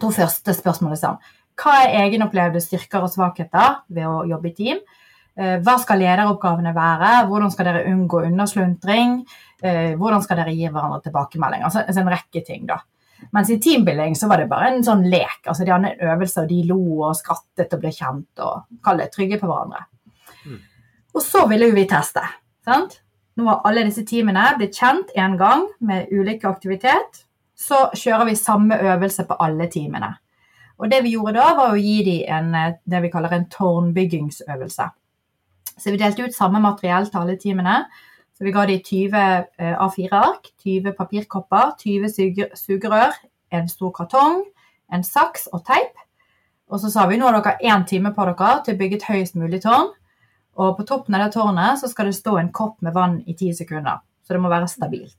to 0.00 0.10
første 0.14 0.54
spørsmål 0.56 0.96
Liksom. 0.96 1.20
Hva 1.60 1.74
er 1.84 2.06
egenopplevde 2.06 2.62
styrker 2.64 3.04
og 3.04 3.12
svakheter 3.12 3.82
ved 3.92 4.08
å 4.08 4.24
jobbe 4.28 4.48
i 4.48 4.54
team? 4.56 4.78
Hva 5.40 5.74
skal 5.80 6.02
lederoppgavene 6.02 6.74
være? 6.76 7.10
Hvordan 7.30 7.52
skal 7.54 7.68
dere 7.70 7.86
unngå 7.88 8.18
undersluntring? 8.28 9.14
Hvordan 9.60 10.20
skal 10.24 10.40
dere 10.42 10.52
gi 10.52 10.66
hverandre 10.68 10.98
tilbakemelding? 11.06 11.62
Altså 11.64 11.84
en 11.88 12.10
rekke 12.12 12.42
ting, 12.44 12.66
da. 12.68 12.76
Mens 13.32 13.50
i 13.50 13.58
teambuilding 13.60 14.16
så 14.16 14.28
var 14.28 14.40
det 14.40 14.48
bare 14.50 14.70
en 14.72 14.84
sånn 14.84 15.04
lek. 15.10 15.42
altså 15.44 15.64
De 15.64 15.72
hadde 15.72 15.92
en 15.92 16.08
øvelse, 16.12 16.42
og 16.42 16.48
de 16.48 16.60
lo 16.68 16.80
og 17.08 17.16
skrattet 17.18 17.74
og 17.76 17.82
ble 17.82 17.92
kjent 17.94 18.44
og 18.44 18.80
kall 18.84 19.02
det 19.02 19.10
trygge 19.14 19.38
på 19.40 19.50
hverandre. 19.50 19.84
Mm. 20.46 20.60
Og 21.14 21.24
så 21.24 21.44
ville 21.50 21.70
jo 21.70 21.76
vi 21.76 21.86
teste. 21.90 22.24
sant? 22.64 23.00
Nå 23.36 23.46
har 23.46 23.62
alle 23.68 23.84
disse 23.86 24.04
teamene 24.08 24.44
blitt 24.58 24.76
kjent 24.76 25.12
en 25.16 25.36
gang 25.40 25.66
med 25.86 26.10
ulike 26.12 26.48
aktivitet. 26.48 27.24
Så 27.56 27.88
kjører 27.96 28.30
vi 28.30 28.36
samme 28.36 28.76
øvelse 28.76 29.26
på 29.28 29.36
alle 29.40 29.68
teamene. 29.72 30.14
Og 30.80 30.88
det 30.90 31.02
vi 31.04 31.12
gjorde 31.12 31.36
da, 31.36 31.52
var 31.56 31.74
å 31.74 31.80
gi 31.80 31.98
dem 32.04 32.22
en, 32.36 32.54
eh, 32.54 32.76
det 32.84 33.02
vi 33.04 33.10
kaller 33.12 33.34
en 33.36 33.48
tårnbyggingsøvelse. 33.52 34.86
Så 35.80 35.94
vi 35.94 36.00
delte 36.00 36.26
ut 36.26 36.36
samme 36.36 36.60
materiell 36.60 37.08
til 37.08 37.22
alle 37.22 37.36
teamene. 37.40 37.84
Så 38.36 38.44
vi 38.44 38.52
ga 38.52 38.66
dem 38.68 38.80
20 38.84 39.16
eh, 39.16 39.76
A4-ark, 39.84 40.52
20 40.64 40.94
papirkopper, 40.96 41.72
20 41.80 42.08
suger- 42.08 42.54
sugerør, 42.56 43.16
en 43.52 43.68
stor 43.68 43.90
kartong, 43.96 44.44
en 44.92 45.04
saks 45.04 45.48
og 45.52 45.64
teip. 45.66 45.96
Og 46.70 46.80
så 46.80 46.90
sa 46.92 47.06
vi 47.10 47.18
nå 47.18 47.26
har 47.26 47.40
dere 47.40 47.72
én 47.72 47.86
time 47.88 48.12
på 48.16 48.24
dere 48.28 48.52
til 48.64 48.76
å 48.76 48.80
bygge 48.80 49.00
et 49.00 49.08
høyest 49.08 49.36
mulig 49.40 49.62
tårn. 49.64 49.90
Og 50.60 50.76
på 50.76 50.86
toppen 50.88 51.16
av 51.16 51.26
det 51.26 51.34
tårnet 51.34 51.80
så 51.80 51.88
skal 51.90 52.10
det 52.10 52.18
stå 52.18 52.36
en 52.38 52.52
kopp 52.52 52.78
med 52.84 52.94
vann 52.94 53.18
i 53.26 53.34
ti 53.34 53.50
sekunder. 53.56 54.00
Så 54.24 54.36
det 54.36 54.40
må 54.40 54.52
være 54.52 54.68
stabilt. 54.68 55.18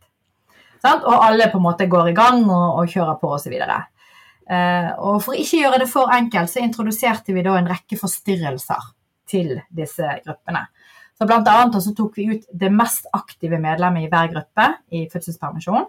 Sant? 0.81 1.03
Og 1.03 1.25
alle 1.25 1.49
på 1.51 1.59
en 1.59 1.65
måte 1.65 1.89
går 1.89 2.09
i 2.11 2.15
gang 2.17 2.45
og, 2.47 2.81
og 2.81 2.89
kjører 2.89 3.19
på 3.21 3.33
osv. 3.35 3.53
Eh, 3.53 4.89
og 4.97 5.21
for 5.21 5.33
å 5.33 5.37
ikke 5.37 5.61
gjøre 5.61 5.83
det 5.83 5.89
for 5.91 6.13
enkelt, 6.13 6.49
så 6.49 6.63
introduserte 6.63 7.35
vi 7.35 7.45
da 7.45 7.57
en 7.59 7.69
rekke 7.69 7.99
forstyrrelser 8.01 8.89
til 9.31 9.55
disse 9.71 10.17
gruppene. 10.25 10.65
Så 11.17 11.27
blant 11.29 11.47
annet 11.47 11.75
også 11.77 11.93
tok 11.95 12.15
vi 12.17 12.27
ut 12.31 12.45
det 12.57 12.71
mest 12.73 13.09
aktive 13.13 13.59
medlemmet 13.61 14.07
i 14.07 14.11
hver 14.11 14.31
gruppe 14.31 14.67
i 14.89 15.05
fødselspermisjon. 15.11 15.85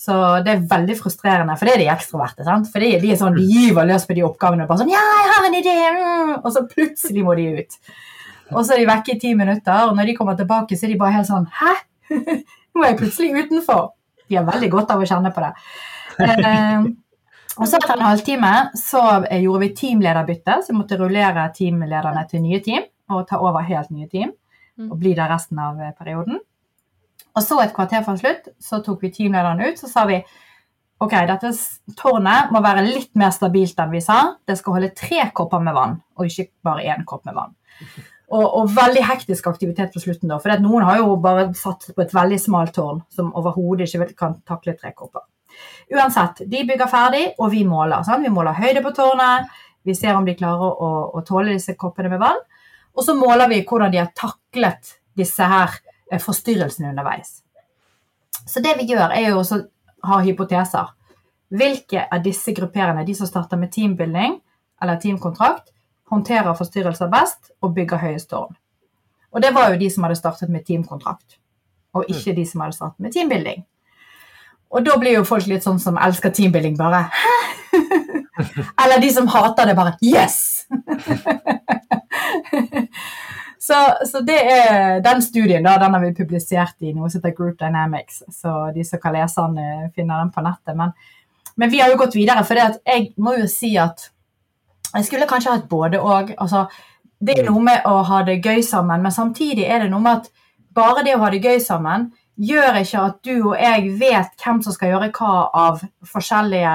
Så 0.00 0.14
det 0.42 0.54
er 0.54 0.64
veldig 0.70 0.96
frustrerende, 0.98 1.54
for 1.58 1.68
det 1.68 1.74
er 1.76 1.82
de 1.84 1.90
ekstroverte. 1.92 2.46
sant? 2.46 2.70
For 2.72 2.82
de, 2.82 2.94
de 3.02 3.12
er 3.12 3.20
sånn, 3.20 3.36
de 3.36 3.44
gyver 3.44 3.86
løs 3.88 4.06
på 4.08 4.16
de 4.16 4.24
oppgavene. 4.26 4.64
og 4.64 4.72
bare 4.72 4.82
sånn, 4.82 4.92
ja, 4.94 5.02
jeg 5.20 5.30
har 5.30 5.48
en 5.48 5.58
idé, 5.60 5.76
mm, 5.98 6.32
Og 6.40 6.50
så 6.54 6.64
plutselig 6.70 7.24
må 7.26 7.36
de 7.38 7.46
ut. 7.60 7.78
Og 8.52 8.64
så 8.64 8.74
er 8.74 8.82
de 8.82 8.88
vekke 8.90 9.14
i 9.14 9.20
ti 9.20 9.34
minutter, 9.38 9.86
og 9.88 9.94
når 9.96 10.10
de 10.10 10.16
kommer 10.16 10.36
tilbake, 10.36 10.76
så 10.76 10.88
er 10.88 10.94
de 10.94 11.00
bare 11.00 11.14
helt 11.18 11.30
sånn 11.30 11.46
Hæ? 11.60 11.76
Nå 12.74 12.82
er 12.82 12.90
jeg 12.90 13.00
plutselig 13.04 13.44
utenfor. 13.44 13.86
De 14.28 14.40
har 14.40 14.48
veldig 14.48 14.70
godt 14.72 14.90
av 14.96 15.04
å 15.04 15.08
kjenne 15.08 15.30
på 15.34 15.44
det. 15.44 15.52
Og 17.54 17.68
så 17.68 17.78
etter 17.78 17.94
en 17.94 18.08
halvtime 18.08 18.52
så 18.78 19.02
gjorde 19.28 19.60
vi 19.62 19.74
teamlederbytte, 19.78 20.58
så 20.62 20.72
vi 20.72 20.78
måtte 20.78 20.98
rullere 20.98 21.46
teamlederne 21.54 22.24
til 22.30 22.42
nye 22.42 22.58
team 22.64 22.86
og 23.12 23.28
ta 23.28 23.38
over 23.42 23.66
helt 23.68 23.92
nye 23.94 24.08
team. 24.10 24.32
Mm. 24.74 24.88
Og 24.90 24.98
bli 24.98 25.12
der 25.14 25.30
resten 25.30 25.60
av 25.62 25.78
eh, 25.78 25.92
perioden. 25.94 26.40
Og 27.34 27.42
så 27.42 27.60
et 27.62 27.74
kvarter 27.74 28.02
fra 28.06 28.16
slutt 28.18 28.48
så 28.62 28.80
tok 28.82 29.04
vi 29.04 29.12
teamlederen 29.14 29.62
ut, 29.62 29.78
så 29.78 29.90
sa 29.90 30.02
vi 30.08 30.16
ok, 31.04 31.14
dette 31.28 31.52
tårnet 31.98 32.50
må 32.54 32.62
være 32.64 32.82
litt 32.86 33.12
mer 33.18 33.30
stabilt 33.34 33.78
enn 33.82 33.92
vi 33.94 34.02
sa. 34.02 34.18
Det 34.46 34.56
skal 34.58 34.78
holde 34.78 34.94
tre 34.98 35.28
kopper 35.36 35.62
med 35.62 35.76
vann, 35.76 36.00
og 36.18 36.26
ikke 36.26 36.48
bare 36.66 36.86
én 36.90 37.06
kopp 37.06 37.22
med 37.28 37.38
vann. 37.38 37.54
Og, 38.34 38.42
og 38.42 38.72
veldig 38.74 39.02
hektisk 39.04 39.46
aktivitet 39.50 39.94
på 39.94 40.02
slutten, 40.02 40.30
da, 40.32 40.40
for 40.42 40.62
noen 40.62 40.86
har 40.88 41.02
jo 41.02 41.14
bare 41.22 41.50
satt 41.58 41.90
på 41.94 42.02
et 42.02 42.14
veldig 42.14 42.40
smalt 42.40 42.74
tårn 42.74 43.02
som 43.14 43.34
overhodet 43.36 43.90
ikke 43.90 44.14
kan 44.18 44.38
takle 44.48 44.74
tre 44.78 44.94
kopper. 44.96 45.26
Uansett, 45.94 46.42
de 46.48 46.64
bygger 46.64 46.88
ferdig, 46.88 47.24
og 47.38 47.50
vi 47.52 47.62
måler. 47.68 48.02
Sant? 48.06 48.24
Vi 48.24 48.32
måler 48.32 48.56
høyde 48.56 48.82
på 48.84 48.94
tårnet, 48.96 49.50
vi 49.84 49.94
ser 49.94 50.16
om 50.16 50.24
de 50.24 50.36
klarer 50.36 50.64
å, 50.64 50.90
å 51.12 51.22
tåle 51.26 51.52
disse 51.52 51.74
koppene 51.76 52.08
med 52.12 52.22
vann, 52.22 52.40
og 52.94 53.04
så 53.04 53.16
måler 53.18 53.50
vi 53.50 53.64
hvordan 53.66 53.92
de 53.92 54.00
har 54.00 54.12
taklet 54.16 54.94
disse 55.18 55.44
her 55.50 55.74
eh, 56.10 56.20
forstyrrelsene 56.22 56.92
underveis. 56.94 57.42
Så 58.46 58.62
det 58.64 58.76
vi 58.78 58.88
gjør, 58.88 59.12
er 59.12 59.30
jo 59.30 59.42
å 59.42 59.60
ha 60.08 60.20
hypoteser. 60.24 60.92
Hvilke 61.54 62.06
av 62.10 62.24
disse 62.24 62.54
grupperene, 62.56 63.04
de 63.04 63.14
som 63.16 63.28
starter 63.28 63.60
med 63.60 63.72
teambuilding 63.74 64.38
eller 64.82 65.00
teamkontrakt, 65.00 65.70
håndterer 66.10 66.56
forstyrrelser 66.56 67.12
best 67.12 67.52
og 67.60 67.74
bygger 67.76 68.02
høyest 68.02 68.30
tårn? 68.32 68.56
Og 69.34 69.42
det 69.42 69.50
var 69.54 69.72
jo 69.72 69.80
de 69.80 69.90
som 69.90 70.06
hadde 70.06 70.18
startet 70.18 70.50
med 70.52 70.64
teamkontrakt, 70.66 71.38
og 71.94 72.08
ikke 72.10 72.36
de 72.36 72.44
som 72.46 72.62
hadde 72.62 72.76
startet 72.76 73.02
med 73.02 73.14
teambuilding. 73.14 73.64
Og 74.74 74.86
da 74.86 74.96
blir 74.98 75.18
jo 75.18 75.24
folk 75.26 75.46
litt 75.50 75.64
sånn 75.64 75.80
som 75.82 75.98
elsker 76.02 76.34
teambuilding, 76.34 76.76
bare 76.78 77.06
Hæ? 77.14 77.34
Eller 78.82 79.02
de 79.02 79.10
som 79.14 79.28
hater 79.30 79.70
det, 79.70 79.76
bare 79.78 79.94
Yes! 80.02 80.64
så, 83.66 83.78
så 84.10 84.22
det 84.26 84.40
er 84.50 85.02
den 85.04 85.22
studien, 85.22 85.64
da, 85.64 85.76
den 85.78 85.94
har 85.94 86.02
vi 86.02 86.16
publisert 86.16 86.74
i 86.82 86.94
noe 86.94 87.10
som 87.10 87.20
heter 87.20 87.36
Group 87.36 87.60
Dynamics. 87.60 88.22
Så 88.34 88.50
de 88.74 88.84
som 88.86 89.02
kan 89.02 89.14
lese 89.14 89.46
den, 89.46 89.60
eh, 89.62 89.92
finner 89.94 90.24
den 90.24 90.34
på 90.34 90.44
nettet. 90.44 90.74
Men, 90.78 90.90
men 91.56 91.70
vi 91.70 91.80
har 91.82 91.92
jo 91.92 92.00
gått 92.00 92.18
videre, 92.18 92.44
for 92.46 92.58
jeg 92.58 93.12
må 93.16 93.36
jo 93.38 93.46
si 93.50 93.74
at 93.78 94.08
jeg 94.94 95.08
skulle 95.08 95.30
kanskje 95.30 95.56
hatt 95.56 95.70
både 95.70 96.02
og. 96.02 96.34
Altså, 96.38 96.66
det 97.24 97.38
er 97.38 97.46
noe 97.48 97.62
med 97.64 97.86
å 97.88 98.02
ha 98.04 98.18
det 98.26 98.44
gøy 98.44 98.60
sammen, 98.66 99.02
men 99.02 99.14
samtidig 99.14 99.64
er 99.70 99.84
det 99.84 99.92
noe 99.92 100.02
med 100.02 100.18
at 100.18 100.26
bare 100.74 101.04
det 101.06 101.14
å 101.16 101.22
ha 101.22 101.30
det 101.32 101.40
gøy 101.40 101.58
sammen 101.62 102.10
gjør 102.40 102.78
ikke 102.80 103.02
at 103.08 103.18
du 103.26 103.34
og 103.36 103.56
jeg 103.58 103.90
vet 104.00 104.38
hvem 104.42 104.60
som 104.64 104.74
skal 104.74 104.94
gjøre 104.94 105.10
hva 105.14 105.34
av 105.54 105.82
forskjellige 106.10 106.72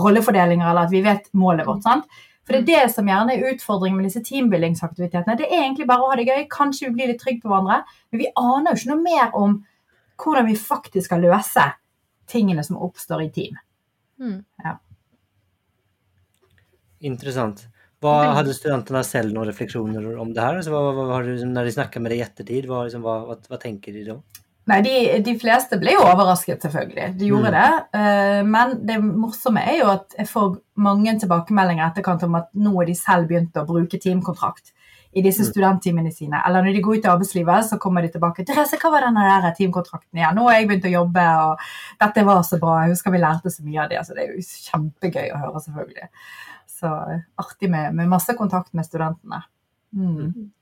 rollefordelinger, 0.00 0.68
eller 0.70 0.86
at 0.86 0.94
vi 0.94 1.02
vet 1.04 1.28
målet 1.36 1.68
vårt. 1.68 1.82
sant? 1.84 2.06
For 2.42 2.56
det 2.56 2.62
er 2.62 2.86
det 2.86 2.94
som 2.94 3.06
gjerne 3.06 3.36
er 3.36 3.52
utfordringen 3.52 4.00
med 4.00 4.08
disse 4.08 4.22
teambuildingsaktivitetene. 4.26 5.36
Det 5.38 5.46
er 5.46 5.60
egentlig 5.60 5.86
bare 5.86 6.02
å 6.02 6.08
ha 6.10 6.16
det 6.18 6.26
gøy. 6.26 6.46
Kanskje 6.50 6.88
vi 6.88 6.96
blir 6.96 7.12
litt 7.12 7.20
trygge 7.22 7.44
på 7.44 7.52
hverandre, 7.52 7.82
men 8.10 8.22
vi 8.24 8.32
aner 8.34 8.72
jo 8.72 8.80
ikke 8.80 8.90
noe 8.90 9.04
mer 9.04 9.36
om 9.38 9.60
hvordan 10.22 10.48
vi 10.48 10.56
faktisk 10.58 11.10
skal 11.10 11.22
løse 11.22 11.68
tingene 12.30 12.64
som 12.66 12.80
oppstår 12.82 13.26
i 13.26 13.30
team. 13.34 13.60
Mm. 14.22 14.40
Interessant. 17.12 17.66
Hva, 18.02 18.34
hadde 18.34 18.54
studentene 18.56 19.04
selv 19.06 19.34
noen 19.34 19.46
refleksjoner 19.46 20.16
om 20.18 20.32
det 20.34 20.42
her? 20.42 20.58
Altså, 20.58 20.72
hva, 20.74 20.90
hva, 20.96 21.04
har 21.14 21.28
de 21.28 21.74
snakker 21.74 22.02
med 22.02 22.10
deg 22.10 22.22
i 22.22 22.24
ettertid, 22.24 22.66
hva, 22.66 22.82
liksom, 22.88 23.04
hva 23.06 23.20
vad, 23.28 23.46
vad 23.50 23.62
tänker 23.62 23.94
de 23.94 24.08
då? 24.08 24.16
Nei, 24.70 24.76
de, 24.86 25.22
de 25.26 25.32
fleste 25.40 25.74
ble 25.80 25.96
jo 25.96 26.04
overrasket, 26.06 26.62
selvfølgelig. 26.62 27.16
De 27.18 27.26
gjorde 27.32 27.50
Mm. 27.50 27.56
det. 27.56 27.98
Eh, 27.98 28.42
Men 28.46 28.76
det 28.86 29.00
morsomme 29.02 29.58
er 29.66 29.80
jo 29.80 29.88
at 29.90 30.14
jeg 30.18 30.28
får 30.28 30.60
mange 30.76 31.18
tilbakemeldinger 31.18 31.88
etterkant 31.90 32.22
om 32.22 32.34
at 32.38 32.48
nå 32.54 32.80
er 32.82 32.86
de 32.86 32.94
selv 32.94 33.26
begynt 33.28 33.52
å 33.58 33.66
bruke 33.66 33.98
teamkontrakt 33.98 34.70
i 35.14 35.20
disse 35.20 35.42
Mm. 35.42 35.50
studentteamene 35.50 36.12
sine. 36.14 36.40
Eller 36.46 36.62
når 36.62 36.72
de 36.74 36.80
går 36.82 36.96
ut 36.98 37.04
i 37.04 37.08
arbeidslivet, 37.08 37.64
så 37.68 37.78
kommer 37.78 38.02
de 38.02 38.08
tilbake. 38.08 38.44
'Therese, 38.46 38.78
hva 38.78 38.90
var 38.92 39.00
den 39.00 39.14
der 39.14 39.50
teamkontrakten 39.58 40.14
igjen?' 40.16 40.34
'Nå 40.36 40.42
har 40.48 40.52
jeg 40.60 40.68
begynt 40.68 40.84
å 40.86 40.96
jobbe, 40.98 41.26
og 41.42 41.58
dette 42.00 42.24
var 42.24 42.42
så 42.42 42.58
bra. 42.60 42.82
Jeg 42.86 42.90
husker 42.94 43.10
vi 43.10 43.18
lærte 43.18 43.50
så 43.50 43.62
mye 43.64 43.82
av 43.82 43.88
det.' 43.90 44.06
Så 44.06 44.14
det 44.14 44.28
er 44.28 44.32
jo 44.32 44.40
kjempegøy 44.70 45.32
å 45.34 45.38
høre, 45.42 45.60
selvfølgelig. 45.60 46.08
Så 46.68 46.86
eh, 47.10 47.20
artig 47.38 47.68
med, 47.68 47.94
med 47.94 48.08
masse 48.08 48.32
kontakt 48.38 48.72
med 48.74 48.84
studentene. 48.86 49.42
Mm. 49.94 50.52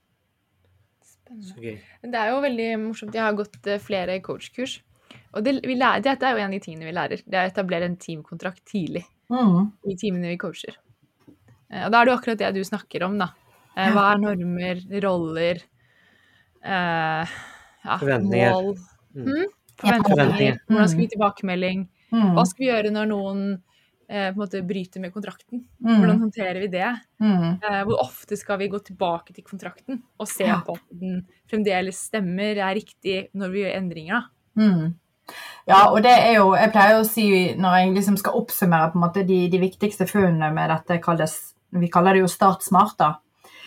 Spennende. 1.39 1.79
Men 2.03 2.11
Det 2.11 2.19
er 2.19 2.29
jo 2.33 2.41
veldig 2.41 2.69
morsomt. 2.87 3.13
Jeg 3.13 3.23
har 3.23 3.33
gått 3.39 3.67
eh, 3.67 3.79
flere 3.79 4.19
coachkurs. 4.21 4.81
Og 5.33 5.43
det, 5.45 5.61
vi 5.63 5.75
lærer, 5.79 6.01
dette 6.03 6.23
er 6.27 6.31
jo 6.35 6.41
en 6.43 6.49
av 6.51 6.51
de 6.51 6.59
tingene 6.59 6.85
vi 6.85 6.91
lærer. 6.95 7.21
Det 7.25 7.37
er 7.39 7.47
å 7.47 7.51
etablere 7.53 7.85
en 7.87 7.97
teamkontrakt 7.97 8.63
tidlig 8.67 9.05
Mm. 9.31 9.71
i 9.87 9.95
teamene 9.95 10.27
vi 10.27 10.37
coacher. 10.37 10.75
Eh, 11.71 11.85
Og 11.85 11.91
da 11.91 12.01
er 12.01 12.05
det 12.05 12.11
jo 12.11 12.17
akkurat 12.19 12.37
det 12.37 12.53
du 12.55 12.63
snakker 12.67 13.03
om, 13.07 13.17
da. 13.17 13.29
Eh, 13.77 13.91
Hva 13.95 14.11
er 14.13 14.17
normer, 14.19 14.81
roller, 15.01 15.61
eh, 16.63 17.25
ja, 17.85 17.97
Forventninger. 17.97 18.51
mål 18.51 18.77
Mm. 19.15 19.25
mm? 19.25 19.45
Forventninger. 19.77 20.59
Hvordan 20.67 20.87
skal 20.87 20.97
vi 20.99 21.05
gi 21.07 21.15
tilbakemelding? 21.15 21.87
Mm. 22.11 22.33
Hva 22.35 22.45
skal 22.47 22.65
vi 22.65 22.71
gjøre 22.71 22.91
når 22.91 23.07
noen 23.07 23.61
på 24.11 24.35
en 24.35 24.39
måte 24.41 24.61
bryter 24.67 24.99
med 25.03 25.13
kontrakten? 25.13 25.63
Mm. 25.83 25.99
Hvordan 26.01 26.19
håndterer 26.25 26.59
vi 26.59 26.67
det? 26.73 26.89
Mm. 27.23 27.45
Eh, 27.63 27.83
hvor 27.87 28.01
ofte 28.03 28.37
skal 28.37 28.59
vi 28.59 28.67
gå 28.71 28.79
tilbake 28.83 29.33
til 29.33 29.43
kontrakten 29.47 30.01
og 30.19 30.27
se 30.27 30.43
Ja. 30.49 30.59
på 30.65 30.75
at 30.75 30.83
den 30.99 31.21
fremdeles 31.49 32.01
stemmer, 32.09 32.57
er 32.59 32.75
riktig 32.75 33.29
når 33.33 33.51
vi 33.53 33.63
gjør 33.63 33.77
endringer? 33.77 34.27
Mm. 34.59 34.93
Ja, 35.67 35.85
og 35.93 36.01
det 36.03 36.11
er 36.11 36.33
jo 36.41 36.55
Jeg 36.57 36.71
pleier 36.73 36.97
å 36.99 37.05
si 37.07 37.25
når 37.55 37.75
jeg 37.77 37.93
liksom 37.95 38.17
skal 38.19 38.33
oppsummere 38.35 38.91
på 38.91 38.97
en 38.99 39.05
måte 39.05 39.23
de, 39.23 39.47
de 39.47 39.59
viktigste 39.61 40.07
funnene 40.09 40.49
med 40.51 40.69
dette 40.73 40.97
kalles 40.99 41.53
Vi 41.71 41.87
kaller 41.87 42.17
det 42.17 42.23
jo 42.25 42.27
Start 42.27 42.65
smart, 42.65 42.97
da. 42.99 43.13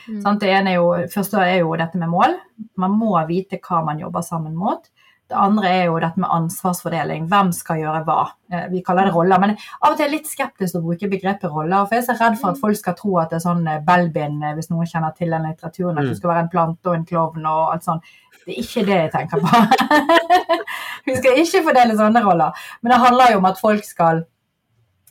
Mm. 0.09 0.21
Sant? 0.21 0.41
Det 0.43 0.51
ene 0.53 0.75
er 0.75 0.77
jo, 0.77 0.91
første 1.15 1.41
er 1.41 1.63
jo 1.63 1.73
dette 1.81 1.97
med 1.97 2.11
mål. 2.13 2.35
Man 2.77 2.93
må 2.99 3.15
vite 3.31 3.57
hva 3.65 3.81
man 3.87 4.03
jobber 4.03 4.21
sammen 4.27 4.53
mot. 4.55 4.91
Det 5.33 5.37
andre 5.41 5.69
er 5.73 5.85
jo 5.89 5.95
dette 6.03 6.21
med 6.21 6.29
ansvarsfordeling. 6.31 7.29
Hvem 7.31 7.51
skal 7.57 7.79
gjøre 7.81 8.03
hva? 8.05 8.17
Eh, 8.53 8.67
Vi 8.71 8.83
kaller 8.85 9.07
det 9.09 9.15
roller. 9.15 9.39
Men 9.41 9.55
av 9.55 9.93
og 9.93 9.97
til 9.97 10.05
er 10.05 10.11
jeg 10.11 10.19
litt 10.19 10.29
skeptisk 10.29 10.75
til 10.75 10.81
å 10.83 10.85
bruke 10.85 11.09
begrepet 11.09 11.51
roller. 11.51 11.87
For 11.87 11.97
jeg 11.97 12.03
er 12.05 12.09
så 12.11 12.17
redd 12.21 12.37
for 12.41 12.51
at 12.51 12.61
folk 12.61 12.77
skal 12.77 12.95
tro 12.99 13.17
at 13.23 13.31
det 13.33 13.39
er 13.41 13.45
sånn 13.47 13.65
eh, 13.67 13.81
Belbin, 13.87 14.37
eh, 14.45 14.53
hvis 14.59 14.69
noen 14.71 14.87
kjenner 14.91 15.15
til 15.17 15.31
den 15.33 15.47
litteraturen, 15.49 15.97
at 15.99 16.05
Mm. 16.05 16.11
du 16.11 16.15
skal 16.21 16.31
være 16.31 16.43
en 16.45 16.49
plante 16.53 16.87
og 16.93 16.95
en 16.99 17.07
klovn 17.09 17.47
og 17.47 17.73
alt 17.73 17.85
sånt. 17.89 18.03
Det 18.45 18.53
er 18.53 18.61
ikke 18.63 18.85
det 18.85 18.99
jeg 19.01 19.13
tenker 19.13 19.41
på. 19.41 19.49
Vi 21.07 21.17
skal 21.17 21.41
ikke 21.41 21.65
fordele 21.65 21.97
sånne 21.97 22.23
roller. 22.25 22.53
Men 22.83 22.93
det 22.93 23.01
handler 23.01 23.33
jo 23.33 23.39
om 23.39 23.49
at 23.49 23.59
folk 23.61 23.85
skal 23.85 24.25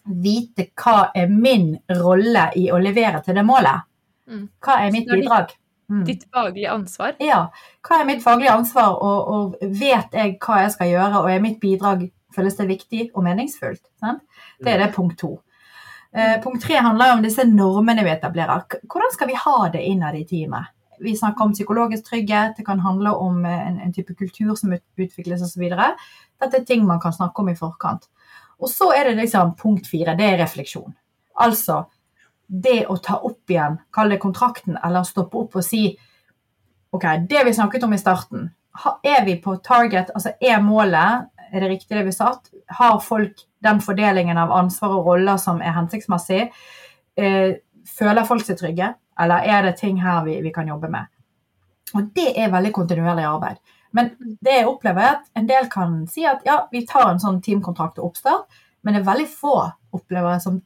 vite 0.06 0.68
hva 0.78 1.10
er 1.16 1.28
min 1.32 1.80
rolle 1.90 2.50
i 2.60 2.68
å 2.70 2.78
levere 2.82 3.22
til 3.26 3.34
det 3.40 3.46
målet. 3.48 3.82
Mm. 4.30 4.48
Hva 4.62 4.78
er 4.86 4.92
mitt 4.92 5.08
bidrag? 5.10 5.54
Mm. 5.92 6.04
Ditt 6.08 6.24
faglige 6.34 6.72
ansvar. 6.72 7.16
Ja, 7.20 7.48
hva 7.84 8.00
er 8.00 8.08
mitt 8.08 8.24
faglige 8.24 8.54
ansvar, 8.56 8.96
og, 9.04 9.32
og 9.34 9.58
vet 9.62 10.16
jeg 10.16 10.38
hva 10.42 10.62
jeg 10.64 10.76
skal 10.76 10.92
gjøre, 10.94 11.24
og 11.24 11.32
er 11.32 11.42
mitt 11.44 11.60
bidrag 11.64 12.10
Føles 12.34 12.56
det 12.58 12.66
viktig 12.66 13.04
og 13.14 13.22
meningsfullt? 13.28 13.84
Sant? 14.02 14.24
Det 14.58 14.72
er 14.72 14.80
det 14.82 14.94
punkt 14.96 15.20
to. 15.22 15.36
Eh, 16.18 16.40
punkt 16.42 16.64
tre 16.66 16.80
handler 16.82 17.12
om 17.14 17.22
disse 17.22 17.44
normene 17.46 18.02
vi 18.02 18.10
etablerer. 18.10 18.64
Hvordan 18.90 19.14
skal 19.14 19.30
vi 19.30 19.36
ha 19.38 19.68
det 19.70 19.84
innad 19.86 20.18
i 20.18 20.24
teamet? 20.26 20.72
Vi 21.04 21.14
snakker 21.18 21.46
om 21.46 21.54
psykologisk 21.54 22.08
trygghet, 22.08 22.56
det 22.58 22.66
kan 22.66 22.82
handle 22.82 23.14
om 23.22 23.46
eh, 23.46 23.68
en, 23.68 23.78
en 23.86 23.94
type 23.94 24.16
kultur 24.18 24.56
som 24.58 24.74
ut- 24.74 24.86
utvikles 24.98 25.46
osv. 25.46 25.68
Dette 25.70 26.58
er 26.58 26.66
ting 26.66 26.88
man 26.90 27.02
kan 27.02 27.14
snakke 27.14 27.46
om 27.46 27.54
i 27.54 27.56
forkant. 27.60 28.10
Og 28.58 28.70
så 28.70 28.90
er 28.98 29.12
det 29.12 29.20
liksom 29.22 29.54
punkt 29.60 29.86
fire, 29.90 30.18
det 30.18 30.32
er 30.32 30.42
refleksjon. 30.42 30.94
Altså 31.38 31.84
det 32.48 32.84
å 32.92 32.98
ta 33.02 33.20
opp 33.24 33.50
igjen, 33.50 33.80
kall 33.94 34.12
det 34.14 34.20
kontrakten, 34.22 34.78
eller 34.84 35.06
stoppe 35.08 35.40
opp 35.40 35.56
og 35.60 35.66
si 35.66 35.88
OK, 36.94 37.06
det 37.30 37.42
vi 37.48 37.54
snakket 37.56 37.86
om 37.88 37.96
i 37.96 38.02
starten, 38.02 38.52
er 39.04 39.26
vi 39.26 39.38
på 39.42 39.56
target? 39.66 40.12
Altså 40.14 40.36
er 40.42 40.62
målet, 40.62 41.30
er 41.54 41.62
det 41.62 41.70
riktig 41.70 41.98
det 41.98 42.06
vi 42.06 42.14
satt? 42.14 42.50
Har 42.78 43.00
folk 43.02 43.46
den 43.64 43.82
fordelingen 43.82 44.38
av 44.38 44.52
ansvar 44.54 44.98
og 44.98 45.08
roller 45.08 45.38
som 45.42 45.62
er 45.62 45.74
hensiktsmessig? 45.78 46.48
Eh, 47.18 47.56
føler 47.98 48.28
folk 48.30 48.46
seg 48.46 48.60
trygge, 48.60 48.94
eller 49.20 49.46
er 49.46 49.68
det 49.68 49.78
ting 49.82 50.00
her 50.02 50.24
vi, 50.26 50.40
vi 50.42 50.54
kan 50.54 50.70
jobbe 50.70 50.90
med? 50.94 51.10
Og 51.94 52.10
det 52.16 52.32
er 52.42 52.54
veldig 52.54 52.74
kontinuerlig 52.74 53.26
arbeid. 53.30 53.62
Men 53.94 54.10
det 54.42 54.60
jeg 54.60 54.70
opplever 54.70 55.06
er 55.06 55.16
at 55.20 55.26
en 55.38 55.50
del 55.50 55.70
kan 55.70 56.00
si 56.10 56.26
at 56.26 56.42
ja, 56.48 56.64
vi 56.72 56.82
tar 56.90 57.12
en 57.12 57.22
sånn 57.22 57.42
teamkontrakt 57.46 58.00
og 58.02 58.12
oppstart, 58.12 58.48
men 58.82 58.96
det 58.96 59.04
er 59.04 59.12
veldig 59.12 59.30
få 59.30 59.58
opplevere 59.94 60.40
som 60.42 60.58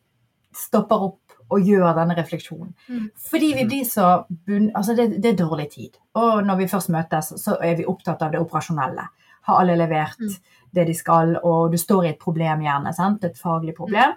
stopper 0.55 1.03
opp 1.09 1.26
og 1.49 1.61
gjør 1.63 1.93
denne 1.95 2.15
refleksjonen. 2.17 2.73
Mm. 2.89 3.05
Fordi 3.29 3.53
vi 3.55 3.65
blir 3.69 3.85
så 3.87 4.07
bunn... 4.27 4.69
Altså 4.75 4.95
det, 4.97 5.05
det 5.23 5.31
er 5.31 5.37
dårlig 5.45 5.69
tid. 5.71 5.95
Og 6.19 6.41
når 6.45 6.57
vi 6.59 6.67
først 6.67 6.89
møtes, 6.91 7.33
så 7.39 7.55
er 7.63 7.75
vi 7.79 7.85
opptatt 7.87 8.21
av 8.25 8.31
det 8.33 8.41
operasjonelle. 8.43 9.05
Har 9.47 9.61
alle 9.61 9.77
levert 9.79 10.19
Mm. 10.19 10.33
det 10.75 10.87
de 10.87 10.93
skal, 10.93 11.37
og 11.43 11.71
du 11.71 11.77
står 11.79 12.03
i 12.05 12.09
et 12.09 12.19
problem 12.19 12.59
gjerne, 12.61 12.91
sant? 12.93 13.23
et 13.23 13.37
faglig 13.39 13.73
problem. 13.77 14.11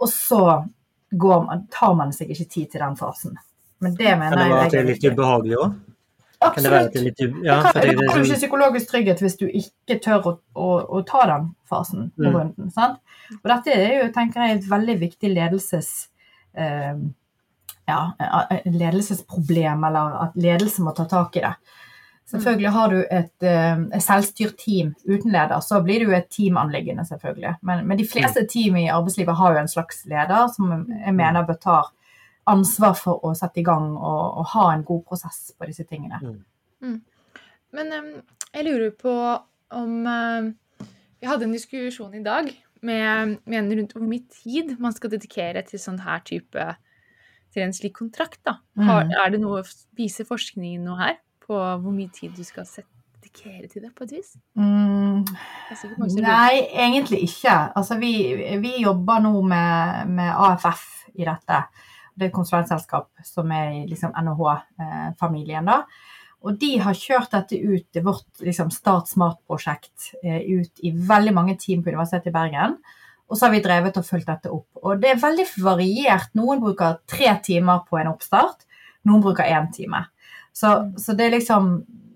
Og 0.00 0.08
så 0.08 0.40
går 1.12 1.42
man, 1.46 1.66
tar 1.70 1.92
man 1.94 2.12
seg 2.16 2.30
ikke 2.32 2.48
tid 2.50 2.70
til 2.72 2.80
den 2.80 2.96
fasen. 2.96 3.36
Men 3.84 3.94
det 3.98 4.06
Kan 4.08 4.18
mener 4.18 4.36
det 4.36 4.46
være 4.48 4.56
jeg 4.56 4.64
at 4.66 4.72
det 4.72 4.80
er 4.80 4.88
litt 4.88 5.04
ubehagelig 5.12 5.58
òg? 5.60 5.74
Kan 6.44 6.62
det 6.64 6.70
være 6.72 6.80
at 6.80 6.88
Absolutt. 6.88 7.16
det 7.18 7.24
er 7.24 7.28
litt. 7.28 7.44
Ja, 7.46 7.54
du 7.56 7.62
kan, 7.62 7.72
du 7.74 7.88
er 7.88 7.92
ikke 7.92 8.24
sånn- 8.24 8.40
psykologisk 8.40 8.88
trygghet 8.90 9.20
hvis 9.22 9.36
du 9.40 9.44
ikke 9.48 9.98
tør 10.04 10.26
å, 10.28 10.32
å, 10.56 10.70
å 10.98 11.02
ta 11.08 11.22
den 11.30 11.46
fasen 11.70 12.10
på 12.16 12.24
Mm. 12.26 12.34
runden. 12.36 12.70
Sant? 12.74 12.98
Og 13.42 13.46
dette 13.52 13.72
er 13.76 13.94
jo, 14.02 14.10
tenker 14.12 14.42
jeg, 14.48 14.56
et 14.58 14.70
veldig 14.70 14.98
viktig 15.00 15.30
ledelses... 15.36 16.08
Eh, 16.56 16.96
ja, 17.86 18.16
eh, 18.50 18.72
ledelsesproblem, 18.72 19.84
eller 19.84 20.22
at 20.22 20.36
ledelse 20.36 20.82
må 20.82 20.94
ta 20.96 21.04
tak 21.04 21.36
i 21.36 21.42
det. 21.44 21.54
Selvfølgelig 22.30 22.70
har 22.72 22.88
du 22.88 23.00
et, 23.02 23.42
eh, 23.42 23.80
et 23.92 24.02
selvstyrt 24.02 24.56
team 24.58 24.94
uten 25.04 25.32
leder, 25.32 25.60
så 25.60 25.82
blir 25.84 26.00
det 26.00 26.08
jo 26.08 26.16
et 26.16 26.30
teamanliggende, 26.30 27.04
selvfølgelig. 27.04 27.56
Men, 27.62 27.86
men 27.86 27.98
de 27.98 28.06
fleste 28.08 28.46
team 28.50 28.76
i 28.80 28.88
arbeidslivet 28.88 29.36
har 29.36 29.52
jo 29.52 29.60
en 29.60 29.68
slags 29.68 30.06
leder 30.06 30.48
som 30.54 30.86
jeg 30.88 31.14
mener 31.14 31.44
bør 31.44 31.60
ta 31.60 31.82
ansvar 32.46 32.96
for 32.96 33.24
å 33.24 33.34
sette 33.36 33.60
i 33.60 33.66
gang 33.66 33.92
og, 33.96 34.38
og 34.40 34.48
ha 34.54 34.70
en 34.72 34.84
god 34.84 35.04
prosess 35.08 35.52
på 35.58 35.68
disse 35.68 35.84
tingene. 35.84 36.20
Men 37.74 37.92
em, 37.92 38.10
jeg 38.54 38.64
lurer 38.64 38.90
på 38.96 39.14
om 39.74 39.94
Vi 41.20 41.26
hadde 41.26 41.44
en 41.44 41.54
diskusjon 41.56 42.12
i 42.14 42.22
dag 42.22 42.50
med, 42.84 43.38
med 43.48 43.72
rundt 43.78 43.94
hvor 43.96 44.04
mye 44.06 44.24
tid 44.30 44.74
man 44.82 44.92
skal 44.96 45.10
dedikere 45.14 45.62
til 45.66 45.80
sånn 45.82 46.00
her 46.04 46.20
type 46.26 46.66
Til 47.54 47.62
en 47.62 47.72
slik 47.76 47.92
kontrakt, 47.94 48.40
da. 48.44 48.56
Har, 48.82 49.04
Mm. 49.04 49.12
er 49.24 49.30
det 49.30 49.38
noe 49.40 49.60
Viser 49.96 50.26
forskningen 50.26 50.82
noe 50.84 50.96
her 50.98 51.16
på 51.46 51.54
hvor 51.54 51.92
mye 51.94 52.10
tid 52.10 52.32
du 52.34 52.42
skal 52.42 52.64
sette, 52.66 52.90
dedikere 53.22 53.68
til 53.70 53.82
det, 53.84 53.92
på 53.94 54.04
et 54.04 54.10
vis? 54.16 54.32
Mm. 54.58 55.22
Nei, 56.24 56.66
egentlig 56.74 57.20
ikke. 57.28 57.54
Altså, 57.76 57.96
vi, 58.00 58.58
vi 58.60 58.72
jobber 58.82 59.20
nå 59.22 59.32
med, 59.42 60.08
med 60.08 60.32
AFF 60.34 60.82
i 61.14 61.24
dette. 61.24 61.60
Det 62.14 62.26
er 62.26 62.28
et 62.28 62.34
konsulentselskap 62.34 63.08
som 63.24 63.50
er 63.54 63.70
i 63.70 63.86
liksom, 63.86 64.12
NHH-familien. 64.18 65.64
da. 65.66 65.82
Og 66.44 66.58
de 66.60 66.74
har 66.84 66.96
kjørt 66.96 67.32
dette 67.32 67.56
ut, 67.56 68.02
vårt 68.04 68.44
liksom, 68.44 68.68
Start 68.72 69.08
Smart-prosjekt, 69.08 70.10
eh, 70.22 70.42
ut 70.44 70.84
i 70.84 70.92
veldig 70.92 71.32
mange 71.32 71.56
team 71.60 71.82
på 71.82 71.92
Universitetet 71.94 72.28
i 72.28 72.34
Bergen. 72.34 72.76
Og 73.28 73.38
så 73.38 73.46
har 73.46 73.54
vi 73.54 73.62
drevet 73.64 73.96
og 73.96 74.04
fulgt 74.04 74.28
dette 74.28 74.52
opp. 74.52 74.68
Og 74.82 75.00
det 75.00 75.14
er 75.14 75.22
veldig 75.22 75.46
variert. 75.64 76.34
Noen 76.36 76.60
bruker 76.60 76.98
tre 77.08 77.32
timer 77.44 77.86
på 77.88 77.96
en 78.00 78.12
oppstart, 78.12 78.66
noen 79.08 79.24
bruker 79.24 79.48
én 79.48 79.70
time. 79.72 80.04
Så, 80.52 80.74
så 81.00 81.16
det 81.16 81.26
er 81.26 81.38
liksom 81.38 81.70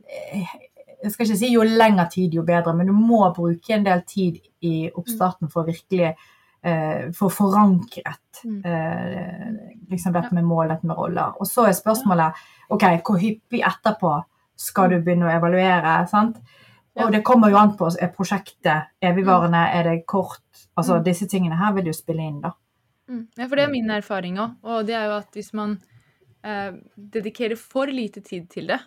eh, 0.06 0.56
Jeg 1.02 1.12
skal 1.14 1.28
ikke 1.28 1.38
si 1.38 1.52
jo 1.52 1.62
lengre 1.62 2.08
tid, 2.10 2.34
jo 2.34 2.42
bedre, 2.42 2.72
men 2.74 2.88
du 2.90 2.92
må 2.92 3.22
bruke 3.34 3.74
en 3.74 3.84
del 3.86 4.02
tid 4.02 4.40
i 4.66 4.90
oppstarten 4.90 5.46
for 5.48 5.62
å 5.62 5.68
virkelig 5.68 6.16
eh, 6.62 7.10
for 7.12 7.30
forankret 7.30 8.24
Mm. 8.44 8.62
eh, 8.64 9.52
liksom 9.90 10.12
dette 10.12 10.32
med 10.34 10.44
mål, 10.44 10.68
dette 10.68 10.86
med 10.86 10.96
roller. 10.96 11.32
Og 11.40 11.46
så 11.46 11.66
er 11.66 11.72
spørsmålet 11.74 12.32
ok, 12.70 12.84
hvor 13.02 13.18
hyppig 13.18 13.62
etterpå 13.66 14.12
skal 14.56 14.90
du 14.90 15.00
begynne 15.02 15.26
å 15.26 15.32
evaluere? 15.36 16.06
sant? 16.08 16.36
Og 16.98 17.12
det 17.12 17.24
kommer 17.24 17.50
jo 17.50 17.56
an 17.56 17.76
på 17.78 17.90
er 18.00 18.08
prosjektet 18.14 18.88
evigvarende, 19.02 19.58
er 19.74 19.82
det 19.84 20.06
kort? 20.06 20.42
Altså 20.76 20.98
Mm. 20.98 21.04
Disse 21.04 21.26
tingene 21.26 21.56
her 21.58 21.72
vil 21.72 21.86
jo 21.86 21.92
spille 21.92 22.22
inn, 22.22 22.40
da. 22.40 22.52
Mm. 23.08 23.26
Ja, 23.38 23.46
for 23.48 23.56
det 23.56 23.64
er 23.64 23.70
min 23.70 23.90
erfaring 23.90 24.36
òg. 24.38 24.56
Og 24.62 24.86
det 24.86 24.94
er 24.94 25.06
jo 25.06 25.16
at 25.18 25.32
hvis 25.32 25.52
man 25.54 25.80
eh, 26.44 26.72
dedikerer 26.96 27.56
for 27.58 27.86
lite 27.86 28.20
tid 28.20 28.48
til 28.50 28.66
det, 28.68 28.80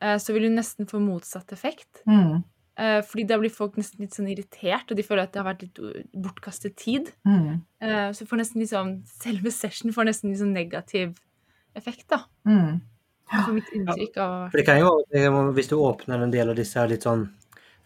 eh, 0.00 0.16
så 0.18 0.32
vil 0.32 0.42
du 0.42 0.48
nesten 0.48 0.86
få 0.86 0.98
motsatt 0.98 1.52
effekt. 1.52 2.02
Mm. 2.06 2.42
Eh, 2.78 3.00
fordi 3.04 3.26
da 3.28 3.38
blir 3.40 3.52
folk 3.52 3.76
nesten 3.80 4.04
litt 4.04 4.14
sånn 4.16 4.28
irritert, 4.30 4.90
og 4.90 4.98
de 4.98 5.04
føler 5.04 5.26
at 5.26 5.34
det 5.34 5.42
har 5.42 5.48
vært 5.50 5.64
litt 5.66 5.80
uh, 5.82 5.96
bortkastet 6.26 6.76
tid. 6.80 7.10
Mm. 7.28 7.60
Eh, 7.82 8.06
så 8.16 8.26
får 8.28 8.40
nesten 8.40 8.62
liksom, 8.62 8.94
selve 9.20 9.52
session 9.54 9.92
får 9.96 10.08
nesten 10.08 10.30
litt 10.30 10.40
sånn 10.40 10.54
negativ 10.56 11.18
effekt, 11.76 12.06
da. 12.12 12.22
Mm. 12.48 12.80
For 13.30 13.54
mitt 13.54 13.68
inntrykk 13.76 14.16
av 14.18 14.32
For 14.50 14.58
det 14.58 14.64
kan 14.66 14.80
jo 14.80 15.52
hvis 15.54 15.68
du 15.70 15.76
åpner 15.78 16.24
en 16.24 16.32
del 16.32 16.50
av 16.50 16.56
disse 16.58 16.82
litt 16.90 17.04
sånn 17.06 17.28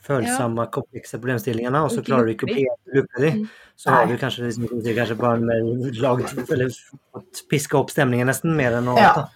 følsomme, 0.06 0.66
komplekse 0.70 1.18
problemstillingene, 1.18 1.80
og 1.84 1.90
så 1.90 1.98
Ikke 2.02 2.10
klarer 2.10 2.26
du 2.28 2.32
ikke 2.34 2.46
å 2.46 2.54
lukke 2.54 2.66
pe- 2.68 2.98
lukke 2.98 3.20
de, 3.24 3.30
Mm. 3.38 3.48
så 3.76 3.90
har 3.90 4.06
du 4.06 4.16
kanskje, 4.16 4.44
liksom, 4.44 4.68
du 5.08 5.14
bare 5.16 5.40
med 5.40 5.96
lagd, 6.00 6.50
eller 6.50 6.68
fått 7.14 7.42
piska 7.50 7.78
opp 7.78 7.90
stemningen 7.90 8.26
nesten, 8.26 8.54
mer 8.56 8.72
enn 8.78 8.88
å 8.88 8.96
Ja. 8.98 9.26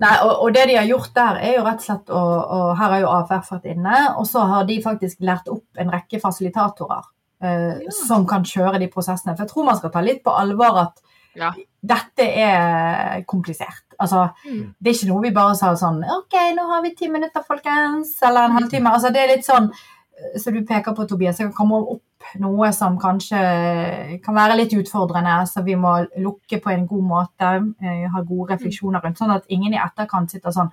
Nei, 0.00 0.16
og, 0.26 0.42
og 0.42 0.52
det 0.54 0.66
de 0.68 0.74
har 0.76 0.84
gjort 0.88 1.12
der, 1.14 1.36
er 1.40 1.54
jo 1.58 1.64
rett 1.64 1.78
og 1.78 1.86
slett 1.86 2.06
å 2.10 2.20
og 2.56 2.76
Her 2.78 2.90
har 2.90 3.00
jo 3.00 3.08
AFF 3.08 3.50
vært 3.54 3.68
inne, 3.70 4.16
og 4.18 4.26
så 4.26 4.42
har 4.50 4.64
de 4.66 4.80
faktisk 4.82 5.20
lært 5.20 5.48
opp 5.48 5.64
en 5.78 5.90
rekke 5.90 6.20
fasilitatorer 6.20 7.02
eh, 7.42 7.78
Ja. 7.84 7.90
som 7.90 8.26
kan 8.26 8.42
kjøre 8.42 8.78
de 8.80 8.88
prosessene. 8.88 9.36
For 9.36 9.44
jeg 9.44 9.52
tror 9.52 9.64
man 9.66 9.76
skal 9.76 9.90
ta 9.90 10.00
litt 10.00 10.22
på 10.24 10.32
alvor 10.34 10.78
at 10.82 11.00
Ja. 11.36 11.52
dette 11.84 12.22
er 12.24 13.22
komplisert. 13.26 13.82
Altså, 14.00 14.32
Mm. 14.46 14.74
det 14.82 14.90
er 14.90 14.94
ikke 14.94 15.08
noe 15.12 15.22
vi 15.22 15.30
bare 15.30 15.54
sa 15.54 15.72
sånn 15.74 16.02
OK, 16.02 16.34
nå 16.56 16.66
har 16.66 16.82
vi 16.82 16.94
ti 16.94 17.08
minutter, 17.08 17.42
folkens. 17.46 18.20
Eller 18.22 18.44
en 18.44 18.52
halvtime. 18.58 18.90
Altså, 18.90 19.12
det 19.12 19.22
er 19.22 19.36
litt 19.36 19.44
sånn 19.46 19.70
som 20.40 20.54
du 20.54 20.62
peker 20.66 20.94
på, 20.94 21.06
Tobias. 21.08 21.38
jeg 21.40 21.50
kan 21.50 21.56
komme 21.56 21.80
opp 21.96 22.02
noe 22.40 22.70
som 22.72 22.96
kanskje 23.00 23.38
kan 24.24 24.36
være 24.36 24.56
litt 24.56 24.74
utfordrende, 24.78 25.36
så 25.50 25.62
vi 25.66 25.76
må 25.76 25.96
lukke 26.22 26.60
på 26.62 26.72
en 26.72 26.86
god 26.86 27.04
måte. 27.04 27.50
eh, 27.82 28.06
Ha 28.10 28.22
gode 28.22 28.54
refleksjoner 28.54 29.02
rundt, 29.04 29.18
sånn 29.18 29.34
at 29.34 29.44
ingen 29.48 29.74
i 29.74 29.80
etterkant 29.82 30.30
sitter 30.30 30.50
sånn 30.54 30.70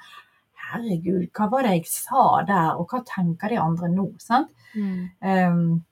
Herregud, 0.72 1.28
hva 1.36 1.50
var 1.52 1.64
det 1.64 1.72
jeg 1.76 1.88
sa 1.92 2.44
der, 2.48 2.78
og 2.80 2.88
hva 2.88 3.02
tenker 3.04 3.50
de 3.50 3.58
andre 3.60 3.90
nå? 3.92 4.06
sant? 4.24 4.54
Mm. 4.74 5.10
Um, 5.20 5.84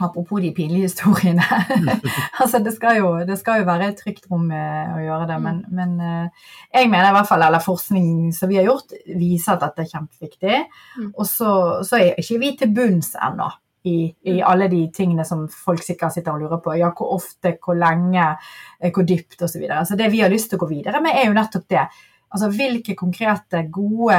apropos 0.00 0.40
de 0.40 0.50
pinlige 0.54 0.88
historiene. 0.88 1.44
altså, 2.40 2.58
det 2.64 2.74
skal, 2.74 2.98
jo, 3.00 3.12
det 3.26 3.38
skal 3.40 3.62
jo 3.62 3.68
være 3.68 3.90
et 3.90 4.00
trygt 4.02 4.26
rom 4.30 4.50
eh, 4.54 4.90
å 4.94 5.00
gjøre 5.02 5.28
det, 5.30 5.38
men, 5.44 5.62
men 5.74 5.94
eh, 6.00 6.50
jeg 6.74 6.90
mener 6.90 7.10
i 7.10 7.16
hvert 7.16 7.30
fall, 7.30 7.44
eller 7.46 7.64
forskning 7.64 8.32
som 8.36 8.50
vi 8.50 8.60
har 8.60 8.68
gjort, 8.68 8.96
viser 9.18 9.54
at 9.54 9.64
dette 9.66 9.84
er 9.84 9.92
kjempeviktig. 9.92 10.58
Mm. 10.98 11.08
Og 11.14 11.24
så, 11.28 11.54
så 11.86 12.00
er 12.00 12.20
ikke 12.20 12.42
vi 12.42 12.52
til 12.60 12.74
bunns 12.76 13.14
ennå. 13.18 13.50
I, 13.88 14.08
I 14.26 14.40
alle 14.44 14.66
de 14.68 14.80
tingene 14.92 15.24
som 15.24 15.46
folk 15.48 15.80
sikkert 15.86 16.12
sitter 16.12 16.34
og 16.34 16.42
lurer 16.42 16.60
på. 16.60 16.74
Ja, 16.76 16.90
hvor 16.98 17.14
ofte, 17.14 17.54
hvor 17.62 17.78
lenge, 17.78 18.34
eh, 18.80 18.92
hvor 18.92 19.06
dypt 19.06 19.38
osv. 19.38 19.54
Så, 19.54 19.62
videre. 19.62 19.84
så 19.86 19.96
det 19.96 20.10
vi 20.12 20.20
har 20.24 20.32
lyst 20.32 20.50
til 20.52 20.58
å 20.58 20.64
gå 20.64 20.72
videre 20.74 21.00
med, 21.04 21.16
er 21.16 21.30
jo 21.30 21.38
nettopp 21.38 21.68
det. 21.72 21.86
Altså 22.28 22.50
hvilke 22.52 22.96
konkrete, 22.98 23.62
gode 23.72 24.18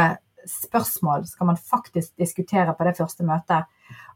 spørsmål 0.49 1.27
skal 1.27 1.49
man 1.51 1.57
faktisk 1.57 2.17
diskutere 2.17 2.73
på 2.77 2.87
det 2.87 2.95
første 2.97 3.25
møtet? 3.27 3.69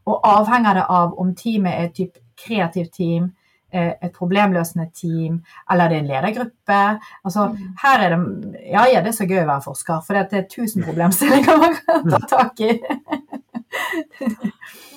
Og 0.06 0.20
avhenger 0.24 0.74
det 0.74 0.84
av 0.88 1.14
om 1.18 1.34
teamet 1.34 1.72
er 1.72 1.84
et 1.88 1.94
typ 1.94 2.18
kreativt 2.36 2.92
team, 2.92 3.32
eh, 3.72 3.94
et 4.02 4.12
problemløsende 4.12 4.90
team, 4.94 5.42
eller 5.70 5.88
det 5.88 5.96
er 5.96 6.00
en 6.02 6.08
ledergruppe. 6.12 6.80
Altså, 7.24 7.48
Mm. 7.54 7.74
her 7.82 7.98
er 8.04 8.16
det 8.16 8.60
Ja, 8.70 8.84
ja, 8.86 9.00
det 9.00 9.08
er 9.08 9.24
så 9.24 9.26
gøy 9.28 9.42
å 9.44 9.46
være 9.46 9.62
forsker, 9.64 10.02
for 10.04 10.14
det 10.14 10.32
er 10.32 10.42
tusen 10.50 10.82
problemstillinger 10.84 11.58
man 11.58 11.74
kan 11.74 12.10
ta 12.10 12.18
tak 12.38 12.60
i. 12.60 12.80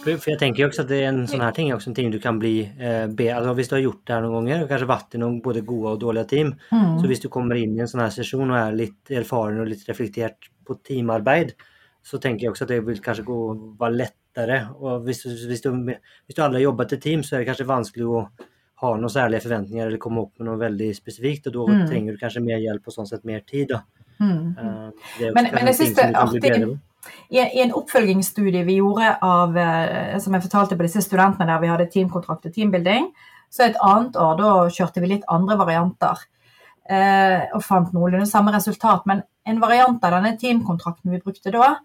For 0.07 0.29
jeg 0.31 0.39
tenker 0.39 0.61
jo 0.61 0.67
også 0.69 0.83
at 0.85 0.87
det 0.91 0.99
er 1.03 1.07
en 1.09 1.25
sånn 1.27 1.41
her 1.43 1.51
ting 1.55 1.69
er 1.69 1.75
også 1.75 1.89
en 1.91 1.95
ting 1.97 2.11
du 2.13 2.19
kan 2.23 2.37
bli 2.39 2.61
eh, 2.79 3.07
be, 3.07 3.25
altså 3.33 3.53
Hvis 3.57 3.67
du 3.67 3.75
har 3.75 3.81
gjort 3.83 4.03
det 4.07 4.13
her 4.15 4.21
noen 4.23 4.35
ganger, 4.45 4.61
og 4.63 4.69
kanskje 4.69 4.87
vært 4.87 5.15
i 5.17 5.17
noen 5.17 5.39
både 5.43 5.63
gode 5.67 5.87
og 5.95 5.99
dårlige 5.99 6.27
team, 6.29 6.53
Mm. 6.71 6.99
så 7.01 7.07
hvis 7.07 7.21
du 7.21 7.27
kommer 7.29 7.55
inn 7.59 7.75
i 7.75 7.81
en 7.81 7.87
sånn 7.87 8.01
her 8.01 8.09
sesjon 8.13 8.49
og 8.51 8.55
er 8.57 8.71
litt 8.77 9.03
erfaren 9.09 9.59
og 9.61 9.67
litt 9.67 9.83
reflektert 9.89 10.47
på 10.65 10.77
teamarbeid, 10.83 11.53
så 12.03 12.19
tenker 12.21 12.41
jeg 12.45 12.51
også 12.53 12.61
at 12.63 12.67
det 12.69 12.85
vil 12.85 12.99
kanskje 13.03 13.25
gå 13.25 13.39
være 13.79 13.97
lettere 13.97 14.13
lettere. 14.37 14.69
Og 14.79 15.03
hvis, 15.05 15.23
hvis, 15.25 15.61
du, 15.61 15.71
hvis 15.73 16.35
du 16.35 16.41
aldri 16.43 16.61
har 16.61 16.69
jobbet 16.69 16.93
i 16.93 16.99
team, 17.01 17.23
så 17.23 17.35
er 17.35 17.43
det 17.43 17.49
kanskje 17.49 17.67
vanskelig 17.67 18.07
å 18.07 18.23
ha 18.81 18.91
noen 18.95 19.09
særlige 19.09 19.41
forventninger 19.47 19.87
eller 19.87 19.97
komme 20.01 20.21
opp 20.21 20.37
med 20.37 20.47
noe 20.47 20.59
veldig 20.61 20.91
spesifikt. 20.95 21.47
Og 21.47 21.53
da 21.53 21.73
Mm. 21.73 21.87
trenger 21.87 22.11
du 22.13 22.17
kanskje 22.17 22.43
mer 22.43 22.59
hjelp 22.59 22.87
og 22.87 22.93
sånn 22.93 23.07
sett 23.07 23.25
mer 23.25 23.39
tid. 23.41 23.69
da. 23.69 23.81
Mm. 24.19 24.57
Eh, 24.57 24.91
det 25.19 25.27
er 25.27 25.33
Men- 25.33 25.53
men 25.53 25.65
jeg 25.67 25.75
syns 25.75 25.95
det 25.95 26.05
er 26.05 26.13
artig- 26.13 26.79
I 27.31 27.61
en 27.61 27.71
oppfølgingsstudie 27.71 28.65
vi 28.65 28.79
gjorde 28.81 29.17
av, 29.21 29.55
eh, 29.55 30.17
som 30.19 30.33
jeg 30.33 30.41
fortalte 30.43 30.75
på 30.75 30.81
disse 30.81 31.01
studentene 31.01 31.45
der 31.47 31.59
vi 31.59 31.67
hadde 31.67 31.89
teamkontrakt 31.89 32.45
og 32.45 32.53
teambuilding, 32.53 33.11
så 33.49 33.65
et 33.65 33.77
annet 33.81 34.13
år 34.13 34.37
da 34.37 34.67
kjørte 34.67 34.99
vi 35.01 35.07
litt 35.07 35.23
andre 35.29 35.55
varianter. 35.55 36.17
Eh, 36.89 37.45
og 37.53 37.61
fant 37.63 37.93
noenlunde 37.93 38.27
samme 38.27 38.51
resultat. 38.51 39.05
Men 39.05 39.23
en 39.45 39.59
variant 39.59 40.03
av 40.03 40.11
denne 40.11 40.37
teamkontrakten 40.37 41.11
vi 41.11 41.19
brukte 41.19 41.51
da 41.51 41.77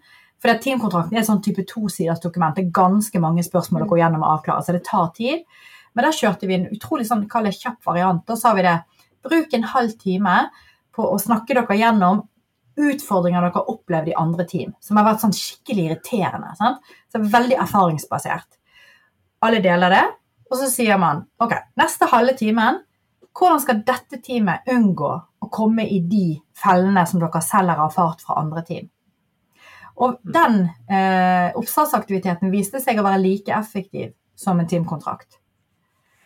For 0.43 0.51
det 0.51 0.59
teamkontrakten 0.65 1.15
er 1.15 1.23
sånn 1.23 1.39
type 1.39 1.63
tosiders 1.63 2.19
dokument. 2.19 2.51
Det 2.57 2.65
er 2.65 2.75
ganske 2.75 3.19
mange 3.23 3.45
spørsmål 3.47 3.85
å 3.85 3.87
gå 3.93 4.01
gjennom 4.01 4.25
og 4.25 4.33
avklare, 4.33 4.65
så 4.65 4.75
det 4.75 4.81
tar 4.83 5.05
tid. 5.15 5.45
Men 5.95 6.03
da 6.03 6.09
kjørte 6.11 6.49
vi 6.49 6.57
en 6.57 6.65
utrolig 6.75 7.05
sånn, 7.07 7.29
kall 7.31 7.47
det 7.47 7.53
kjapp 7.55 7.79
variant. 7.87 8.25
Da 8.27 8.35
sa 8.35 8.51
vi 8.57 8.65
det. 8.65 8.73
Bruk 9.23 9.53
en 9.55 9.69
halv 9.71 9.93
time 10.01 10.33
på 10.91 11.05
å 11.07 11.15
snakke 11.21 11.55
dere 11.55 11.77
gjennom 11.79 12.25
utfordringer 12.75 13.39
dere 13.45 13.55
har 13.55 13.71
opplevd 13.71 14.11
i 14.11 14.17
andre 14.19 14.43
team, 14.49 14.73
som 14.83 14.99
har 14.99 15.07
vært 15.07 15.23
sånn 15.23 15.35
skikkelig 15.37 15.85
irriterende. 15.87 16.51
Sant? 16.59 16.91
Så 17.07 17.21
Veldig 17.23 17.61
erfaringsbasert. 17.63 18.57
Alle 19.47 19.61
deler 19.63 19.95
det, 19.95 20.03
og 20.51 20.59
så 20.59 20.67
sier 20.71 20.99
man 20.99 21.23
ok, 21.39 21.55
neste 21.79 22.09
halve 22.11 22.35
timen, 22.39 22.81
hvordan 23.33 23.63
skal 23.63 23.79
dette 23.87 24.19
teamet 24.25 24.67
unngå 24.69 25.13
å 25.15 25.49
komme 25.53 25.87
i 25.87 26.01
de 26.03 26.35
fellene 26.57 27.05
som 27.07 27.23
dere 27.23 27.41
selv 27.47 27.71
har 27.71 27.87
erfart 27.87 28.21
fra 28.25 28.41
andre 28.43 28.65
team? 28.67 28.91
Og 30.01 30.17
den 30.25 30.63
eh, 30.89 31.53
oppstartsaktiviteten 31.59 32.51
viste 32.53 32.81
seg 32.81 32.99
å 32.99 33.05
være 33.05 33.21
like 33.21 33.53
effektiv 33.53 34.13
som 34.39 34.59
en 34.59 34.69
teamkontrakt. 34.69 35.37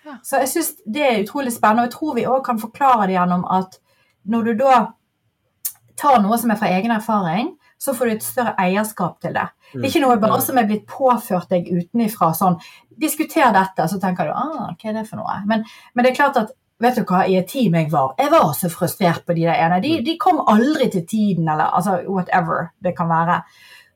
Ja. 0.07 0.17
Så 0.23 0.39
jeg 0.39 0.51
syns 0.53 0.71
det 0.85 1.03
er 1.03 1.23
utrolig 1.25 1.51
spennende, 1.51 1.83
og 1.83 1.89
jeg 1.89 1.97
tror 1.97 2.15
vi 2.15 2.27
òg 2.31 2.43
kan 2.45 2.61
forklare 2.61 3.09
det 3.09 3.17
gjennom 3.17 3.43
at 3.51 3.79
når 4.27 4.47
du 4.47 4.53
da 4.63 4.77
tar 5.99 6.21
noe 6.23 6.37
som 6.39 6.53
er 6.53 6.59
fra 6.59 6.69
egen 6.77 6.93
erfaring, 6.95 7.55
så 7.77 7.93
får 7.93 8.07
du 8.07 8.13
et 8.15 8.25
større 8.25 8.53
eierskap 8.61 9.19
til 9.21 9.35
det. 9.35 9.45
Det 9.73 9.83
er 9.83 9.89
ikke 9.91 10.03
noe 10.05 10.19
bare 10.21 10.39
som 10.41 10.57
er 10.57 10.67
blitt 10.69 10.87
påført 10.89 11.51
deg 11.51 11.67
utenifra. 11.69 12.31
Sånn, 12.37 12.57
diskuter 12.97 13.51
dette, 13.53 13.85
så 13.89 13.99
tenker 14.01 14.29
du 14.29 14.33
ah, 14.33 14.71
hva 14.71 14.89
er 14.89 14.97
det 14.97 15.05
for 15.09 15.21
noe? 15.21 15.35
Men, 15.49 15.65
men 15.93 16.05
det 16.05 16.13
er 16.13 16.17
klart 16.17 16.39
at 16.41 16.55
Vet 16.79 16.95
du 16.99 17.03
hva, 17.09 17.23
i 17.25 17.35
et 17.39 17.47
team 17.49 17.73
jeg 17.73 17.89
var, 17.91 18.11
jeg 18.19 18.29
var 18.31 18.51
så 18.53 18.69
frustrert 18.69 19.23
på 19.25 19.33
de 19.33 19.47
der 19.47 19.57
ene. 19.65 19.79
De, 19.81 19.95
de 20.05 20.13
kom 20.21 20.43
aldri 20.47 20.89
til 20.93 21.07
tiden, 21.09 21.47
eller 21.49 21.73
altså 21.73 22.03
whatever 22.05 22.67
det 22.83 22.95
kan 22.97 23.09
være. 23.09 23.41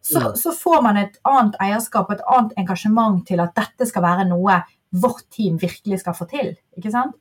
Så, 0.01 0.19
Mm. 0.19 0.35
så 0.35 0.51
får 0.57 0.81
man 0.81 0.97
et 0.97 1.19
annet 1.29 1.55
eierskap 1.61 2.09
og 2.09 2.15
et 2.15 2.23
annet 2.25 2.53
engasjement 2.57 3.21
til 3.27 3.39
at 3.39 3.53
dette 3.55 3.85
skal 3.85 4.01
være 4.01 4.25
noe 4.25 4.55
vårt 4.91 5.27
team 5.29 5.59
virkelig 5.61 5.99
skal 5.99 6.13
få 6.17 6.25
til. 6.25 6.55
ikke 6.77 6.91
sant? 6.91 7.13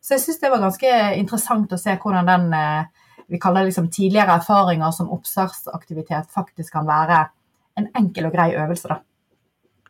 Så 0.00 0.14
jeg 0.14 0.20
syns 0.20 0.38
det 0.40 0.50
var 0.50 0.62
ganske 0.62 0.92
interessant 1.18 1.72
å 1.72 1.78
se 1.78 1.96
hvordan 1.96 2.26
den 2.26 2.54
eh, 2.54 2.84
vi 3.28 3.38
kaller 3.38 3.60
det 3.60 3.72
liksom 3.72 3.90
tidligere 3.90 4.38
erfaringer 4.38 4.90
som 4.94 5.10
oppstartsaktivitet 5.10 6.30
faktisk 6.30 6.72
kan 6.72 6.86
være 6.86 7.28
en 7.76 7.88
enkel 7.96 8.26
og 8.26 8.32
grei 8.32 8.54
øvelse. 8.54 8.88
da. 8.88 9.00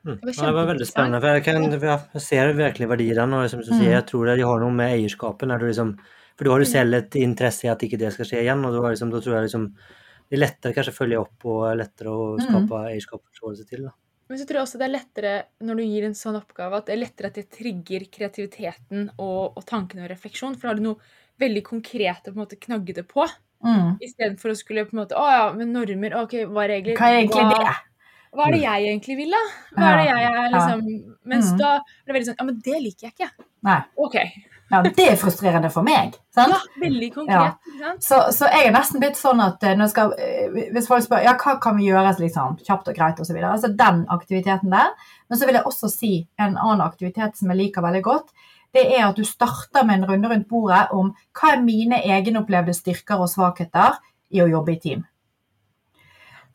Mm. 0.05 0.17
var 0.23 0.33
Ja, 0.33 0.47
det 0.47 0.55
var 0.57 0.67
veldig 0.71 0.87
spennende. 0.89 1.21
For 1.21 1.29
jeg, 1.37 1.45
kan, 1.45 1.67
jeg 2.15 2.23
ser 2.25 2.53
virkelig 2.57 2.89
verdien 2.89 3.35
og 3.37 3.51
som 3.53 3.61
du 3.61 3.71
Mm. 3.71 3.79
sier, 3.79 3.91
jeg 3.99 4.07
tror 4.07 4.27
de 4.37 4.43
har 4.43 4.61
noe 4.61 4.73
med 4.73 4.95
eierskapet. 4.97 5.49
Du 5.61 5.67
liksom, 5.67 5.99
for 6.37 6.45
du 6.45 6.51
har 6.51 6.59
jo 6.61 6.65
selv 6.71 6.95
et 6.95 7.15
interesse 7.21 7.65
i 7.67 7.69
at 7.73 7.83
ikke 7.85 7.99
det 7.99 8.13
skal 8.15 8.25
skje 8.25 8.43
igjen, 8.45 8.65
og 8.65 8.73
da, 8.73 8.89
liksom, 8.89 9.11
da 9.13 9.21
tror 9.21 9.35
jeg 9.37 9.49
liksom, 9.51 9.67
det 10.31 10.39
er 10.39 10.45
lettere 10.47 10.73
kanskje 10.75 10.95
å 10.95 10.99
følge 11.01 11.19
opp 11.21 11.45
og 11.45 11.77
lettere 11.77 12.09
å 12.09 12.39
Mm. 12.39 12.47
skape 12.47 12.85
eierskap 12.95 13.21
og 13.43 13.67
til. 13.69 13.83
Da. 13.85 13.93
Men 14.31 14.39
så 14.39 14.47
tror 14.47 14.57
jeg 14.61 14.63
også 14.63 14.79
det 14.79 14.87
er 14.87 14.95
lettere 14.95 15.45
når 15.61 15.77
du 15.77 15.83
gir 15.83 16.05
en 16.07 16.15
sånn 16.15 16.37
oppgave, 16.39 16.77
at 16.77 16.87
det 16.87 16.93
er 16.95 17.03
lettere 17.05 17.27
at 17.27 17.35
det 17.35 17.51
trigger 17.51 18.07
kreativiteten 18.15 19.11
og, 19.19 19.57
og 19.59 19.65
tankene 19.67 20.05
og 20.05 20.11
refleksjon. 20.11 20.55
For 20.55 20.63
da 20.63 20.69
har 20.69 20.77
du 20.77 20.83
noe 20.83 20.97
veldig 21.41 21.63
konkret 21.65 22.23
å 22.29 22.33
på 22.33 22.39
en 22.39 22.45
måte 22.47 22.61
knagge 22.61 22.95
det 22.95 23.09
på. 23.09 23.27
Mm. 23.61 23.99
Istedenfor 24.01 24.53
å 24.53 24.57
skulle 24.57 24.87
på 24.87 24.95
en 24.97 25.03
måte 25.03 25.13
Å 25.19 25.25
ja, 25.29 25.53
men 25.53 25.73
normer, 25.75 26.15
ok, 26.23 26.47
hva 26.49 26.63
er 26.65 26.69
regler? 26.79 26.97
Hva 26.97 27.11
er 27.11 27.19
egentlig 27.27 27.59
det? 27.59 27.75
Hva 28.31 28.47
er 28.47 28.55
det 28.55 28.61
jeg 28.63 28.87
egentlig 28.93 29.17
vil, 29.19 29.33
da? 29.35 29.41
Hva 29.75 29.89
er 29.91 29.99
det 29.99 30.07
jeg 30.07 30.31
er 30.31 30.53
liksom 30.55 30.83
Mens 31.31 31.51
Mm. 31.51 31.59
da 31.59 31.71
er 31.77 32.07
det 32.07 32.15
veldig 32.15 32.29
sånn 32.29 32.39
Ja, 32.39 32.45
men 32.45 32.61
det 32.65 32.83
liker 32.83 33.07
jeg 33.09 33.15
ikke. 33.15 33.31
Nei. 33.67 33.81
OK. 33.97 34.17
Ja, 34.71 34.83
det 34.87 35.03
er 35.03 35.17
frustrerende 35.19 35.71
for 35.75 35.83
meg. 35.83 36.15
Sant? 36.31 36.53
Ja, 36.55 36.61
veldig 36.81 37.09
konkret. 37.15 37.35
Ja. 37.35 37.81
sant? 37.81 38.05
Så, 38.07 38.21
så 38.37 38.47
jeg 38.53 38.69
er 38.69 38.73
nesten 38.77 39.03
blitt 39.03 39.19
sånn 39.19 39.43
at 39.43 39.63
eh, 39.67 39.87
skal, 39.91 40.13
eh, 40.15 40.71
hvis 40.71 40.87
folk 40.87 41.03
spør 41.03 41.25
ja, 41.27 41.35
hva 41.35 41.57
kan 41.61 41.77
vi 41.77 41.89
gjøre 41.89 42.15
liksom, 42.21 42.61
kjapt 42.63 42.93
og 42.93 42.95
greit 42.95 43.19
osv. 43.19 43.35
Altså 43.43 43.73
den 43.75 44.05
aktiviteten 44.09 44.71
der. 44.71 44.95
Men 45.29 45.39
så 45.39 45.47
vil 45.49 45.59
jeg 45.59 45.67
også 45.67 45.91
si 45.91 46.13
en 46.39 46.55
annen 46.57 46.87
aktivitet 46.87 47.37
som 47.37 47.51
jeg 47.51 47.59
liker 47.65 47.83
veldig 47.83 48.03
godt. 48.07 48.31
Det 48.71 48.87
er 48.95 49.09
at 49.09 49.19
du 49.19 49.25
starter 49.27 49.83
med 49.85 49.99
en 49.99 50.09
runde 50.13 50.31
rundt 50.31 50.49
bordet 50.49 50.87
om 50.95 51.11
hva 51.35 51.57
er 51.57 51.63
mine 51.67 51.99
egenopplevde 52.07 52.75
styrker 52.79 53.19
og 53.19 53.29
svakheter 53.33 53.99
i 54.31 54.39
å 54.39 54.47
jobbe 54.47 54.77
i 54.77 54.79
team. 54.79 55.03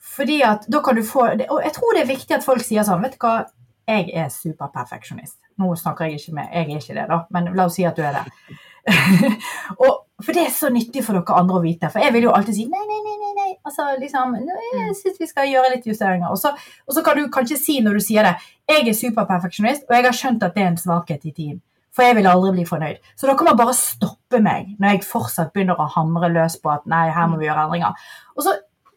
Fordi 0.05 0.39
at 0.45 0.67
da 0.71 0.81
kan 0.85 0.95
du 0.95 1.03
få 1.03 1.25
Og 1.49 1.59
jeg 1.63 1.73
tror 1.73 1.95
det 1.95 2.03
er 2.03 2.11
viktig 2.11 2.35
at 2.37 2.45
folk 2.45 2.61
sier 2.63 2.85
sånn 2.85 3.01
Vet 3.03 3.17
du 3.17 3.25
hva, 3.25 3.39
jeg 3.85 4.09
er 4.17 4.29
superperfeksjonist. 4.33 5.37
Nå 5.61 5.71
snakker 5.77 6.09
jeg 6.09 6.19
ikke 6.19 6.37
med 6.39 6.53
Jeg 6.53 6.69
er 6.69 6.79
ikke 6.79 6.95
det, 6.97 7.09
da, 7.09 7.19
men 7.33 7.51
la 7.57 7.67
oss 7.69 7.77
si 7.77 7.85
at 7.85 7.97
du 7.97 8.05
er 8.05 8.17
det. 8.17 8.55
og, 9.81 9.91
for 10.21 10.31
det 10.37 10.45
er 10.45 10.51
så 10.53 10.69
nyttig 10.73 11.03
for 11.05 11.17
dere 11.17 11.37
andre 11.37 11.59
å 11.59 11.63
vite. 11.63 11.89
For 11.93 12.01
jeg 12.01 12.13
vil 12.15 12.27
jo 12.27 12.33
alltid 12.37 12.57
si 12.57 12.65
nei, 12.71 12.81
nei, 12.89 12.97
nei. 13.05 13.15
nei, 13.21 13.31
nei. 13.37 13.51
Altså, 13.65 13.87
liksom, 14.01 14.35
Jeg 14.41 14.97
syns 15.01 15.21
vi 15.21 15.29
skal 15.29 15.49
gjøre 15.51 15.75
litt 15.75 15.87
justeringer. 15.89 16.33
Og 16.33 16.41
så, 16.41 16.53
og 16.85 16.97
så 16.97 17.05
kan 17.05 17.19
du 17.19 17.29
kanskje 17.33 17.59
si 17.61 17.77
når 17.85 17.99
du 17.99 18.05
sier 18.07 18.27
det 18.27 18.35
Jeg 18.71 18.89
er 18.89 18.99
superperfeksjonist, 18.99 19.87
og 19.89 19.97
jeg 19.97 20.07
har 20.07 20.19
skjønt 20.19 20.45
at 20.45 20.57
det 20.57 20.65
er 20.65 20.73
en 20.73 20.81
svakhet 20.81 21.25
i 21.29 21.33
team. 21.35 21.61
For 21.95 22.03
jeg 22.03 22.17
vil 22.17 22.27
aldri 22.27 22.51
bli 22.57 22.65
fornøyd. 22.67 22.97
Så 23.15 23.29
dere 23.29 23.47
må 23.47 23.53
bare 23.55 23.75
stoppe 23.77 24.41
meg 24.43 24.73
når 24.79 24.97
jeg 24.97 25.07
fortsatt 25.07 25.53
begynner 25.55 25.79
å 25.79 25.87
hamre 25.93 26.27
løs 26.33 26.57
på 26.59 26.73
at 26.73 26.89
nei, 26.91 27.05
her 27.15 27.29
må 27.31 27.39
vi 27.39 27.47
gjøre 27.47 27.69
endringer. 27.69 28.07
Og 28.35 28.43
så, 28.43 28.55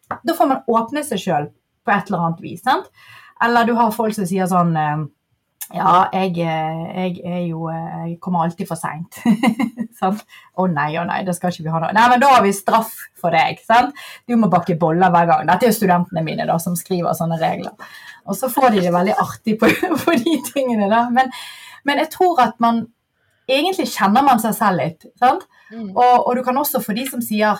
Da 0.09 0.35
får 0.35 0.49
man 0.49 0.67
åpne 0.67 1.03
seg 1.05 1.21
sjøl 1.21 1.47
på 1.85 1.93
et 1.93 2.09
eller 2.09 2.25
annet 2.27 2.43
vis. 2.43 2.63
sant? 2.65 2.89
Eller 3.43 3.65
du 3.65 3.73
har 3.77 3.95
folk 3.95 4.15
som 4.15 4.27
sier 4.27 4.49
sånn 4.51 4.75
eh, 4.77 5.05
Ja, 5.77 6.09
jeg, 6.11 6.33
eh, 6.41 6.81
jeg 6.97 7.21
er 7.23 7.43
jo 7.45 7.69
eh, 7.71 8.09
Jeg 8.09 8.17
kommer 8.23 8.43
alltid 8.43 8.67
for 8.67 8.79
seint. 8.79 9.21
Å 9.23 10.11
Å 10.59 10.67
nei, 10.67 10.89
å 10.99 11.05
nei, 11.07 11.21
det 11.27 11.37
skal 11.37 11.53
ikke 11.53 11.67
vi 11.67 11.73
ha 11.73 11.81
noe. 11.85 11.93
Nei, 11.95 12.07
men 12.11 12.23
da 12.23 12.33
har 12.33 12.43
vi 12.43 12.53
straff 12.55 12.91
for 13.19 13.35
deg. 13.35 13.61
sant? 13.63 13.95
Du 14.27 14.35
må 14.39 14.51
bakke 14.51 14.77
boller 14.79 15.13
hver 15.13 15.29
gang. 15.29 15.47
Dette 15.47 15.67
er 15.67 15.73
jo 15.73 15.79
studentene 15.79 16.25
mine 16.25 16.47
da, 16.49 16.57
som 16.59 16.75
skriver 16.79 17.15
sånne 17.15 17.39
regler. 17.39 17.75
Og 18.27 18.37
så 18.37 18.49
får 18.51 18.75
de 18.75 18.85
det 18.85 18.93
veldig 18.93 19.15
artig 19.23 19.57
på, 19.61 19.71
på 20.03 20.17
de 20.19 20.37
tingene, 20.51 20.89
da. 20.91 21.05
Men, 21.13 21.31
men 21.87 22.03
jeg 22.03 22.15
tror 22.17 22.41
at 22.49 22.57
man 22.63 22.87
Egentlig 23.49 23.87
kjenner 23.89 24.21
man 24.21 24.37
seg 24.37 24.51
selv 24.53 24.77
litt. 24.77 25.07
sant? 25.17 25.47
Mm. 25.73 25.87
Og, 25.95 26.27
og 26.27 26.35
du 26.37 26.43
kan 26.45 26.57
også 26.61 26.83
få 26.85 26.93
de 26.93 27.07
som 27.09 27.21
sier 27.25 27.57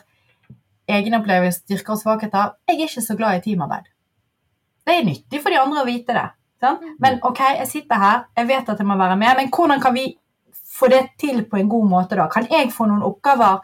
egenopplevelser, 0.95 1.63
styrker 1.65 1.95
og 1.95 2.01
svakheter. 2.01 2.55
Jeg 2.67 2.77
er 2.77 2.89
ikke 2.89 3.05
så 3.05 3.15
glad 3.19 3.39
i 3.39 3.43
teamarbeid. 3.45 3.89
Det 4.87 4.95
er 4.97 5.05
nyttig 5.05 5.41
for 5.43 5.53
de 5.53 5.61
andre 5.61 5.83
å 5.83 5.87
vite 5.87 6.15
det. 6.17 6.27
Sant? 6.59 6.83
Men 6.99 7.21
ok, 7.23 7.39
jeg 7.61 7.69
sitter 7.69 8.01
her, 8.01 8.25
jeg 8.35 8.49
vet 8.49 8.71
at 8.73 8.81
jeg 8.81 8.87
må 8.87 8.97
være 8.99 9.15
med, 9.19 9.31
men 9.37 9.51
hvordan 9.53 9.79
kan 9.83 9.95
vi 9.95 10.09
få 10.79 10.89
det 10.91 11.05
til 11.19 11.43
på 11.47 11.59
en 11.59 11.69
god 11.71 11.87
måte 11.87 12.17
da? 12.19 12.27
Kan 12.31 12.49
jeg 12.51 12.71
få 12.75 12.87
noen 12.89 13.05
oppgaver 13.07 13.63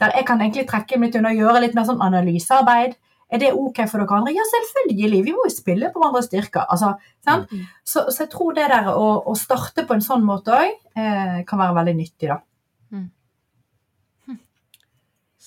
der 0.00 0.14
jeg 0.16 0.26
kan 0.28 0.40
egentlig 0.40 0.64
trekke 0.70 0.96
meg 0.96 1.10
litt 1.10 1.20
unna 1.20 1.34
og 1.34 1.42
gjøre 1.42 1.62
litt 1.66 1.76
mer 1.76 1.88
sånn 1.88 2.00
analysearbeid? 2.04 2.96
Er 3.30 3.38
det 3.38 3.52
ok 3.54 3.84
for 3.86 4.02
dere 4.02 4.16
andre? 4.16 4.32
Ja, 4.34 4.44
selvfølgelig. 4.50 5.20
Vi 5.26 5.34
må 5.36 5.44
jo 5.46 5.52
spille 5.54 5.90
på 5.92 6.00
hverandres 6.02 6.26
styrker. 6.26 6.64
Altså, 6.66 6.96
sant? 7.22 7.52
Mm. 7.52 7.68
Så, 7.86 8.08
så 8.10 8.24
jeg 8.24 8.30
tror 8.32 8.56
det 8.56 8.66
der 8.72 8.88
å, 8.90 9.06
å 9.30 9.34
starte 9.38 9.84
på 9.86 9.94
en 9.94 10.02
sånn 10.02 10.24
måte 10.26 10.56
òg 10.56 10.72
eh, 10.98 11.36
kan 11.46 11.60
være 11.60 11.76
veldig 11.78 11.94
nyttig, 12.00 12.32
da. 12.32 12.40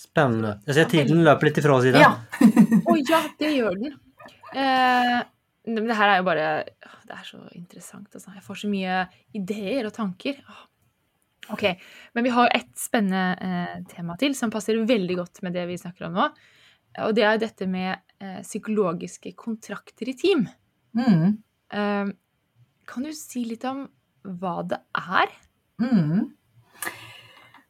Spennende. 0.03 0.57
Jeg 0.67 0.77
ser 0.77 0.89
tiden 0.91 1.23
løper 1.23 1.49
litt 1.49 1.61
ifra 1.61 1.77
oss 1.77 1.87
i 1.87 1.93
dag. 1.95 2.03
Ja. 2.03 2.49
Å 2.89 2.97
ja, 2.99 3.21
det 3.39 3.53
gjør 3.55 3.79
den. 3.79 3.95
Eh, 4.53 5.19
men 5.71 5.87
det 5.87 5.95
her 5.97 6.11
er 6.11 6.19
jo 6.19 6.25
bare 6.27 6.47
Det 7.07 7.15
er 7.15 7.23
så 7.25 7.39
interessant. 7.55 8.09
Altså. 8.11 8.33
Jeg 8.35 8.43
får 8.45 8.59
så 8.63 8.71
mye 8.71 8.99
ideer 9.39 9.87
og 9.87 9.95
tanker. 9.95 10.41
Ok, 11.51 11.63
Men 12.15 12.23
vi 12.23 12.31
har 12.31 12.51
et 12.55 12.71
spennende 12.79 13.23
eh, 13.43 13.79
tema 13.91 14.15
til 14.19 14.35
som 14.37 14.51
passer 14.53 14.79
veldig 14.79 15.17
godt 15.19 15.41
med 15.43 15.55
det 15.57 15.65
vi 15.67 15.79
snakker 15.79 16.07
om 16.07 16.19
nå. 16.19 16.27
Og 17.03 17.15
det 17.17 17.25
er 17.27 17.41
dette 17.41 17.67
med 17.67 17.97
eh, 18.21 18.39
psykologiske 18.45 19.33
kontrakter 19.39 20.11
i 20.11 20.15
team. 20.19 20.45
Mm. 20.95 21.35
Eh, 21.73 22.13
kan 22.87 23.07
du 23.07 23.11
si 23.17 23.43
litt 23.49 23.65
om 23.67 23.85
hva 24.23 24.61
det 24.67 24.79
er? 24.99 25.33
Mm. 25.83 26.31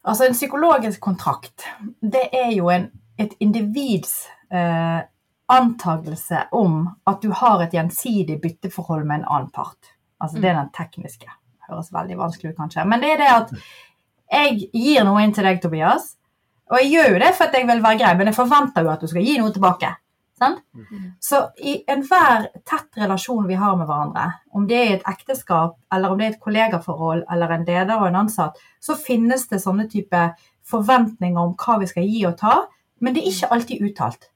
Altså 0.04 0.28
En 0.28 0.36
psykologisk 0.36 1.00
kontrakt 1.02 1.64
det 2.02 2.28
er 2.36 2.52
jo 2.52 2.70
en, 2.74 2.90
et 3.18 3.32
individs 3.40 4.26
eh, 4.52 5.00
antagelse 5.54 6.48
om 6.52 6.90
at 7.08 7.22
du 7.24 7.32
har 7.32 7.64
et 7.64 7.74
gjensidig 7.76 8.40
bytteforhold 8.42 9.06
med 9.06 9.22
en 9.22 9.30
annen 9.30 9.50
part. 9.54 9.94
Altså 10.20 10.42
Det 10.42 10.50
er 10.50 10.60
den 10.60 10.72
tekniske. 10.76 11.30
Høres 11.70 11.94
veldig 11.94 12.18
vanskelig 12.20 12.52
ut, 12.52 12.58
kanskje. 12.58 12.86
Men 12.90 13.04
det 13.04 13.14
er 13.14 13.22
det 13.22 13.32
at 13.32 13.56
jeg 14.34 14.70
gir 14.74 15.06
noe 15.06 15.24
inn 15.24 15.34
til 15.36 15.46
deg, 15.48 15.62
Tobias. 15.62 16.14
Og 16.72 16.80
jeg 16.80 16.92
gjør 16.94 17.10
jo 17.14 17.20
det 17.22 17.34
for 17.38 17.48
at 17.48 17.58
jeg 17.58 17.68
vil 17.70 17.84
være 17.84 18.00
grei, 18.02 18.14
men 18.18 18.32
jeg 18.32 18.38
forventer 18.38 18.86
jo 18.86 18.92
at 18.94 19.04
du 19.04 19.12
skal 19.12 19.28
gi 19.28 19.36
noe 19.40 19.54
tilbake. 19.54 19.92
Sant? 20.40 20.64
Så 21.22 21.40
i 21.62 21.76
enhver 21.88 22.48
tett 22.66 22.98
relasjon 22.98 23.46
vi 23.48 23.58
har 23.60 23.76
med 23.78 23.86
hverandre, 23.86 24.26
om 24.58 24.66
det 24.68 24.80
er 24.80 24.94
et 24.96 25.08
ekteskap, 25.12 25.78
eller 25.94 26.10
om 26.10 26.20
det 26.20 26.26
er 26.26 26.34
et 26.34 26.42
kollegaforhold, 26.42 27.26
eller 27.32 27.54
en 27.54 27.66
leder 27.68 28.00
og 28.00 28.08
en 28.10 28.22
ansatt, 28.24 28.58
så 28.82 28.98
finnes 28.98 29.46
det 29.52 29.62
sånne 29.62 29.86
type 29.92 30.24
forventninger 30.70 31.40
om 31.40 31.54
hva 31.60 31.78
vi 31.84 31.90
skal 31.92 32.08
gi 32.10 32.24
og 32.30 32.38
ta, 32.40 32.64
men 33.04 33.14
det 33.14 33.24
er 33.24 33.34
ikke 33.34 33.52
alltid 33.54 33.86
uttalt. 33.86 34.30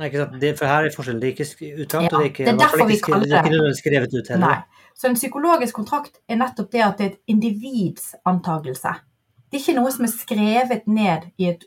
Nei, 0.00 0.08
ikke 0.08 0.22
sant? 0.22 0.36
Det, 0.40 0.50
for 0.56 0.70
her 0.70 0.86
er 0.88 0.94
forskjellen. 0.96 1.20
Det 1.20 1.28
er 1.28 1.34
ikke 1.34 1.70
uttalt, 1.84 2.06
Ja, 2.06 2.08
og 2.08 2.12
det 2.12 2.20
er 2.20 2.30
ikke, 2.30 2.44
det 2.44 2.50
er 2.50 2.84
i 2.88 2.94
ikke 2.96 3.16
er 3.16 3.48
ikke 3.60 3.74
skrevet 3.76 4.14
ut 4.16 4.30
heller. 4.32 4.46
Nei. 4.46 4.86
Så 4.96 5.08
en 5.08 5.16
psykologisk 5.16 5.76
kontrakt 5.76 6.20
er 6.28 6.40
nettopp 6.40 6.70
det 6.72 6.84
at 6.84 6.98
det 6.98 7.06
er 7.06 7.10
et 7.10 7.34
individs 7.34 8.14
antagelse. 8.28 8.94
Det 9.50 9.58
er 9.58 9.62
ikke 9.62 9.76
noe 9.76 9.92
som 9.92 10.06
er 10.06 10.12
skrevet 10.14 10.88
ned 10.88 11.28
i 11.40 11.50
et 11.52 11.66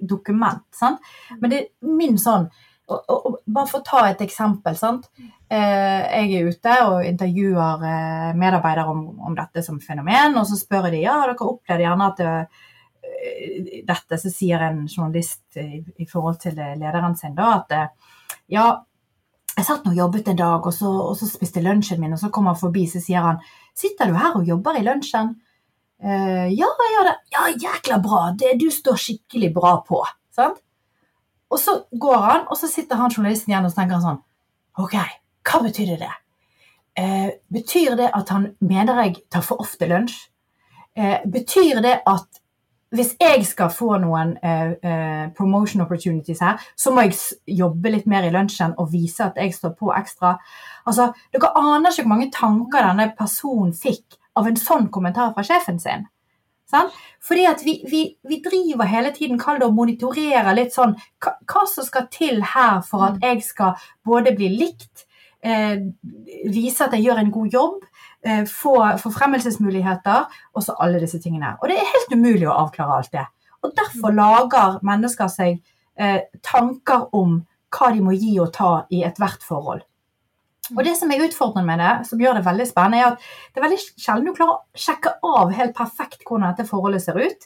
dokument, 0.00 0.64
sant? 0.74 1.00
men 1.40 1.52
det 1.52 1.58
er 1.60 1.92
min 1.96 2.16
sånn 2.20 2.48
og, 2.90 3.10
og, 3.10 3.40
Bare 3.54 3.68
for 3.70 3.80
å 3.80 3.86
ta 3.86 4.02
et 4.10 4.22
eksempel. 4.24 4.76
sant? 4.76 5.08
Eh, 5.48 6.28
jeg 6.28 6.30
er 6.36 6.48
ute 6.48 6.76
og 6.88 7.06
intervjuer 7.06 7.84
eh, 7.88 8.30
medarbeidere 8.36 8.92
om, 8.92 9.04
om 9.20 9.36
dette 9.36 9.62
som 9.62 9.80
fenomen, 9.80 10.38
og 10.40 10.48
så 10.48 10.58
spør 10.58 10.90
de, 10.90 11.02
ja, 11.04 11.18
dere 11.22 11.36
opplevd 11.36 11.84
gjerne 11.84 12.08
at 12.10 12.22
det, 12.22 12.32
eh, 13.04 13.84
dette, 13.86 14.18
så 14.20 14.32
sier 14.32 14.64
en 14.64 14.82
journalist 14.88 15.60
i, 15.60 15.84
i 16.00 16.08
forhold 16.08 16.40
til 16.42 16.58
lederen 16.58 17.16
sin 17.20 17.36
da, 17.36 17.52
at 17.60 17.76
eh, 17.76 18.18
ja, 18.56 18.66
jeg 19.54 19.66
satt 19.68 19.86
og 19.86 19.96
jobbet 19.96 20.32
en 20.32 20.40
dag, 20.40 20.66
og 20.66 20.74
så, 20.74 20.90
og 21.12 21.14
så 21.18 21.28
spiste 21.30 21.62
lunsjen 21.62 22.00
min, 22.02 22.16
og 22.16 22.20
så 22.20 22.32
kommer 22.34 22.54
han 22.54 22.60
forbi, 22.60 22.88
så 22.90 23.02
sier 23.02 23.22
han 23.22 23.42
Sitter 23.74 24.10
du 24.10 24.16
her 24.18 24.36
og 24.38 24.46
jobber 24.46 24.76
i 24.78 24.84
lunsjen? 24.86 25.32
Uh, 26.04 26.46
ja, 26.50 26.66
jeg 26.66 26.90
gjør 26.92 27.08
det. 27.08 27.14
Ja, 27.34 27.44
jækla 27.62 27.98
bra. 28.02 28.20
Det, 28.38 28.52
du 28.60 28.68
står 28.70 28.98
skikkelig 29.00 29.48
bra 29.54 29.72
på. 29.86 30.02
Sant? 30.34 30.60
Og 31.52 31.60
så 31.60 31.76
går 31.90 32.20
han, 32.24 32.46
og 32.50 32.56
så 32.58 32.68
sitter 32.70 32.98
han 33.00 33.12
journalisten 33.12 33.52
igjen 33.52 33.66
og 33.68 33.74
tenker 33.74 34.02
sånn 34.02 34.22
OK, 34.80 34.94
hva 35.46 35.60
betyr 35.62 35.96
det? 36.00 36.12
Eh, 36.98 37.28
betyr 37.52 37.98
det 37.98 38.08
at 38.14 38.30
han 38.34 38.48
mener 38.62 39.02
jeg 39.04 39.20
tar 39.30 39.44
for 39.46 39.62
ofte 39.62 39.86
lunsj? 39.90 40.16
Eh, 40.96 41.20
betyr 41.26 41.82
det 41.82 42.00
at 42.06 42.40
hvis 42.94 43.14
jeg 43.18 43.42
skal 43.46 43.72
få 43.74 43.96
noen 43.98 44.36
eh, 44.38 44.74
eh, 44.86 45.24
promotion 45.34 45.82
opportunities 45.82 46.42
her, 46.44 46.60
så 46.78 46.92
må 46.94 47.06
jeg 47.08 47.16
jobbe 47.58 47.90
litt 47.90 48.06
mer 48.10 48.26
i 48.26 48.32
lunsjen 48.34 48.76
og 48.78 48.92
vise 48.92 49.24
at 49.26 49.38
jeg 49.40 49.54
står 49.56 49.74
på 49.78 49.90
ekstra. 49.96 50.36
Altså, 50.86 51.10
Dere 51.34 51.50
aner 51.58 51.90
ikke 51.90 52.04
hvor 52.04 52.12
mange 52.12 52.30
tanker 52.34 52.86
denne 52.86 53.08
personen 53.18 53.74
fikk 53.74 54.18
av 54.38 54.46
en 54.46 54.58
sånn 54.58 54.86
kommentar 54.94 55.34
fra 55.34 55.42
sjefen 55.46 55.80
sin. 55.82 56.06
Sant? 56.74 56.94
Fordi 57.24 57.46
at 57.48 57.62
vi, 57.64 57.78
vi, 57.88 58.02
vi 58.28 58.40
driver 58.44 58.88
hele 58.90 59.12
tiden 59.14 59.38
kall 59.40 59.60
det 59.60 59.68
å 59.68 59.74
monitorere 59.74 60.54
litt 60.56 60.74
sånn 60.74 60.96
hva, 61.22 61.36
hva 61.48 61.64
som 61.70 61.86
skal 61.86 62.08
til 62.12 62.42
her 62.54 62.82
for 62.86 63.06
at 63.06 63.22
jeg 63.22 63.44
skal 63.46 63.78
både 64.06 64.34
bli 64.36 64.50
likt, 64.58 65.06
eh, 65.44 65.78
vise 66.50 66.84
at 66.84 66.96
jeg 66.96 67.06
gjør 67.06 67.22
en 67.22 67.32
god 67.34 67.56
jobb, 67.58 67.78
eh, 68.26 68.42
få 68.50 68.74
forfremmelsesmuligheter, 69.04 70.26
og 70.54 70.66
så 70.66 70.76
alle 70.82 71.00
disse 71.02 71.22
tingene. 71.22 71.54
Og 71.62 71.70
det 71.70 71.78
er 71.78 71.94
helt 71.94 72.18
umulig 72.18 72.50
å 72.50 72.58
avklare 72.66 72.98
alt 72.98 73.14
det. 73.14 73.26
Og 73.64 73.72
derfor 73.78 74.12
lager 74.12 74.78
mennesker 74.84 75.30
seg 75.32 75.62
eh, 75.96 76.20
tanker 76.44 77.08
om 77.16 77.40
hva 77.74 77.90
de 77.94 78.04
må 78.04 78.14
gi 78.18 78.36
og 78.42 78.52
ta 78.54 78.72
i 78.92 79.02
ethvert 79.06 79.42
forhold. 79.46 79.86
Og 80.72 80.84
det 80.86 80.94
som 80.96 81.10
er 81.12 81.24
utfordrende 81.26 81.66
med 81.68 81.82
det, 81.82 81.94
som 82.08 82.20
gjør 82.20 82.38
det 82.38 82.46
veldig 82.46 82.66
spennende, 82.68 83.00
er 83.00 83.12
at 83.12 83.26
det 83.52 83.60
er 83.60 83.66
veldig 83.66 83.80
sjelden 84.00 84.30
du 84.30 84.36
klarer 84.36 84.54
å 84.54 84.84
sjekke 84.84 85.16
av 85.28 85.52
helt 85.56 85.74
perfekt 85.76 86.24
hvordan 86.24 86.48
dette 86.50 86.68
forholdet 86.68 87.04
ser 87.04 87.18
ut. 87.20 87.44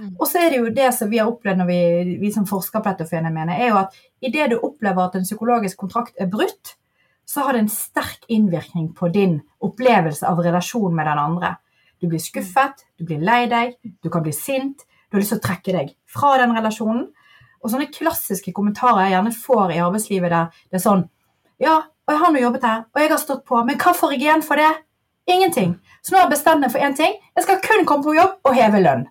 Mm. 0.00 0.10
Og 0.16 0.26
så 0.28 0.42
er 0.42 0.52
det 0.52 0.60
jo 0.60 0.74
det 0.74 0.90
som 0.96 1.10
vi 1.10 1.20
har 1.20 1.30
opplevd 1.30 1.60
når 1.60 1.70
vi, 1.70 1.80
vi 2.20 2.32
som 2.34 2.46
forsker 2.48 2.82
på 2.82 2.92
dette 2.92 3.08
fenomenet, 3.08 3.56
er 3.56 3.72
jo 3.72 3.80
at 3.80 3.96
idet 4.24 4.50
du 4.52 4.58
opplever 4.58 5.06
at 5.06 5.16
en 5.18 5.26
psykologisk 5.26 5.80
kontrakt 5.80 6.20
er 6.20 6.30
brutt, 6.30 6.76
så 7.30 7.46
har 7.46 7.54
det 7.54 7.64
en 7.64 7.72
sterk 7.72 8.24
innvirkning 8.32 8.90
på 8.96 9.08
din 9.14 9.38
opplevelse 9.62 10.26
av 10.26 10.40
relasjon 10.42 10.94
med 10.96 11.06
den 11.06 11.20
andre. 11.22 11.54
Du 12.00 12.08
blir 12.08 12.22
skuffet, 12.22 12.86
du 12.98 13.04
blir 13.06 13.22
lei 13.22 13.44
deg, 13.50 13.76
du 14.02 14.08
kan 14.10 14.24
bli 14.24 14.32
sint, 14.34 14.86
du 15.10 15.16
har 15.16 15.22
lyst 15.22 15.34
til 15.34 15.40
å 15.40 15.44
trekke 15.44 15.74
deg 15.76 15.94
fra 16.10 16.36
den 16.40 16.54
relasjonen. 16.56 17.06
Og 17.60 17.70
sånne 17.70 17.90
klassiske 17.92 18.54
kommentarer 18.56 19.04
jeg 19.04 19.14
gjerne 19.14 19.34
får 19.36 19.74
i 19.74 19.80
arbeidslivet 19.84 20.32
der 20.32 20.62
det 20.70 20.80
er 20.80 20.84
sånn 20.86 21.08
Ja, 21.60 21.82
og 22.10 22.16
jeg 22.16 22.22
har 22.24 22.32
nå 22.34 22.40
jobbet 22.42 22.64
her, 22.66 22.80
og 22.90 23.00
jeg 23.00 23.10
har 23.12 23.18
stått 23.22 23.44
på, 23.46 23.60
men 23.62 23.76
hva 23.78 23.92
får 23.94 24.16
jeg 24.16 24.24
igjen 24.24 24.40
for 24.42 24.58
det? 24.58 24.70
Ingenting. 25.30 25.76
Så 26.02 26.10
nå 26.10 26.18
har 26.18 26.24
jeg 26.24 26.32
bestemt 26.32 26.64
meg 26.64 26.72
for 26.72 26.82
én 26.82 26.96
ting. 26.98 27.12
Jeg 27.38 27.44
skal 27.44 27.60
kun 27.62 27.84
komme 27.86 28.02
på 28.02 28.16
jobb 28.16 28.48
og 28.50 28.56
heve 28.56 28.80
lønn. 28.82 29.04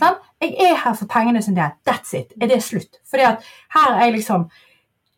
Sånn? 0.00 0.16
Jeg 0.40 0.54
er 0.64 0.78
her 0.80 0.96
for 0.96 1.10
pengene 1.10 1.42
sin 1.44 1.58
del. 1.58 1.74
That's 1.84 2.14
it. 2.16 2.32
Er 2.40 2.48
det 2.48 2.62
slutt? 2.64 2.96
Fordi 3.04 3.26
at 3.28 3.44
her 3.76 3.98
er 3.98 4.06
jeg 4.06 4.20
liksom 4.22 4.48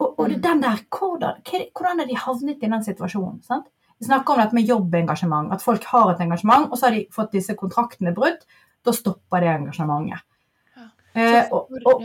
Og, 0.02 0.16
og 0.18 0.24
det 0.26 0.40
er 0.40 0.46
den 0.48 0.62
der 0.64 0.80
hvordan, 0.90 2.00
er 2.02 2.08
de 2.08 2.16
havnet 2.18 2.58
i 2.58 2.66
den 2.66 2.82
situasjonen? 2.82 3.36
Sant? 3.46 3.68
Vi 4.00 4.08
snakker 4.08 4.34
om 4.34 4.40
dette 4.40 4.56
med 4.58 4.66
jobbengasjement. 4.66 5.52
At 5.54 5.62
folk 5.62 5.84
har 5.92 6.10
et 6.10 6.24
engasjement, 6.24 6.66
og 6.72 6.78
så 6.78 6.88
har 6.88 6.96
de 6.96 7.04
fått 7.14 7.30
disse 7.36 7.54
kontraktene 7.54 8.10
brutt. 8.16 8.42
Da 8.82 8.90
stopper 8.90 9.44
det 9.44 9.52
engasjementet. 9.52 10.24
Ja. 10.74 10.88
Eh, 11.14 11.52
og, 11.54 11.70
og, 11.86 12.02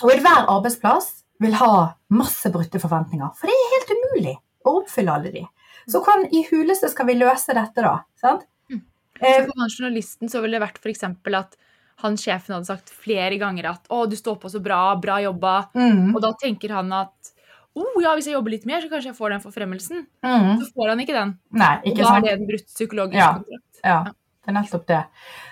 og 0.00 0.14
enhver 0.14 0.48
arbeidsplass 0.48 1.19
vil 1.40 1.54
ha 1.60 1.72
masse 2.12 2.50
brutte 2.52 2.80
forventninger. 2.82 3.32
For 3.38 3.48
det 3.50 3.56
er 3.56 3.72
helt 3.74 3.94
umulig 3.96 4.36
å 4.68 4.76
oppfylle 4.82 5.14
alle 5.16 5.32
de. 5.34 5.44
Så 5.88 6.02
hvordan 6.04 6.28
i 6.36 6.42
huleste 6.50 6.90
skal 6.92 7.08
vi 7.08 7.16
løse 7.18 7.54
dette, 7.56 7.80
da? 7.82 7.94
Sant? 8.20 8.44
Mm. 8.70 8.82
Eh, 9.20 9.40
For 9.46 9.52
han 9.62 9.72
journalisten 9.72 10.28
så 10.32 10.42
ville 10.44 10.58
det 10.58 10.64
vært 10.66 10.78
f.eks. 10.84 11.04
at 11.04 11.56
han 12.00 12.16
sjefen 12.16 12.54
hadde 12.56 12.68
sagt 12.68 12.88
flere 12.96 13.36
ganger 13.40 13.66
at 13.74 13.88
'Å, 13.88 14.06
du 14.08 14.16
står 14.16 14.38
på 14.40 14.48
så 14.52 14.60
bra. 14.62 14.94
Bra 14.96 15.18
jobba'. 15.20 15.68
mm, 15.74 16.14
Og 16.16 16.20
da 16.22 16.32
tenker 16.40 16.70
han 16.72 16.92
at 16.92 17.32
'Å 17.76 18.02
ja, 18.02 18.14
hvis 18.16 18.26
jeg 18.26 18.34
jobber 18.34 18.50
litt 18.50 18.66
mer, 18.66 18.80
så 18.80 18.88
kanskje 18.90 19.12
jeg 19.12 19.16
får 19.16 19.30
den 19.30 19.40
forfremmelsen'. 19.44 20.06
mm. 20.24 20.60
Så 20.60 20.72
får 20.74 20.88
han 20.88 21.00
ikke 21.00 21.12
den. 21.16 21.38
Nei, 21.52 21.74
ikke 21.84 22.02
da 22.04 22.16
er 22.16 22.20
det 22.20 22.32
en 22.32 22.46
brutt 22.46 22.66
psykologisk 22.66 23.14
Ja. 23.20 23.32
kontrakt. 23.34 23.80
Ja, 23.84 24.02
det 24.04 24.48
er 24.48 24.52
nettopp 24.52 24.86
det. 24.86 25.04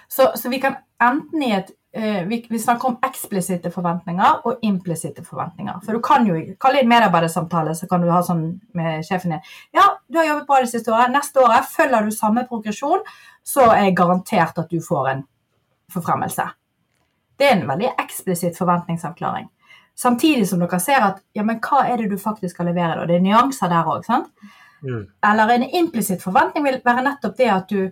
Så, 0.09 0.33
så 0.37 0.49
vi 0.51 0.59
kan 0.61 0.77
enten 1.01 1.43
i 1.43 1.53
et 1.53 1.71
vi, 2.29 2.47
vi 2.51 2.59
snakker 2.59 2.89
om 2.89 2.99
eksplisitte 3.07 3.71
forventninger 3.75 4.45
og 4.47 4.63
implisitte 4.67 5.25
forventninger. 5.27 5.81
For 5.85 5.97
du 5.97 6.03
kan 6.05 6.27
jo 6.29 6.37
kalle 6.61 6.81
det 6.81 6.87
en 6.87 6.93
medarbeidersamtale, 6.93 7.75
så 7.75 7.89
kan 7.91 8.05
du 8.05 8.11
ha 8.13 8.21
sånn 8.27 8.45
med 8.79 9.07
sjefen 9.07 9.35
din. 9.35 9.51
Ja, 9.77 9.87
du 10.09 10.21
har 10.21 10.29
jobbet 10.29 10.47
bra 10.49 10.61
det 10.63 10.71
siste 10.73 10.95
året. 10.95 11.13
Neste 11.15 11.43
året 11.43 11.69
følger 11.73 12.07
du 12.07 12.15
samme 12.15 12.47
progresjon, 12.49 13.05
så 13.47 13.71
er 13.73 13.89
jeg 13.89 13.99
garantert 13.99 14.61
at 14.61 14.71
du 14.71 14.81
får 14.85 15.13
en 15.13 15.23
forfremmelse. 15.93 16.49
Det 17.39 17.47
er 17.47 17.57
en 17.57 17.69
veldig 17.69 17.93
eksplisitt 18.03 18.59
forventningsavklaring. 18.59 19.49
Samtidig 19.99 20.49
som 20.49 20.61
dere 20.63 20.79
ser 20.83 21.03
at 21.03 21.23
ja, 21.35 21.43
men 21.43 21.59
hva 21.63 21.85
er 21.91 21.99
det 21.99 22.13
du 22.13 22.19
faktisk 22.21 22.55
skal 22.55 22.69
levere? 22.71 23.01
da? 23.01 23.07
Det 23.07 23.17
er 23.19 23.25
nyanser 23.25 23.71
der 23.71 23.89
òg. 23.91 24.07
Mm. 24.87 25.07
Eller 25.27 25.55
en 25.55 25.65
implisitt 25.81 26.23
forventning 26.23 26.67
vil 26.67 26.79
være 26.85 27.03
nettopp 27.07 27.35
det 27.39 27.49
at 27.51 27.73
du, 27.73 27.89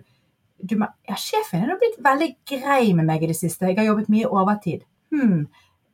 du 0.57 0.75
Ja, 0.79 1.15
sjefen 1.15 1.67
nå 1.67 1.77
blitt 1.79 1.99
veldig 2.03 2.33
grei 2.49 2.93
med 2.97 3.05
meg 3.05 3.23
i 3.23 3.31
det 3.31 3.37
siste. 3.37 3.69
Jeg 3.69 3.77
har 3.77 3.91
jobbet 3.91 4.09
mye 4.09 4.29
overtid. 4.29 4.85
Hmm. 5.13 5.47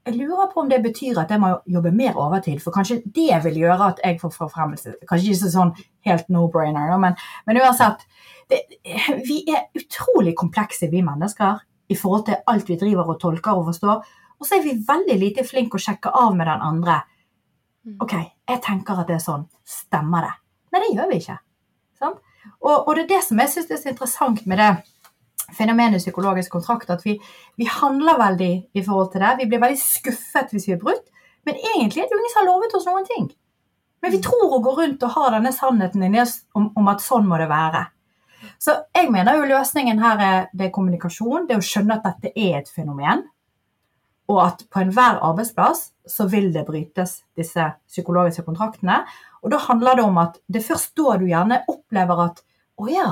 Jeg 0.04 0.18
lurer 0.18 0.50
på 0.52 0.60
om 0.60 0.70
det 0.70 0.82
betyr 0.84 1.20
at 1.22 1.30
jeg 1.32 1.40
må 1.40 1.54
jobbe 1.72 1.92
mer 1.96 2.18
overtid, 2.20 2.60
for 2.64 2.76
kanskje 2.76 3.00
det 3.16 3.38
vil 3.46 3.62
gjøre 3.62 3.92
at 3.94 4.02
jeg 4.04 4.20
får 4.20 4.34
forfremmelse. 4.36 4.98
Kanskje 5.08 5.32
ikke 5.32 5.52
sånn 5.54 5.72
helt 6.08 6.28
no-brainer, 6.34 6.92
men, 7.00 7.16
men 7.48 7.60
uansett. 7.64 8.04
Det, 8.52 8.60
vi 9.24 9.46
er 9.48 9.70
utrolig 9.80 10.36
komplekse, 10.36 10.90
vi 10.92 11.00
mennesker, 11.06 11.64
i 11.88 11.96
forhold 11.96 12.26
til 12.28 12.42
alt 12.52 12.68
vi 12.68 12.80
driver 12.82 13.14
og 13.14 13.22
tolker 13.22 13.56
og 13.56 13.70
forstår. 13.72 14.04
Og 14.40 14.48
så 14.48 14.58
er 14.58 14.66
vi 14.66 14.76
veldig 14.84 15.16
lite 15.22 15.48
flinke 15.48 15.80
å 15.80 15.86
sjekke 15.86 16.12
av 16.20 16.36
med 16.36 16.52
den 16.52 16.68
andre. 16.68 17.00
Mm. 17.88 17.98
OK, 18.04 18.18
jeg 18.50 18.64
tenker 18.66 19.00
at 19.00 19.08
det 19.08 19.22
er 19.22 19.24
sånn. 19.24 19.48
Stemmer 19.64 20.28
det? 20.28 20.36
Nei, 20.74 20.84
det 20.84 20.94
gjør 20.98 21.12
vi 21.14 21.20
ikke. 21.24 21.40
Og, 22.64 22.88
og 22.88 22.96
det 22.96 23.06
er 23.06 23.12
det 23.16 23.22
som 23.28 23.40
jeg 23.40 23.52
syns 23.54 23.72
er 23.72 23.82
så 23.82 23.92
interessant 23.92 24.46
med 24.50 24.62
det 24.62 24.72
fenomenet 25.54 26.02
psykologisk 26.02 26.56
kontrakt, 26.56 26.90
at 26.90 27.04
vi, 27.06 27.18
vi 27.60 27.68
handler 27.70 28.20
veldig 28.20 28.54
i 28.74 28.84
forhold 28.84 29.12
til 29.14 29.24
det. 29.24 29.36
Vi 29.42 29.50
blir 29.52 29.62
veldig 29.62 29.80
skuffet 29.80 30.54
hvis 30.54 30.68
vi 30.70 30.76
er 30.76 30.82
brutt, 30.82 31.06
men 31.48 31.60
egentlig 31.60 32.04
er 32.04 32.08
det 32.08 32.16
jo 32.16 32.22
ingen 32.22 32.34
som 32.34 32.42
har 32.42 32.50
lovet 32.50 32.78
oss 32.78 32.88
noen 32.90 33.08
ting. 33.08 33.28
Men 34.04 34.12
vi 34.12 34.22
tror 34.24 34.52
å 34.52 34.62
gå 34.64 34.74
rundt 34.80 35.04
og 35.06 35.14
ha 35.16 35.30
denne 35.36 35.52
sannheten 35.56 36.04
inni 36.04 36.22
oss 36.24 36.42
om, 36.58 36.72
om 36.80 36.90
at 36.92 37.04
sånn 37.04 37.28
må 37.28 37.40
det 37.40 37.48
være. 37.52 37.86
Så 38.60 38.76
jeg 38.96 39.12
mener 39.12 39.38
jo 39.40 39.48
løsningen 39.48 40.02
her 40.04 40.24
er, 40.24 40.50
det 40.52 40.68
er 40.68 40.74
kommunikasjon, 40.76 41.48
det 41.48 41.56
er 41.56 41.62
å 41.62 41.68
skjønne 41.68 42.00
at 42.00 42.08
dette 42.10 42.34
er 42.36 42.60
et 42.60 42.72
fenomen. 42.72 43.24
Og 44.34 44.40
at 44.42 44.66
på 44.72 44.82
enhver 44.82 45.22
arbeidsplass 45.22 45.92
så 46.10 46.26
vil 46.32 46.50
det 46.56 46.66
brytes 46.68 47.20
disse 47.38 47.70
psykologiske 47.92 48.46
kontraktene. 48.48 49.04
Og 49.44 49.54
da 49.54 49.62
handler 49.68 50.00
det 50.00 50.08
om 50.08 50.20
at 50.24 50.40
det 50.48 50.64
er 50.64 50.70
først 50.72 50.96
da 50.98 51.18
du 51.22 51.28
gjerne 51.30 51.64
opplever 51.70 52.26
at 52.26 52.44
å 52.82 52.90
ja, 52.90 53.10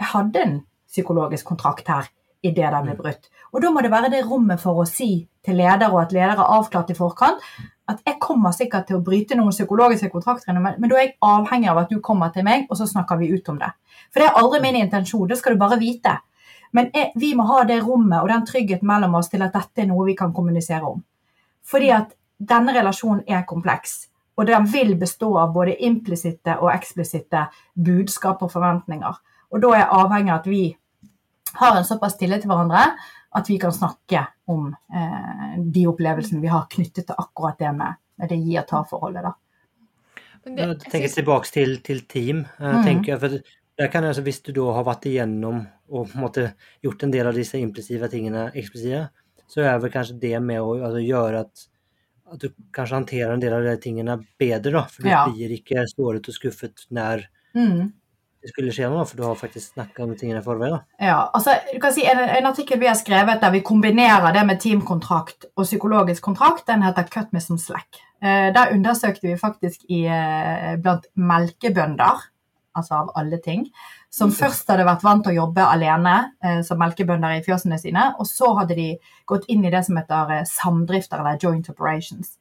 jeg 0.00 0.12
hadde 0.12 0.44
en 0.44 0.56
psykologisk 0.88 1.46
kontrakt 1.48 1.88
her 1.92 2.08
idet 2.42 2.70
den 2.70 2.86
ble 2.86 2.94
brutt. 2.98 3.28
Og 3.52 3.62
da 3.62 3.70
må 3.72 3.82
det 3.82 3.90
være 3.92 4.10
det 4.12 4.24
rommet 4.26 4.60
for 4.62 4.82
å 4.82 4.86
si 4.88 5.26
til 5.44 5.58
leder, 5.58 5.90
og 5.90 6.04
at 6.04 6.14
leder 6.14 6.38
er 6.38 6.54
avklart 6.58 6.92
i 6.92 6.96
forkant, 6.96 7.42
at 7.88 8.02
jeg 8.04 8.18
kommer 8.20 8.52
sikkert 8.52 8.86
til 8.88 8.98
å 8.98 9.04
bryte 9.04 9.36
noen 9.38 9.54
psykologiske 9.54 10.10
kontrakter, 10.12 10.52
men, 10.52 10.76
men 10.76 10.90
da 10.90 10.98
er 10.98 11.06
jeg 11.06 11.14
avhengig 11.24 11.70
av 11.72 11.82
at 11.82 11.92
du 11.92 12.02
kommer 12.04 12.32
til 12.34 12.44
meg, 12.46 12.66
og 12.68 12.76
så 12.78 12.86
snakker 12.90 13.20
vi 13.20 13.30
ut 13.32 13.48
om 13.48 13.60
det. 13.60 13.70
For 14.12 14.20
det 14.20 14.28
er 14.28 14.40
aldri 14.42 14.60
min 14.64 14.80
intensjon, 14.82 15.26
det 15.30 15.38
skal 15.40 15.56
du 15.56 15.62
bare 15.62 15.80
vite. 15.80 16.18
Men 16.76 16.90
jeg, 16.94 17.12
vi 17.16 17.32
må 17.36 17.46
ha 17.48 17.62
det 17.68 17.80
rommet 17.84 18.20
og 18.20 18.28
den 18.28 18.46
tryggheten 18.48 18.88
mellom 18.88 19.16
oss 19.18 19.30
til 19.32 19.42
at 19.44 19.54
dette 19.54 19.84
er 19.84 19.88
noe 19.90 20.06
vi 20.08 20.16
kan 20.18 20.34
kommunisere 20.36 20.84
om. 20.88 21.00
Fordi 21.68 21.90
at 21.94 22.12
denne 22.38 22.74
relasjonen 22.76 23.24
er 23.26 23.46
kompleks. 23.48 24.06
Og 24.38 24.46
den 24.46 24.68
vil 24.70 24.94
bestå 24.98 25.32
av 25.40 25.52
både 25.54 25.74
implisitte 25.84 26.54
og 26.62 26.70
eksplisitte 26.70 27.48
budskap 27.74 28.44
og 28.46 28.52
forventninger. 28.52 29.16
Og 29.50 29.62
da 29.64 29.72
er 29.72 29.82
jeg 29.82 29.94
avhengig 29.98 30.32
av 30.32 30.42
at 30.42 30.50
vi 30.50 30.62
har 31.58 31.78
en 31.78 31.88
såpass 31.88 32.18
tillit 32.20 32.44
til 32.44 32.52
hverandre 32.52 32.84
at 33.38 33.50
vi 33.50 33.58
kan 33.60 33.72
snakke 33.74 34.22
om 34.48 34.68
eh, 34.70 35.58
de 35.58 35.84
opplevelsene 35.88 36.40
vi 36.40 36.52
har 36.52 36.68
knyttet 36.70 37.08
til 37.08 37.18
akkurat 37.18 37.58
det 37.60 37.72
med, 37.76 37.98
med 38.20 38.30
det 38.30 38.38
gi 38.40 38.56
og 38.60 38.68
ta-forholdet. 38.68 39.26
da. 39.26 39.34
Men 40.44 40.56
det, 40.56 40.68
jeg 40.68 40.92
tenker 40.92 41.14
tilbake 41.16 41.52
til, 41.52 41.74
til 41.84 42.04
team. 42.08 42.44
Mm. 42.60 42.84
Tenker, 42.86 43.18
for 43.20 43.40
der 43.78 43.90
kan 43.92 44.04
altså, 44.04 44.22
Hvis 44.22 44.40
du 44.46 44.52
da 44.56 44.70
har 44.78 44.86
vært 44.86 45.06
igjennom 45.10 45.66
og 45.88 46.08
på 46.10 46.18
en 46.18 46.24
måte 46.24 46.46
gjort 46.84 47.02
en 47.04 47.12
del 47.12 47.28
av 47.30 47.36
disse 47.36 47.58
implisive 47.60 48.08
tingene 48.12 48.48
eksplisive, 48.54 49.08
så 49.48 49.64
er 49.64 49.78
vel 49.82 49.92
kanskje 49.92 50.18
det 50.20 50.36
med 50.44 50.60
å 50.60 50.74
altså, 50.76 51.02
gjøre 51.02 51.44
at, 51.46 51.68
at 52.34 52.42
du 52.42 52.50
kanskje 52.74 52.98
håndterer 52.98 53.34
en 53.34 53.44
del 53.44 53.56
av 53.56 53.64
de 53.64 53.76
tingene 53.82 54.18
bedre. 54.40 54.74
da, 54.74 54.84
For 54.92 55.06
du 55.06 55.12
ja. 55.12 55.22
blir 55.30 55.54
ikke 55.56 55.86
såret 55.94 56.28
og 56.28 56.36
skuffet 56.36 56.84
når 56.94 57.24
mm. 57.56 57.86
det 58.44 58.52
skulle 58.52 58.74
skje 58.76 58.90
noe, 58.92 59.06
for 59.08 59.20
du 59.20 59.24
har 59.24 59.38
faktisk 59.40 59.72
snakka 59.72 60.04
om 60.04 60.12
tingene 60.20 60.42
i 60.42 60.44
forveien. 60.44 60.82
Ja, 61.00 61.22
altså, 61.32 61.56
du 61.72 61.78
kan 61.82 61.96
si 61.96 62.04
en, 62.08 62.20
en, 62.20 62.50
artikkel 62.50 62.82
vi 62.82 62.90
har 62.90 62.98
skrevet 63.00 63.40
der 63.44 63.54
vi 63.56 63.64
kombinerer 63.64 64.36
det 64.36 64.44
med 64.50 64.60
teamkontrakt 64.64 65.48
og 65.54 65.64
psykologisk 65.64 66.28
kontrakt, 66.28 66.66
den 66.68 66.84
heter 66.84 67.08
'Cut 67.08 67.32
me 67.32 67.40
some 67.40 67.60
slack'. 67.60 68.04
Eh, 68.20 68.50
der 68.54 68.74
undersøkte 68.74 69.30
vi 69.30 69.38
faktisk 69.38 69.86
i, 69.88 70.04
eh, 70.10 70.74
blant 70.82 71.06
melkebønder, 71.14 72.28
altså 72.76 72.94
av 72.94 73.12
alle 73.16 73.38
ting, 73.44 73.68
som 74.10 74.30
mm. 74.30 74.36
først 74.38 74.70
hadde 74.72 74.86
vært 74.88 75.04
vant 75.04 75.24
til 75.24 75.34
å 75.34 75.44
jobbe 75.44 75.64
alene 75.68 76.16
eh, 76.44 76.60
som 76.66 76.80
melkebønder 76.80 77.38
i 77.38 77.44
fjøsene 77.44 77.78
sine, 77.80 78.10
og 78.18 78.28
så 78.28 78.54
hadde 78.60 78.76
de 78.78 78.90
gått 79.28 79.48
inn 79.52 79.66
i 79.66 79.72
det 79.72 79.84
som 79.86 79.98
heter 80.00 80.46
samdrifter, 80.48 81.20
eller 81.20 81.40
joint 81.42 81.68
operations. 81.72 82.36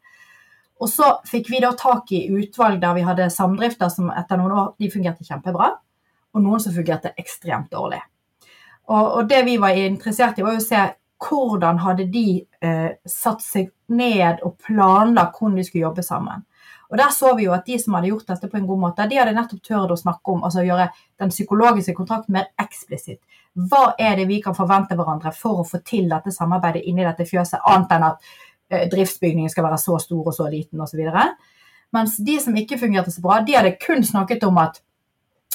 Og 0.78 0.91
så 0.91 1.15
fikk 1.26 1.49
vi 1.49 1.61
da 1.63 1.72
tak 1.78 2.11
i 2.13 2.28
utvalg 2.38 2.80
der 2.82 2.93
vi 2.97 3.05
hadde 3.05 3.32
samdrifter 3.34 3.89
som 3.89 4.11
etter 4.13 4.38
noen 4.39 4.53
år 4.53 4.70
de 4.80 4.91
fungerte 4.93 5.26
kjempebra, 5.26 5.72
og 6.36 6.43
noen 6.43 6.61
som 6.61 6.76
fungerte 6.76 7.15
ekstremt 7.18 7.72
dårlig. 7.74 7.99
Og, 8.88 9.05
og 9.20 9.30
det 9.30 9.41
vi 9.47 9.57
var 9.59 9.76
interessert 9.80 10.38
i, 10.38 10.45
var 10.45 10.59
å 10.59 10.63
se 10.63 10.86
hvordan 11.18 11.82
hadde 11.82 12.05
de 12.13 12.28
eh, 12.61 12.91
satt 13.09 13.41
seg 13.41 13.72
ned 13.89 14.43
og 14.45 14.59
planlagt 14.61 15.39
hvordan 15.39 15.57
de 15.57 15.65
skulle 15.65 15.88
jobbe 15.88 16.05
sammen. 16.05 16.45
Og 16.92 16.98
Der 16.98 17.10
så 17.12 17.34
vi 17.36 17.44
jo 17.44 17.54
at 17.54 17.66
de 17.66 17.78
som 17.80 17.98
hadde 17.98 18.08
gjort 18.08 18.28
dette 18.28 18.48
på 18.48 18.58
en 18.58 18.68
god 18.68 18.80
måte, 18.80 19.08
de 19.10 19.18
hadde 19.20 19.36
nettopp 19.36 19.64
tørt 19.64 19.92
å 19.92 20.00
snakke 20.00 20.32
om, 20.32 20.44
altså 20.48 20.64
gjøre 20.64 20.88
den 21.20 21.34
psykologiske 21.34 21.96
kontrakten 21.98 22.38
mer 22.38 22.48
eksplisitt. 22.60 23.20
Hva 23.58 23.96
er 24.00 24.16
det 24.16 24.28
vi 24.30 24.40
kan 24.42 24.56
forvente 24.56 24.96
hverandre 24.96 25.34
for 25.36 25.62
å 25.62 25.68
få 25.68 25.82
til 25.84 26.08
dette 26.10 26.32
samarbeidet 26.32 26.86
inni 26.88 27.04
dette 27.04 27.26
fjøset, 27.28 27.60
annet 27.66 27.96
enn 27.96 28.08
at 28.08 28.28
eh, 28.70 28.86
driftsbygningen 28.92 29.52
skal 29.52 29.68
være 29.68 29.80
så 29.82 29.98
stor 30.00 30.32
og 30.32 30.36
så 30.36 30.48
liten 30.52 30.82
osv. 30.82 31.04
Mens 31.96 32.18
de 32.24 32.38
som 32.44 32.56
ikke 32.56 32.80
fungerte 32.80 33.12
så 33.12 33.24
bra, 33.24 33.42
de 33.42 33.56
hadde 33.58 33.76
kun 33.82 34.06
snakket 34.06 34.46
om 34.48 34.60
at 34.62 34.80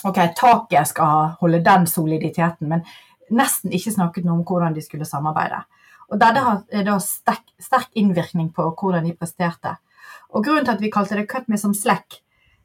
ok, 0.04 0.18
taket 0.36 0.90
skal 0.90 1.36
holde 1.40 1.62
den 1.64 1.86
soliditeten, 1.86 2.68
men 2.68 2.84
nesten 3.32 3.72
ikke 3.72 3.94
snakket 3.94 4.26
noe 4.26 4.40
om 4.40 4.44
hvordan 4.46 4.74
de 4.76 4.84
skulle 4.84 5.08
samarbeide. 5.08 5.62
Og 6.12 6.20
Dette 6.20 6.42
har 6.44 6.84
da 6.84 6.98
sterk, 7.00 7.46
sterk, 7.62 7.88
innvirkning 7.96 8.50
på 8.52 8.66
hvordan 8.76 9.06
de 9.06 9.14
presterte. 9.16 9.78
Og 10.32 10.44
Grunnen 10.44 10.64
til 10.64 10.74
at 10.74 10.80
vi 10.80 10.90
kalte 10.90 11.16
det 11.16 11.28
'cut 11.28 11.48
me 11.48 11.58
som 11.58 11.74
slack', 11.74 12.20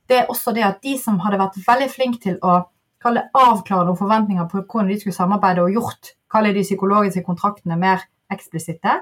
det 0.09 0.17
er 0.17 0.29
også 0.31 0.53
det 0.55 0.63
at 0.63 0.81
de 0.83 0.97
som 0.97 1.19
hadde 1.19 1.39
vært 1.39 1.59
veldig 1.67 1.89
flinke 1.91 2.19
til 2.23 2.37
å 2.41 2.63
kalle 3.03 3.27
avklare 3.35 3.85
noen 3.85 3.99
forventninger 3.99 4.47
på 4.47 4.63
hvordan 4.63 4.87
de 4.87 4.99
skulle 4.99 5.15
samarbeide, 5.15 5.61
og 5.61 5.71
gjort 5.71 6.13
kalle 6.31 6.53
de 6.53 6.63
psykologiske 6.63 7.23
kontraktene 7.23 7.77
mer 7.79 8.05
eksplisitte, 8.31 9.01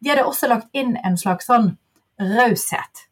de 0.00 0.10
hadde 0.10 0.26
også 0.26 0.48
lagt 0.50 0.68
inn 0.72 0.96
en 1.04 1.16
slags 1.16 1.48
sånn 1.50 1.76
raushet. 2.20 3.06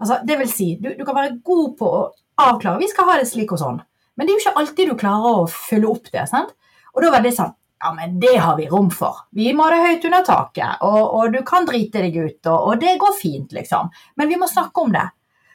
Altså, 0.00 0.20
det 0.24 0.38
vil 0.38 0.48
si, 0.48 0.76
du, 0.80 0.94
du, 0.98 1.04
kan 1.04 1.16
være 1.16 1.38
god 1.44 1.76
på 1.76 1.86
å 1.86 2.02
avklare 2.40 2.80
vi 2.80 2.88
skal 2.88 3.08
ha 3.10 3.18
det 3.20 3.28
slik 3.28 3.52
og 3.52 3.60
sånn, 3.60 3.80
men 4.16 4.26
det 4.26 4.32
er 4.32 4.38
jo 4.38 4.44
ikke 4.44 4.60
alltid 4.62 4.90
du 4.90 4.96
klarer 5.00 5.42
å 5.42 5.46
følge 5.50 5.90
opp 5.90 6.10
det. 6.12 6.26
sant? 6.28 6.54
Og 6.94 7.04
da 7.04 7.12
var 7.12 7.24
det 7.24 7.34
sånn 7.36 7.52
ja, 7.80 7.92
men 7.92 8.20
det 8.20 8.36
har 8.36 8.56
vi 8.56 8.68
rom 8.68 8.90
for. 8.90 9.16
Vi 9.30 9.52
må 9.56 9.64
ha 9.64 9.74
det 9.74 9.84
høyt 9.86 10.04
under 10.04 10.24
taket, 10.24 10.82
og, 10.84 11.00
og 11.16 11.32
du 11.32 11.40
kan 11.46 11.64
drite 11.68 12.02
deg 12.04 12.16
ut, 12.18 12.40
og, 12.44 12.58
og, 12.58 12.74
det 12.82 12.98
går 13.00 13.14
fint, 13.16 13.52
liksom. 13.56 13.88
Men 14.20 14.28
vi 14.28 14.36
må 14.40 14.48
snakke 14.50 14.84
om 14.84 14.92
det. 14.92 15.06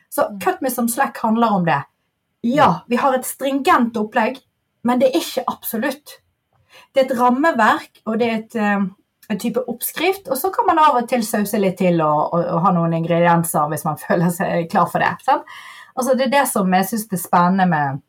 Så 0.09 0.25
mm. 0.31 0.39
Cut 0.41 0.63
me 0.65 0.71
som 0.73 0.89
slack 0.89 1.21
handler 1.21 1.59
om 1.59 1.67
det. 1.67 1.83
Ja, 2.45 2.69
vi 2.89 2.97
har 3.01 3.13
et 3.13 3.27
stringent 3.29 3.97
opplegg, 3.97 4.39
men 4.85 5.01
det 5.01 5.11
er 5.11 5.21
ikke 5.21 5.45
absolutt. 5.53 6.19
Det 6.93 7.03
er 7.03 7.07
et 7.09 7.19
rammeverk, 7.19 8.01
og 8.09 8.17
det 8.21 8.29
er 8.29 8.39
et, 8.39 8.57
eh, 8.57 8.87
en 9.29 9.41
type 9.41 9.61
oppskrift, 9.69 10.29
og 10.29 10.39
så 10.41 10.49
kan 10.53 10.65
man 10.69 10.81
av 10.81 10.97
og 11.01 11.09
til 11.09 11.25
sause 11.25 11.61
litt 11.61 11.77
til 11.81 12.01
og, 12.05 12.33
og, 12.33 12.41
og 12.55 12.65
ha 12.65 12.73
noen 12.73 12.93
ingredienser 12.97 13.69
hvis 13.69 13.85
man 13.85 14.01
føler 14.05 14.33
seg 14.33 14.65
klar 14.73 14.89
for 14.89 15.03
det. 15.03 15.13
Sant? 15.25 15.45
Altså, 15.95 16.17
det 16.17 16.27
er 16.27 16.33
det 16.39 16.47
som 16.49 16.73
jeg 16.73 16.89
syns 16.89 17.05
er 17.05 17.21
spennende 17.21 17.69
med, 17.69 18.01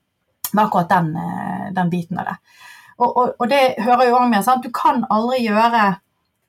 med 0.52 0.64
akkurat 0.64 0.88
den, 0.96 1.12
eh, 1.20 1.68
den 1.76 1.92
biten 1.92 2.24
av 2.24 2.32
det. 2.32 2.38
Og, 2.96 3.08
og, 3.10 3.32
og 3.38 3.48
det 3.50 3.76
hører 3.84 4.08
jo 4.08 4.16
også 4.16 4.30
med, 4.32 4.44
sant? 4.44 4.64
Du 4.64 4.72
kan 4.74 5.04
aldri 5.12 5.42
gjøre 5.44 5.82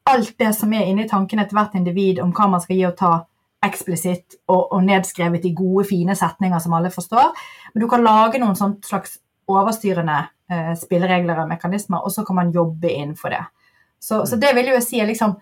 alt 0.07 0.37
det 0.39 0.53
som 0.55 0.71
er 0.73 0.87
inni 0.87 1.07
tankene 1.09 1.43
til 1.47 1.57
hvert 1.57 1.75
individ 1.75 2.21
om 2.23 2.31
hva 2.35 2.47
man 2.53 2.63
skal 2.63 2.77
gi 2.77 2.85
og 2.87 2.95
ta 2.99 3.11
eksplisitt 3.67 4.37
og, 4.47 4.71
og, 4.71 4.79
nedskrevet 4.85 5.45
i 5.49 5.53
gode, 5.57 5.87
fine 5.89 6.15
setninger 6.15 6.61
som 6.63 6.75
alle 6.77 6.91
forstår. 6.93 7.33
Men 7.73 7.83
du 7.83 7.87
kan 7.91 8.05
lage 8.05 8.39
noen 8.41 8.55
sånn 8.55 8.77
slags 8.85 9.17
overstyrende 9.49 10.17
eh, 10.51 10.73
spilleregler 10.79 11.43
og 11.43 11.51
mekanismer, 11.51 12.03
og 12.03 12.13
så 12.13 12.23
kan 12.27 12.37
man 12.39 12.53
jobbe 12.55 12.91
innenfor 12.91 13.33
det. 13.33 13.43
Så, 13.99 14.23
så, 14.29 14.37
det 14.39 14.53
vil 14.55 14.69
jo 14.69 14.77
jeg 14.77 14.85
si 14.85 15.01
er 15.01 15.09
liksom 15.09 15.35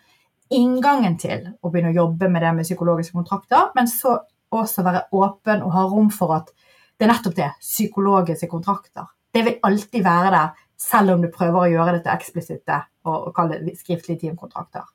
inngangen 0.55 1.17
til 1.19 1.49
å 1.59 1.71
begynne 1.73 1.91
å 1.91 1.99
jobbe 2.03 2.29
med 2.31 2.45
det 2.45 2.53
med 2.55 2.67
psykologiske 2.67 3.17
kontrakter, 3.17 3.71
men 3.75 3.89
så 3.91 4.19
også 4.55 4.85
være 4.85 5.07
åpen 5.17 5.63
og 5.65 5.73
ha 5.75 5.83
rom 5.89 6.11
for 6.13 6.35
at 6.37 6.53
det 6.95 7.07
er 7.07 7.11
nettopp 7.11 7.35
det, 7.35 7.49
psykologiske 7.59 8.47
kontrakter. 8.47 9.09
Det 9.35 9.41
vil 9.43 9.57
alltid 9.67 10.05
være 10.05 10.31
der 10.31 10.61
selv 10.77 11.15
om 11.15 11.23
du 11.23 11.31
prøver 11.33 11.61
å 11.61 11.71
gjøre 11.71 11.97
dette 11.99 12.13
eksplisitte 12.13 12.81
og, 13.05 13.29
og 13.29 13.31
kalle 13.35 13.61
det 13.63 13.77
skriftlige 13.79 14.25
teamkontrakter. 14.25 14.85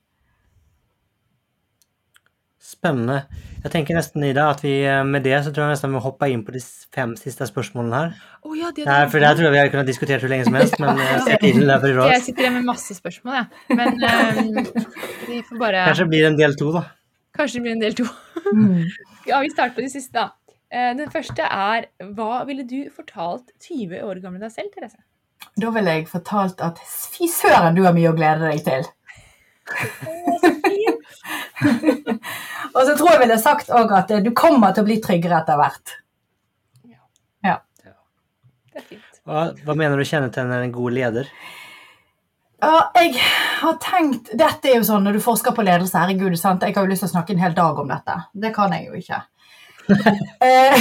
Spennende. 2.60 3.24
Jeg 3.64 3.72
tenker 3.72 3.96
nesten 3.96 4.22
i 4.22 4.34
dag 4.36 4.52
at 4.54 4.60
vi 4.62 4.74
eh, 4.86 5.00
med 5.08 5.24
det 5.24 5.38
så 5.42 5.50
tror 5.50 5.64
jeg 5.64 5.74
nesten 5.74 5.94
vi 5.96 6.02
hopper 6.04 6.30
inn 6.30 6.42
på 6.46 6.52
de 6.54 6.60
fem 6.94 7.16
siste 7.18 7.48
spørsmålene 7.48 8.02
her. 8.02 8.12
Oh, 8.44 8.52
ja, 8.56 8.68
det 8.76 8.84
det 8.86 8.98
for 9.10 9.24
det 9.24 9.30
tror 9.38 9.48
jeg 9.48 9.54
vi 9.56 9.60
har 9.62 9.70
kunnet 9.72 9.88
diskutere 9.90 10.20
hvor 10.22 10.30
lenge 10.30 10.46
som 10.46 10.58
helst, 10.58 10.76
men 10.82 11.00
jeg 11.32 11.40
tiden 11.42 11.64
er 11.64 11.80
for 11.82 11.96
råd. 11.96 12.12
Jeg 12.12 12.24
sitter 12.28 12.44
igjen 12.44 12.58
med 12.60 12.68
masse 12.68 12.96
spørsmål, 12.98 13.38
jeg. 13.40 13.64
Ja. 13.72 13.78
Men 13.80 13.96
um, 13.96 14.60
vi 15.26 15.40
får 15.48 15.62
bare 15.64 15.86
Kanskje 15.88 16.06
det 16.06 16.12
blir 16.12 16.28
en 16.28 16.38
del 16.38 16.56
to, 16.60 16.70
da. 16.76 16.84
Kanskje 17.40 17.58
det 17.58 17.64
blir 17.66 17.76
en 17.78 17.82
del 17.82 17.98
to. 17.98 18.06
Mm. 18.52 18.84
ja, 19.32 19.40
vi 19.40 19.52
starter 19.56 19.76
på 19.80 19.86
de 19.86 19.92
siste, 19.96 20.20
da. 20.20 20.56
Eh, 20.70 20.92
den 21.00 21.10
første 21.10 21.42
er 21.42 21.88
Hva 22.14 22.44
ville 22.46 22.68
du 22.68 22.84
fortalt 22.94 23.50
20 23.66 24.04
år 24.06 24.20
gamle 24.22 24.44
deg 24.44 24.52
selv, 24.54 24.70
Therese? 24.76 25.00
Da 25.60 25.70
ville 25.74 25.92
jeg 25.98 26.08
fortalt 26.08 26.62
at 26.64 26.78
fy 26.86 27.28
søren, 27.30 27.76
du 27.76 27.82
har 27.84 27.94
mye 27.96 28.10
å 28.10 28.16
glede 28.16 28.48
deg 28.48 28.60
til. 28.64 28.84
og 32.74 32.82
så 32.86 32.96
tror 32.96 33.12
jeg 33.12 33.22
ville 33.22 33.38
sagt 33.40 33.70
òg 33.74 33.92
at 33.98 34.12
du 34.24 34.30
kommer 34.36 34.74
til 34.74 34.84
å 34.84 34.88
bli 34.88 34.98
tryggere 35.04 35.40
etter 35.42 35.60
hvert. 35.60 35.96
Ja. 37.46 37.56
Det 37.84 38.82
er 38.82 38.86
fint. 38.86 39.06
Hva, 39.28 39.50
hva 39.66 39.74
mener 39.76 40.00
du 40.00 40.08
kjennetegner 40.08 40.64
en 40.64 40.74
god 40.74 40.96
leder? 40.96 41.26
Ja, 42.60 42.90
jeg 42.98 43.14
har 43.60 43.76
tenkt 43.80 44.28
Dette 44.36 44.68
er 44.68 44.80
jo 44.80 44.84
sånn 44.84 45.06
når 45.06 45.16
du 45.16 45.22
forsker 45.24 45.54
på 45.56 45.64
ledelse, 45.64 45.96
herregud, 45.96 46.36
sant? 46.40 46.64
jeg 46.64 46.76
har 46.76 46.84
jo 46.84 46.92
lyst 46.92 47.06
til 47.06 47.08
å 47.08 47.14
snakke 47.14 47.36
en 47.36 47.44
hel 47.44 47.54
dag 47.56 47.78
om 47.80 47.88
dette. 47.88 48.16
Det 48.32 48.52
kan 48.56 48.72
jeg 48.76 48.88
jo 48.88 49.00
ikke. 49.00 49.20
Eh, 49.90 50.76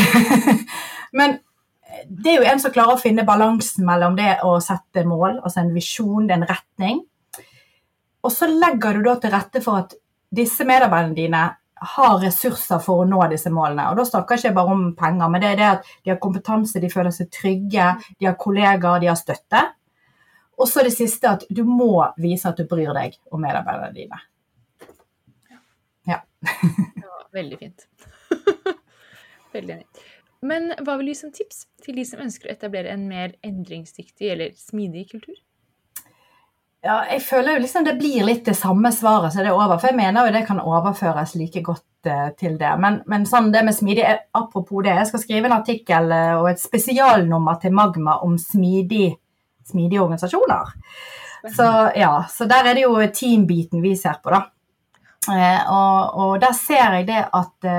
men 1.18 1.40
det 2.08 2.32
er 2.32 2.42
jo 2.42 2.50
en 2.52 2.62
som 2.62 2.74
klarer 2.74 2.96
å 2.96 3.02
finne 3.02 3.26
balansen 3.28 3.86
mellom 3.88 4.16
det 4.18 4.40
å 4.48 4.56
sette 4.64 5.06
mål, 5.08 5.40
altså 5.44 5.64
en 5.64 5.74
visjon, 5.76 6.30
en 6.32 6.46
retning. 6.48 7.02
Og 8.24 8.32
så 8.36 8.50
legger 8.52 8.98
du 9.00 9.08
da 9.08 9.16
til 9.20 9.34
rette 9.34 9.62
for 9.64 9.84
at 9.84 9.96
disse 10.36 10.66
medarbeiderne 10.68 11.18
dine 11.18 11.44
har 11.80 12.18
ressurser 12.20 12.82
for 12.84 13.04
å 13.04 13.08
nå 13.08 13.22
disse 13.32 13.52
målene. 13.54 13.88
Og 13.90 14.00
da 14.00 14.06
snakker 14.08 14.36
jeg 14.36 14.50
ikke 14.50 14.58
bare 14.58 14.76
om 14.76 14.88
penger, 15.00 15.32
men 15.32 15.44
det 15.44 15.52
er 15.54 15.60
det 15.60 15.70
at 15.70 15.92
de 16.04 16.12
har 16.12 16.20
kompetanse, 16.22 16.82
de 16.84 16.92
føler 16.92 17.16
seg 17.16 17.30
trygge, 17.34 17.94
de 18.20 18.28
har 18.28 18.38
kollegaer, 18.40 19.00
de 19.00 19.12
har 19.12 19.20
støtte. 19.20 19.64
Og 20.60 20.68
så 20.68 20.84
det 20.84 20.92
siste 20.92 21.32
at 21.32 21.46
du 21.48 21.64
må 21.64 21.94
vise 22.20 22.50
at 22.50 22.60
du 22.60 22.68
bryr 22.68 22.92
deg 22.98 23.16
om 23.32 23.40
medarbeiderne 23.44 23.96
dine. 23.96 24.22
Ja. 26.10 26.20
ja 26.20 27.24
veldig 27.40 27.60
fint. 27.62 27.88
veldig 29.56 29.78
enig. 29.78 30.08
Men 30.46 30.72
hva 30.86 30.96
vil 30.98 31.10
du 31.10 31.14
gi 31.14 31.20
som 31.20 31.36
tips 31.36 31.66
til 31.84 32.00
de 32.00 32.06
som 32.08 32.22
ønsker 32.24 32.48
å 32.48 32.54
etablere 32.54 32.94
en 32.94 33.06
mer 33.10 33.36
endringsdyktig 33.46 34.32
eller 34.32 34.56
smidig 34.56 35.10
kultur? 35.12 35.36
Ja, 36.80 37.02
jeg 37.12 37.20
føler 37.28 37.58
jo 37.58 37.64
liksom 37.66 37.84
det 37.84 37.98
blir 38.00 38.24
litt 38.24 38.46
det 38.48 38.56
samme 38.56 38.92
svaret 38.96 39.34
så 39.34 39.44
det 39.44 39.50
er 39.52 39.58
over. 39.58 39.76
For 39.82 39.92
jeg 39.92 40.00
mener 40.00 40.28
jo 40.28 40.36
det 40.36 40.46
kan 40.48 40.62
overføres 40.64 41.36
like 41.36 41.64
godt 41.66 42.08
uh, 42.08 42.30
til 42.40 42.56
det. 42.60 42.72
Men, 42.80 43.02
men, 43.12 43.26
sånn 43.28 43.52
det 43.52 43.66
med 43.68 43.76
smidig, 43.76 44.06
eh, 44.08 44.22
apropos 44.40 44.86
det, 44.86 44.96
jeg 44.96 45.10
skal 45.10 45.24
skrive 45.26 45.50
en 45.50 45.58
artikkel 45.58 46.08
uh, 46.14 46.38
og 46.40 46.54
et 46.54 46.62
spesialnummer 46.64 47.60
til 47.60 47.76
Magma 47.76 48.22
om 48.24 48.38
smidig, 48.40 49.12
smidige 49.68 50.06
organisasjoner. 50.06 50.72
Så, 51.56 51.68
ja, 51.96 52.14
så 52.32 52.48
der 52.52 52.72
er 52.72 52.76
det 52.76 52.82
jo 52.84 52.96
teambiten 53.16 53.84
vi 53.84 53.94
ser 54.00 54.18
på, 54.24 54.32
da. 54.32 54.46
Uh, 55.28 55.60
og, 55.76 56.16
og, 56.16 56.34
der 56.40 56.56
ser 56.56 56.96
jeg 56.96 57.10
det 57.12 57.26
at 57.28 57.72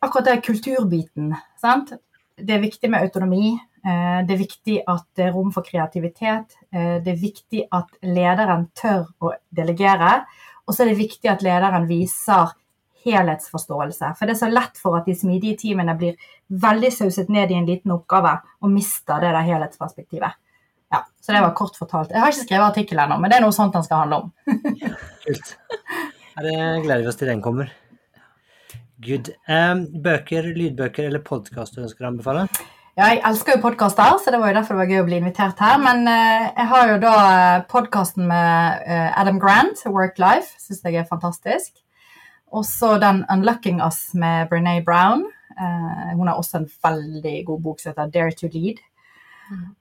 akkurat 0.00 0.30
det 0.30 0.44
kulturbiten 0.46 1.34
sant? 1.60 1.92
Det 2.40 2.56
er 2.56 2.62
viktig 2.62 2.90
med 2.90 3.04
autonomi. 3.04 3.52
Eh, 3.84 4.20
det 4.26 4.34
er 4.34 4.40
viktig 4.40 4.78
at 4.88 5.04
det 5.16 5.26
er 5.26 5.34
rom 5.34 5.52
for 5.52 5.66
kreativitet. 5.66 6.56
Eh, 6.72 6.96
det 7.04 7.14
er 7.14 7.20
viktig 7.20 7.66
at 7.76 7.92
lederen 8.04 8.68
tør 8.76 9.10
å 9.20 9.34
delegere. 9.52 10.24
Og 10.66 10.74
så 10.74 10.84
er 10.84 10.92
det 10.92 11.00
viktig 11.00 11.30
at 11.32 11.44
lederen 11.44 11.88
viser 11.88 12.54
helhetsforståelse. 13.04 14.12
For 14.18 14.28
det 14.28 14.36
er 14.36 14.40
så 14.42 14.50
lett 14.52 14.80
for 14.80 14.98
at 14.98 15.08
de 15.08 15.16
smidige 15.16 15.58
teamene 15.62 15.96
blir 15.98 16.20
veldig 16.48 16.92
sauset 16.92 17.30
ned 17.32 17.52
i 17.52 17.58
en 17.58 17.68
liten 17.68 17.94
oppgave 17.94 18.36
og 18.60 18.72
mister 18.72 19.22
det 19.22 19.32
der 19.36 19.48
helhetsperspektivet. 19.48 20.36
Ja, 20.90 21.04
Så 21.20 21.32
det 21.32 21.40
var 21.44 21.54
kort 21.54 21.76
fortalt. 21.78 22.10
Jeg 22.10 22.20
har 22.20 22.32
ikke 22.32 22.48
skrevet 22.48 22.72
artikkel 22.72 22.98
ennå, 22.98 23.16
men 23.20 23.30
det 23.30 23.38
er 23.38 23.44
noe 23.44 23.54
sånt 23.54 23.76
den 23.76 23.86
skal 23.86 24.04
handle 24.04 24.24
om. 24.24 24.32
Kult. 25.26 25.54
Det 26.40 26.56
gleder 26.82 27.04
vi 27.04 27.10
oss 27.12 27.20
til 27.20 27.30
den 27.30 27.42
kommer. 27.44 27.70
Good. 29.00 29.30
Um, 29.48 29.86
bøker, 30.04 30.50
lydbøker 30.52 31.06
eller 31.08 31.22
podkast 31.24 31.76
du 31.76 31.80
ønsker 31.86 32.04
å 32.04 32.10
anbefale? 32.10 32.42
Ja, 32.98 33.06
jeg 33.06 33.22
elsker 33.24 33.56
jo 33.56 33.62
podkaster, 33.62 34.18
så 34.20 34.32
det 34.34 34.40
var 34.42 34.50
jo 34.50 34.56
derfor 34.58 34.76
det 34.76 34.82
var 34.82 34.90
gøy 34.92 35.00
å 35.00 35.06
bli 35.06 35.20
invitert 35.22 35.62
her. 35.62 35.78
Men 35.80 36.04
uh, 36.04 36.50
jeg 36.50 36.66
har 36.72 36.90
jo 36.90 36.98
da 37.00 37.14
eh, 37.30 37.62
podkasten 37.70 38.26
med 38.28 38.82
uh, 38.84 39.08
Adam 39.22 39.38
Grant, 39.40 39.80
Work 39.88 40.20
Life. 40.20 40.52
Syns 40.60 40.84
jeg 40.84 41.00
er 41.00 41.08
fantastisk. 41.08 41.80
Og 42.52 42.66
så 42.68 42.98
den 43.00 43.22
'Unlocking 43.30 43.80
Us' 43.80 44.10
med 44.12 44.50
Brené 44.52 44.82
Brown. 44.84 45.24
Uh, 45.56 46.12
hun 46.18 46.28
har 46.28 46.36
også 46.36 46.60
en 46.60 46.68
veldig 46.84 47.36
god 47.46 47.62
bok 47.62 47.80
som 47.80 47.94
heter 47.94 48.10
'Dare 48.10 48.36
to 48.36 48.52
Lead'. 48.52 48.84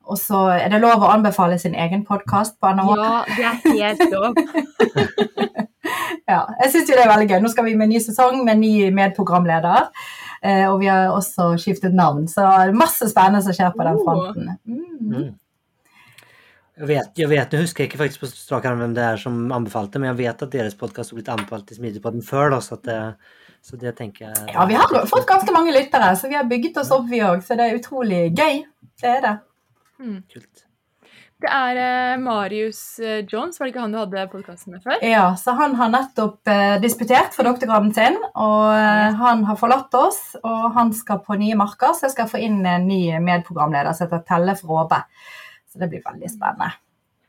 Og 0.08 0.18
så 0.18 0.46
er 0.56 0.70
det 0.72 0.80
lov 0.82 1.04
å 1.04 1.12
anbefale 1.12 1.60
sin 1.60 1.76
egen 1.76 2.06
podkast 2.06 2.56
på 2.62 2.72
NHO. 2.72 2.96
Ja, 2.96 3.24
det 3.28 3.46
er 3.46 3.60
helt 3.68 4.08
lov. 4.14 5.66
ja, 6.32 6.41
jeg 6.64 6.72
syns 6.74 6.89
jo 6.89 6.95
det 6.97 7.03
er 7.03 7.12
veldig 7.12 7.30
gøy. 7.30 7.38
Nå 7.43 7.51
skal 7.53 7.68
vi 7.68 7.76
med 7.80 7.91
ny 7.91 8.01
sesong 8.03 8.41
med 8.47 8.62
ny 8.62 8.74
medprogramleder. 8.95 9.89
Eh, 10.41 10.66
og 10.70 10.80
vi 10.82 10.88
har 10.88 11.12
også 11.12 11.51
skiftet 11.60 11.95
navn, 11.95 12.28
så 12.32 12.45
masse 12.72 13.10
spennende 13.12 13.43
som 13.43 13.55
skjer 13.55 13.74
på 13.76 13.86
den 13.88 13.97
fronten. 14.05 14.53
Mm. 14.64 14.84
Mm. 15.12 15.30
Jeg 16.80 16.88
vet, 16.88 17.10
jeg 17.20 17.28
vet, 17.28 17.53
jeg 17.53 17.66
husker 17.66 17.84
ikke 17.84 17.99
faktisk 17.99 18.22
på 18.24 18.30
strak 18.32 18.64
arm 18.70 18.80
hvem 18.80 18.93
det 18.95 19.03
er 19.03 19.20
som 19.20 19.36
anbefalte, 19.51 19.99
men 19.99 20.14
jeg 20.14 20.20
vet 20.22 20.45
at 20.45 20.53
deres 20.53 20.78
podkast 20.80 21.12
har 21.12 21.20
blitt 21.20 21.32
anbefalt 21.34 21.74
i 21.74 21.76
Smidigpodden 21.76 22.24
før. 22.24 22.53
Da, 22.53 22.62
så, 22.64 22.78
det, 22.88 22.95
så, 23.60 23.76
det, 23.82 23.97
tenker 23.97 24.30
jeg 24.30 24.53
Ja, 24.53 24.64
vi 24.70 24.80
har 24.80 24.95
fått 25.12 25.28
ganske 25.28 25.51
mange 25.51 25.76
lyttere, 25.76 26.14
så 26.16 26.32
vi 26.32 26.39
har 26.39 26.47
bygget 26.47 26.80
oss 26.80 26.93
opp, 26.95 27.10
vi 27.12 27.20
òg. 27.20 27.43
Så 27.43 27.60
det 27.60 27.68
er 27.68 27.82
utrolig 27.82 28.22
gøy. 28.32 28.64
Det 29.03 29.12
er 29.12 29.22
det. 29.28 29.36
Mm. 29.99 30.18
Kult. 30.32 30.69
Det 31.40 31.48
er 31.48 31.78
uh, 31.80 32.20
Marius 32.20 32.82
uh, 33.00 33.22
Jones, 33.24 33.60
var 33.60 33.68
det 33.68 33.72
ikke 33.72 33.84
han 33.86 33.94
du 33.96 34.00
hadde 34.02 34.26
podkasten 34.28 34.74
med 34.76 34.84
før? 34.84 34.98
Ja, 35.08 35.30
så 35.40 35.54
han 35.56 35.78
har 35.80 35.92
nettopp 35.94 36.50
uh, 36.52 36.76
disputert 36.84 37.32
for 37.32 37.48
doktorgraden 37.48 37.94
sin, 37.96 38.18
og 38.36 38.76
han 39.22 39.46
har 39.48 39.60
forlatt 39.60 39.96
oss. 39.96 40.20
Og 40.44 40.66
han 40.76 40.92
skal 40.96 41.22
på 41.24 41.38
nye 41.40 41.56
marker, 41.60 41.94
så 41.96 42.10
jeg 42.10 42.18
skal 42.18 42.28
få 42.32 42.42
inn 42.44 42.60
en 42.68 42.88
ny 42.90 43.16
medprogramleder 43.24 43.96
som 43.96 44.10
heter 44.10 44.26
Telle 44.28 44.58
Fråbe. 44.60 45.00
Så 45.72 45.80
det 45.80 45.88
blir 45.94 46.04
veldig 46.04 46.32
spennende. 46.32 46.74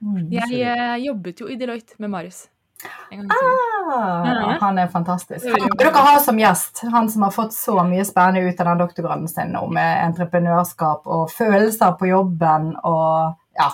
Mm. 0.01 0.25
Jeg 0.33 1.05
jobbet 1.05 1.43
jo 1.45 1.51
i 1.53 1.59
Deloitte 1.61 2.01
med 2.03 2.11
Marius. 2.11 2.49
Ah, 2.81 4.57
han 4.63 4.79
er 4.81 4.89
fantastisk. 4.89 5.45
Han 5.45 5.69
burde 5.69 5.91
dere 5.93 6.05
ha 6.07 6.15
som 6.25 6.39
gjest. 6.41 6.81
Han 6.91 7.11
som 7.13 7.27
har 7.27 7.35
fått 7.35 7.55
så 7.55 7.77
mye 7.85 8.07
spennende 8.09 8.49
ut 8.49 8.63
av 8.63 8.73
den 8.73 8.83
doktorgraden 8.83 9.29
sin 9.31 9.55
om 9.61 9.77
entreprenørskap 9.77 11.07
og 11.07 11.29
følelser 11.37 11.95
på 12.01 12.11
jobben 12.11 12.73
og 12.81 13.37
ja. 13.61 13.69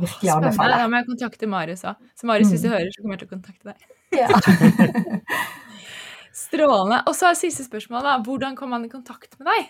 Virkelig 0.00 0.32
anbefale. 0.34 0.78
Da 0.80 0.86
må 0.90 1.00
jeg 1.00 1.08
kontakte 1.10 1.48
Marius 1.50 1.84
òg. 1.88 2.06
Så 2.18 2.28
Marius, 2.30 2.52
hvis 2.54 2.64
du 2.64 2.70
mm. 2.70 2.74
hører, 2.76 2.94
så 2.94 3.02
kommer 3.02 3.16
jeg 3.16 3.22
til 3.22 3.28
å 3.28 3.34
kontakte 3.34 3.72
deg. 3.72 3.78
Ja. 4.16 4.28
Strålende. 6.44 7.02
Og 7.06 7.16
så 7.18 7.28
er 7.30 7.38
siste 7.38 7.66
spørsmål, 7.66 8.06
da. 8.06 8.16
Hvordan 8.24 8.56
kommer 8.58 8.78
man 8.78 8.88
i 8.88 8.92
kontakt 8.92 9.36
med 9.38 9.50
deg? 9.50 9.68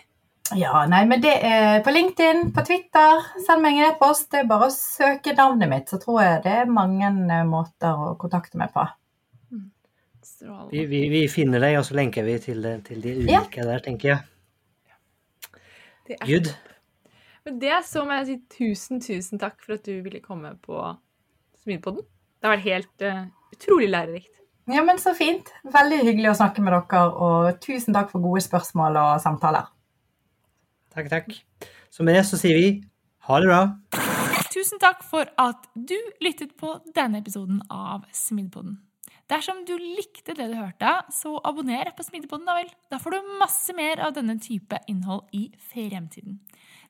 Ja, 0.57 0.81
nei, 0.89 1.03
men 1.07 1.21
det 1.23 1.33
er 1.47 1.83
på 1.85 1.93
LinkedIn, 1.93 2.49
på 2.55 2.63
Twitter. 2.67 3.21
Send 3.45 3.63
meg 3.63 3.77
en 3.77 3.91
e-post. 3.91 4.29
Det 4.33 4.41
er 4.41 4.49
bare 4.49 4.67
å 4.67 4.73
søke 4.73 5.35
navnet 5.37 5.71
mitt, 5.71 5.91
så 5.91 5.99
tror 6.01 6.23
jeg 6.23 6.41
det 6.45 6.55
er 6.63 6.73
mange 6.73 7.07
eh, 7.07 7.45
måter 7.47 7.95
å 7.95 8.15
kontakte 8.19 8.59
meg 8.59 8.73
på. 8.75 8.83
Mm. 9.51 9.69
Vi, 10.71 10.83
vi, 10.89 11.05
vi, 11.13 11.21
finner 11.31 11.63
deg, 11.63 11.77
og 11.79 11.87
så 11.87 11.95
lenker 11.99 12.27
vi 12.27 12.35
til, 12.43 12.67
til 12.87 13.03
de 13.03 13.15
ulike 13.21 13.61
ja. 13.61 13.69
der, 13.69 13.85
tenker 13.85 14.13
jeg. 14.15 14.27
Good. 16.25 16.51
Men 17.45 17.57
det 17.61 17.79
så 17.87 18.03
må 18.05 18.19
jeg 18.19 18.27
si 18.27 18.35
tusen, 18.57 19.01
tusen 19.01 19.41
takk 19.41 19.57
for 19.63 19.77
at 19.77 19.87
du 19.87 19.95
ville 20.05 20.21
komme 20.23 20.53
på 20.61 20.77
Smidpodden. 21.63 22.05
Det 22.41 22.47
har 22.47 22.55
vært 22.57 22.67
helt 22.67 23.05
uh, 23.05 23.25
utrolig 23.53 23.89
lærerikt. 23.89 24.41
Ja, 24.69 24.83
men 24.85 24.99
så 25.01 25.13
fint. 25.17 25.49
Veldig 25.73 26.03
hyggelig 26.05 26.31
å 26.31 26.37
snakke 26.37 26.61
med 26.63 26.73
dere, 26.73 27.01
og 27.11 27.57
tusen 27.63 27.97
takk 27.97 28.11
for 28.13 28.23
gode 28.23 28.43
spørsmål 28.45 28.99
og 29.01 29.11
samtaler. 29.23 29.69
Takk, 30.93 31.09
takk. 31.11 31.33
Så 31.91 32.05
med 32.05 32.17
det 32.17 32.23
så 32.29 32.39
sier 32.39 32.57
vi 32.57 32.69
ha 33.27 33.41
det 33.41 33.49
bra. 33.49 33.61
Tusen 34.51 34.81
takk 34.81 35.03
for 35.07 35.29
at 35.41 35.67
du 35.73 35.97
lyttet 36.23 36.53
på 36.59 36.75
denne 36.95 37.21
episoden 37.21 37.61
av 37.71 38.05
Smidpodden. 38.15 38.79
Dersom 39.31 39.61
du 39.63 39.77
likte 39.79 40.33
det 40.35 40.49
du 40.51 40.57
hørte, 40.57 40.91
så 41.15 41.37
abonner 41.47 41.87
på 41.95 42.03
Smidepodden, 42.03 42.47
da 42.49 42.57
vel. 42.57 42.71
Da 42.91 42.99
får 42.99 43.15
du 43.15 43.29
masse 43.39 43.75
mer 43.77 44.01
av 44.03 44.15
denne 44.17 44.35
type 44.43 44.81
innhold 44.91 45.29
i 45.37 45.45
fremtiden. 45.71 46.41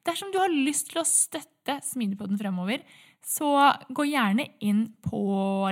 Dersom 0.08 0.32
du 0.34 0.39
har 0.41 0.54
lyst 0.54 0.89
til 0.91 1.02
å 1.02 1.08
støtte 1.08 1.78
Smidepodden 1.86 2.39
fremover, 2.39 2.82
så 3.22 3.72
gå 3.93 4.08
gjerne 4.10 4.47
inn 4.66 4.88
på 5.06 5.22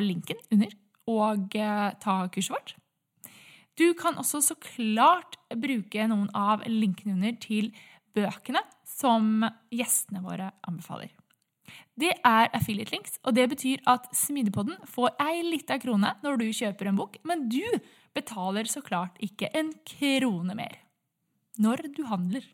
linken 0.04 0.38
under 0.54 0.76
og 1.10 1.56
eh, 1.58 1.88
ta 2.02 2.20
kurset 2.30 2.54
vårt. 2.54 2.76
Du 3.80 3.88
kan 3.98 4.20
også 4.20 4.42
så 4.44 4.58
klart 4.60 5.40
bruke 5.58 6.06
noen 6.12 6.28
av 6.36 6.66
linkene 6.68 7.16
under 7.16 7.38
til 7.42 7.72
bøkene 8.14 8.62
som 8.86 9.48
gjestene 9.74 10.22
våre 10.26 10.52
anbefaler. 10.68 11.10
Det 12.00 12.12
er 12.26 12.52
affiliate 12.56 12.94
links, 12.94 13.18
og 13.24 13.36
det 13.38 13.48
betyr 13.52 13.82
at 13.90 14.08
Smidepodden 14.16 14.78
får 14.90 15.16
ei 15.24 15.42
lita 15.46 15.78
krone 15.82 16.14
når 16.24 16.40
du 16.42 16.46
kjøper 16.56 16.90
en 16.90 17.00
bok, 17.00 17.18
men 17.28 17.48
du 17.52 17.64
betaler 18.16 18.70
så 18.70 18.84
klart 18.86 19.20
ikke 19.24 19.52
en 19.58 19.74
krone 19.88 20.56
mer 20.58 20.80
når 21.60 21.90
du 21.96 22.06
handler. 22.08 22.46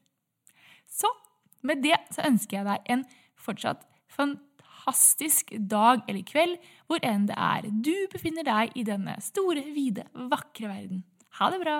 Med 1.66 1.82
det 1.82 1.97
så 2.13 2.26
ønsker 2.28 2.59
jeg 2.59 2.68
deg 2.68 2.91
en 2.93 3.03
fortsatt 3.41 3.86
fantastisk 4.13 5.55
dag 5.57 6.03
eller 6.05 6.22
kveld, 6.28 6.59
hvor 6.86 7.01
enn 7.01 7.26
det 7.30 7.38
er 7.38 7.66
du 7.72 7.95
befinner 8.13 8.45
deg 8.45 8.78
i 8.78 8.86
denne 8.86 9.18
store, 9.24 9.66
vide, 9.74 10.05
vakre 10.13 10.70
verden. 10.70 11.03
Ha 11.39 11.49
det 11.51 11.63
bra! 11.66 11.80